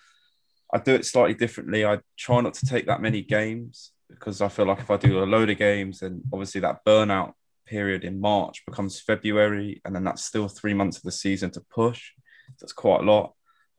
I 0.73 0.79
do 0.79 0.95
it 0.95 1.07
slightly 1.07 1.35
differently. 1.35 1.87
I 1.87 2.01
try 2.19 2.41
not 2.41 2.55
to 2.55 2.67
take 2.67 2.87
that 2.87 3.01
many 3.01 3.23
games 3.23 3.93
because 4.09 4.41
I 4.41 4.49
feel 4.49 4.67
like 4.67 4.81
if 4.81 4.91
I 4.91 4.97
do 4.97 5.23
a 5.23 5.25
load 5.25 5.51
of 5.51 5.59
games, 5.59 6.01
then 6.01 6.23
obviously 6.33 6.61
that 6.61 6.85
burnout 6.85 7.33
period 7.67 8.05
in 8.05 8.21
March 8.21 8.65
becomes 8.67 9.01
February, 9.01 9.81
and 9.85 9.95
then 9.95 10.05
that's 10.05 10.25
still 10.25 10.49
three 10.49 10.75
months 10.75 10.99
of 10.99 11.03
the 11.03 11.13
season 11.13 11.51
to 11.51 11.61
push. 11.61 12.13
That's 12.61 12.73
quite 12.73 13.01
a 13.01 13.05
lot. 13.05 13.35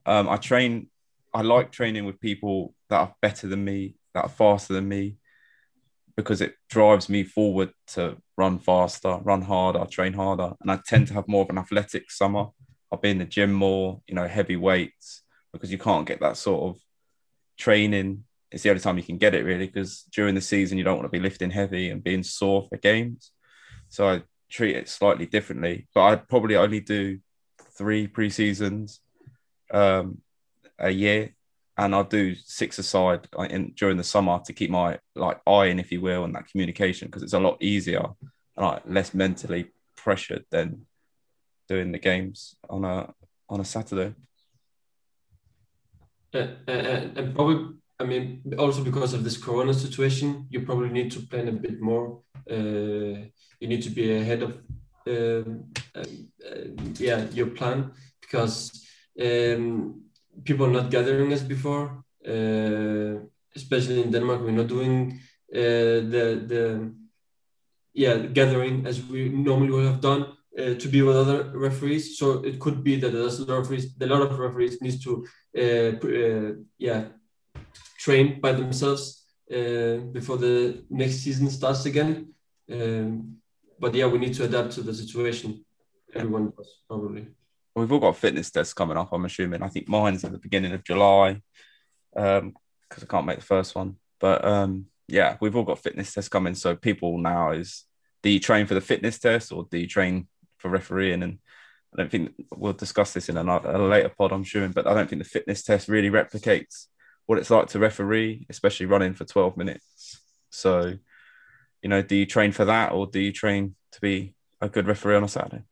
Um, 0.05 0.29
I 0.29 0.37
train. 0.37 0.89
I 1.33 1.41
like 1.41 1.71
training 1.71 2.05
with 2.05 2.19
people 2.19 2.73
that 2.89 2.99
are 2.99 3.15
better 3.21 3.47
than 3.47 3.63
me, 3.63 3.95
that 4.13 4.25
are 4.25 4.29
faster 4.29 4.73
than 4.73 4.87
me, 4.87 5.17
because 6.15 6.41
it 6.41 6.55
drives 6.69 7.09
me 7.09 7.23
forward 7.23 7.71
to 7.87 8.17
run 8.37 8.59
faster, 8.59 9.19
run 9.23 9.41
harder, 9.41 9.85
train 9.85 10.13
harder, 10.13 10.53
and 10.61 10.71
I 10.71 10.79
tend 10.85 11.07
to 11.07 11.13
have 11.13 11.27
more 11.27 11.43
of 11.43 11.49
an 11.49 11.57
athletic 11.57 12.11
summer. 12.11 12.47
I'll 12.91 12.99
be 12.99 13.09
in 13.09 13.17
the 13.19 13.25
gym 13.25 13.51
more, 13.51 14.01
you 14.07 14.15
know, 14.15 14.27
heavy 14.27 14.55
weights 14.55 15.23
because 15.51 15.71
you 15.71 15.77
can't 15.77 16.07
get 16.07 16.21
that 16.21 16.37
sort 16.37 16.63
of 16.75 16.81
training 17.57 18.23
it's 18.57 18.63
the 18.63 18.69
only 18.71 18.81
time 18.81 18.97
you 18.97 19.03
can 19.03 19.19
get 19.19 19.35
it 19.35 19.45
really 19.45 19.67
because 19.67 20.01
during 20.11 20.33
the 20.33 20.41
season 20.41 20.79
you 20.79 20.83
don't 20.83 20.97
want 20.97 21.05
to 21.05 21.15
be 21.15 21.19
lifting 21.19 21.51
heavy 21.51 21.91
and 21.91 22.03
being 22.03 22.23
sore 22.23 22.65
for 22.67 22.77
games. 22.77 23.31
So 23.87 24.09
I 24.09 24.23
treat 24.49 24.75
it 24.75 24.89
slightly 24.89 25.27
differently, 25.27 25.87
but 25.93 26.01
I'd 26.01 26.27
probably 26.27 26.55
only 26.55 26.79
do 26.79 27.19
three 27.77 28.07
pre-seasons 28.07 28.99
um, 29.71 30.23
a 30.79 30.89
year, 30.89 31.35
and 31.77 31.93
I'll 31.93 32.03
do 32.03 32.33
six 32.33 32.79
aside 32.79 33.27
in, 33.47 33.73
during 33.75 33.97
the 33.97 34.03
summer 34.03 34.39
to 34.45 34.53
keep 34.53 34.71
my 34.71 34.97
like 35.13 35.39
eye 35.45 35.65
in, 35.65 35.79
if 35.79 35.91
you 35.91 36.01
will, 36.01 36.23
and 36.23 36.33
that 36.33 36.47
communication 36.47 37.09
because 37.09 37.21
it's 37.21 37.33
a 37.33 37.39
lot 37.39 37.61
easier 37.61 38.03
and 38.55 38.65
like 38.65 38.81
less 38.87 39.13
mentally 39.13 39.71
pressured 39.95 40.45
than 40.49 40.87
doing 41.69 41.91
the 41.91 41.99
games 41.99 42.55
on 42.67 42.83
a 42.83 43.13
on 43.49 43.59
a 43.59 43.65
Saturday. 43.65 44.15
Uh, 46.33 46.47
uh, 46.67 46.71
and 47.15 47.35
probably 47.35 47.75
I 47.99 48.03
mean, 48.03 48.53
also 48.59 48.83
because 48.83 49.13
of 49.13 49.23
this 49.23 49.37
Corona 49.37 49.73
situation, 49.73 50.47
you 50.49 50.61
probably 50.61 50.89
need 50.89 51.11
to 51.11 51.21
plan 51.21 51.47
a 51.47 51.51
bit 51.51 51.81
more. 51.81 52.21
Uh, 52.49 53.25
you 53.59 53.67
need 53.67 53.81
to 53.83 53.89
be 53.89 54.15
ahead 54.15 54.43
of, 54.43 54.51
um, 55.07 55.65
uh, 55.95 56.03
yeah, 56.99 57.25
your 57.31 57.47
plan 57.47 57.91
because 58.21 58.85
um, 59.19 60.03
people 60.43 60.67
are 60.67 60.71
not 60.71 60.91
gathering 60.91 61.31
as 61.33 61.43
before. 61.43 62.03
Uh, 62.25 63.25
especially 63.55 64.03
in 64.03 64.11
Denmark, 64.11 64.41
we're 64.41 64.51
not 64.51 64.67
doing 64.67 65.19
uh, 65.51 66.03
the 66.13 66.25
the 66.51 66.93
yeah 67.93 68.17
gathering 68.17 68.85
as 68.85 69.01
we 69.01 69.29
normally 69.29 69.71
would 69.71 69.85
have 69.85 70.01
done. 70.01 70.37
Uh, 70.57 70.73
to 70.73 70.87
be 70.87 71.03
with 71.03 71.15
other 71.15 71.51
referees. 71.53 72.17
So 72.17 72.43
it 72.43 72.59
could 72.59 72.83
be 72.83 72.95
that 72.99 73.11
there's 73.11 73.37
a 73.37 73.45
lot 73.45 73.59
of 73.59 73.69
referees, 73.69 73.93
a 74.01 74.07
lot 74.07 74.23
of 74.23 74.39
referees 74.39 74.81
needs 74.81 75.03
to, 75.03 75.23
uh, 75.55 75.91
uh, 76.03 76.53
yeah, 76.79 77.09
train 78.07 78.39
by 78.39 78.53
themselves 78.53 79.25
uh, 79.51 79.97
before 80.17 80.37
the 80.37 80.81
next 80.89 81.15
season 81.23 81.49
starts 81.49 81.85
again. 81.85 82.33
Um, 82.71 83.35
but 83.77 83.93
yeah, 83.93 84.07
we 84.07 84.17
need 84.17 84.33
to 84.35 84.45
adapt 84.45 84.71
to 84.73 84.81
the 84.81 84.93
situation. 84.93 85.65
Everyone 86.15 86.53
does 86.55 86.71
probably. 86.87 87.27
We've 87.75 87.91
all 87.91 87.99
got 87.99 88.15
fitness 88.15 88.49
tests 88.49 88.73
coming 88.73 88.97
up. 88.97 89.09
I'm 89.11 89.25
assuming. 89.25 89.61
I 89.61 89.67
think 89.67 89.89
mine's 89.89 90.23
at 90.23 90.31
the 90.31 90.45
beginning 90.47 90.71
of 90.71 90.85
July, 90.85 91.41
because 92.13 92.41
um, 92.41 92.53
I 92.89 93.05
can't 93.11 93.25
make 93.25 93.39
the 93.39 93.53
first 93.55 93.75
one. 93.75 93.97
But 94.19 94.43
um, 94.45 94.85
yeah, 95.09 95.35
we've 95.41 95.55
all 95.57 95.69
got 95.71 95.83
fitness 95.83 96.13
tests 96.13 96.29
coming. 96.29 96.55
So 96.55 96.75
people 96.77 97.17
now 97.17 97.51
is 97.51 97.83
do 98.23 98.29
you 98.29 98.39
train 98.39 98.67
for 98.67 98.73
the 98.73 98.81
fitness 98.81 99.19
test 99.19 99.51
or 99.51 99.67
do 99.69 99.77
you 99.77 99.87
train 99.87 100.27
for 100.59 100.69
refereeing? 100.69 101.23
And 101.23 101.39
I 101.93 101.97
don't 101.97 102.11
think 102.11 102.31
we'll 102.55 102.73
discuss 102.73 103.13
this 103.13 103.27
in 103.27 103.37
another, 103.37 103.69
a 103.71 103.87
later 103.87 104.13
pod, 104.17 104.31
I'm 104.31 104.45
sure, 104.45 104.67
but 104.69 104.87
I 104.87 104.93
don't 104.93 105.09
think 105.09 105.21
the 105.21 105.29
fitness 105.29 105.61
test 105.63 105.89
really 105.89 106.09
replicates 106.09 106.87
what 107.27 107.37
it's 107.37 107.51
like 107.51 107.67
to 107.67 107.79
referee, 107.79 108.47
especially 108.49 108.87
running 108.87 109.13
for 109.13 109.25
12 109.25 109.55
minutes. 109.57 110.19
So, 110.49 110.93
you 111.81 111.89
know, 111.89 112.01
do 112.01 112.15
you 112.15 112.25
train 112.25 112.51
for 112.51 112.65
that 112.65 112.93
or 112.93 113.05
do 113.05 113.19
you 113.19 113.31
train 113.31 113.75
to 113.91 114.01
be 114.01 114.33
a 114.59 114.67
good 114.67 114.87
referee 114.87 115.15
on 115.15 115.23
a 115.23 115.27
Saturday? 115.27 115.63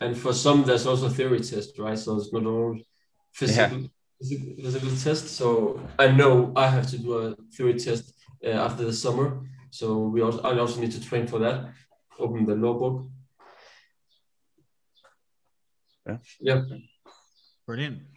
And 0.00 0.16
for 0.16 0.32
some, 0.32 0.64
there's 0.64 0.86
also 0.86 1.08
theory 1.08 1.40
test, 1.40 1.78
right? 1.78 1.98
So 1.98 2.16
it's 2.16 2.32
not 2.32 2.46
all 2.46 2.78
physical, 3.32 3.80
yeah. 3.80 3.88
physical, 4.18 4.64
physical 4.64 4.90
test. 4.96 5.28
So 5.28 5.80
I 5.98 6.08
know 6.08 6.52
I 6.56 6.68
have 6.68 6.86
to 6.90 6.98
do 6.98 7.18
a 7.18 7.36
theory 7.54 7.78
test 7.78 8.14
uh, 8.44 8.48
after 8.48 8.84
the 8.84 8.92
summer. 8.92 9.40
So 9.70 9.98
we 9.98 10.22
also 10.22 10.40
I 10.40 10.58
also 10.58 10.80
need 10.80 10.92
to 10.92 11.04
train 11.04 11.26
for 11.26 11.38
that. 11.40 11.72
Open 12.18 12.46
the 12.46 12.54
law 12.54 12.74
book. 12.74 13.06
Yeah. 16.06 16.16
Yeah. 16.40 16.62
Brilliant. 17.66 18.07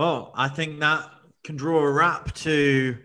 Well, 0.00 0.32
I 0.34 0.48
think 0.48 0.80
that 0.80 1.10
can 1.44 1.56
draw 1.56 1.80
a 1.80 1.92
wrap 1.92 2.32
to 2.36 2.96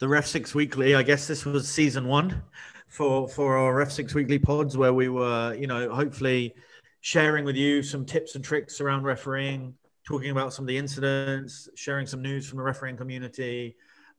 the 0.00 0.08
Ref 0.08 0.26
Six 0.26 0.52
Weekly. 0.52 0.96
I 0.96 1.04
guess 1.04 1.28
this 1.28 1.44
was 1.44 1.68
season 1.68 2.08
one 2.08 2.42
for 2.88 3.28
for 3.28 3.56
our 3.56 3.72
Ref 3.72 3.92
Six 3.92 4.14
Weekly 4.14 4.40
pods, 4.40 4.76
where 4.76 4.92
we 4.92 5.08
were, 5.08 5.54
you 5.54 5.68
know, 5.68 5.94
hopefully 5.94 6.52
sharing 7.02 7.44
with 7.44 7.54
you 7.54 7.84
some 7.84 8.04
tips 8.04 8.34
and 8.34 8.44
tricks 8.44 8.80
around 8.80 9.04
refereeing, 9.04 9.74
talking 10.02 10.32
about 10.32 10.52
some 10.52 10.64
of 10.64 10.66
the 10.66 10.76
incidents, 10.76 11.68
sharing 11.76 12.04
some 12.04 12.20
news 12.20 12.48
from 12.48 12.56
the 12.58 12.64
refereeing 12.64 12.96
community, 12.96 13.76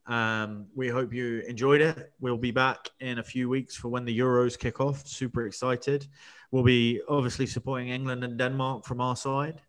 um, 0.07 0.67
we 0.75 0.87
hope 0.87 1.13
you 1.13 1.39
enjoyed 1.47 1.81
it. 1.81 2.13
We'll 2.19 2.37
be 2.37 2.51
back 2.51 2.89
in 2.99 3.19
a 3.19 3.23
few 3.23 3.49
weeks 3.49 3.75
for 3.75 3.89
when 3.89 4.05
the 4.05 4.17
Euros 4.17 4.57
kick 4.57 4.79
off. 4.79 5.05
Super 5.05 5.45
excited. 5.45 6.07
We'll 6.51 6.63
be 6.63 7.01
obviously 7.07 7.45
supporting 7.45 7.89
England 7.89 8.23
and 8.23 8.37
Denmark 8.37 8.85
from 8.85 9.01
our 9.01 9.15
side, 9.15 9.61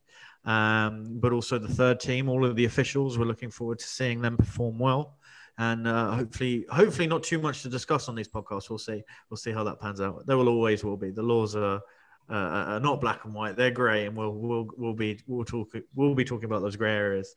um, 0.45 1.18
but 1.20 1.32
also 1.32 1.59
the 1.59 1.68
third 1.68 2.01
team, 2.01 2.28
all 2.28 2.45
of 2.45 2.57
the 2.57 2.64
officials. 2.64 3.18
We're 3.18 3.26
looking 3.26 3.51
forward 3.51 3.78
to 3.78 3.86
seeing 3.86 4.20
them 4.20 4.36
perform 4.36 4.78
well. 4.78 5.16
And 5.59 5.86
uh, 5.86 6.12
hopefully, 6.12 6.64
hopefully 6.70 7.07
not 7.07 7.22
too 7.22 7.38
much 7.38 7.62
to 7.62 7.68
discuss 7.68 8.09
on 8.09 8.14
these 8.14 8.28
podcasts. 8.28 8.70
We'll 8.70 8.78
see. 8.78 9.03
We'll 9.28 9.36
see 9.36 9.53
how 9.53 9.64
that 9.64 9.80
pans 9.80 10.01
out. 10.01 10.26
There 10.26 10.36
will 10.36 10.49
always 10.49 10.82
will 10.82 10.97
be. 10.97 11.11
The 11.11 11.22
laws 11.22 11.55
are 11.55 11.80
uh, 12.30 12.34
are 12.34 12.80
not 12.80 13.01
black 13.01 13.24
and 13.24 13.34
white. 13.34 13.57
They're 13.57 13.70
grey, 13.70 14.07
and 14.07 14.16
we'll 14.16 14.32
we'll 14.32 14.68
we'll 14.76 14.95
be 14.95 15.20
we'll 15.26 15.45
talk 15.45 15.68
we'll 15.95 16.14
be 16.14 16.24
talking 16.24 16.47
about 16.47 16.62
those 16.62 16.76
grey 16.76 16.95
areas. 16.95 17.34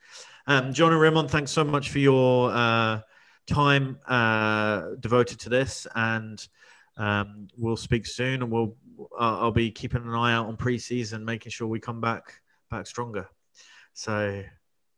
Um, 0.47 0.74
John 0.74 0.91
and 0.91 1.01
Raymond, 1.01 1.30
thanks 1.30 1.51
so 1.51 1.64
much 1.64 1.89
for 1.89 1.99
your 1.99 2.51
uh, 2.51 3.01
time 3.47 3.99
uh, 4.08 4.91
devoted 4.99 5.39
to 5.41 5.49
this, 5.49 5.86
and 5.95 6.45
um, 6.97 7.47
we'll 7.58 7.78
speak 7.78 8.06
soon. 8.06 8.41
And 8.43 8.51
we'll 8.51 8.76
uh, 9.20 9.39
I'll 9.39 9.51
be 9.51 9.72
keeping 9.72 10.03
an 10.03 10.14
eye 10.14 10.34
out 10.34 10.47
on 10.47 10.56
preseason, 10.56 11.24
making 11.24 11.51
sure 11.51 11.68
we 11.68 11.80
come 11.82 11.99
back 11.99 12.41
back 12.76 12.88
stronger. 12.88 13.28
So 13.93 14.43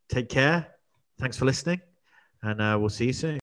take 0.08 0.28
care. 0.28 0.66
Thanks 1.18 1.36
for 1.36 1.44
listening, 1.44 1.80
and 2.42 2.60
uh, 2.60 2.76
we'll 2.78 2.88
see 2.90 3.06
you 3.06 3.12
soon. 3.12 3.36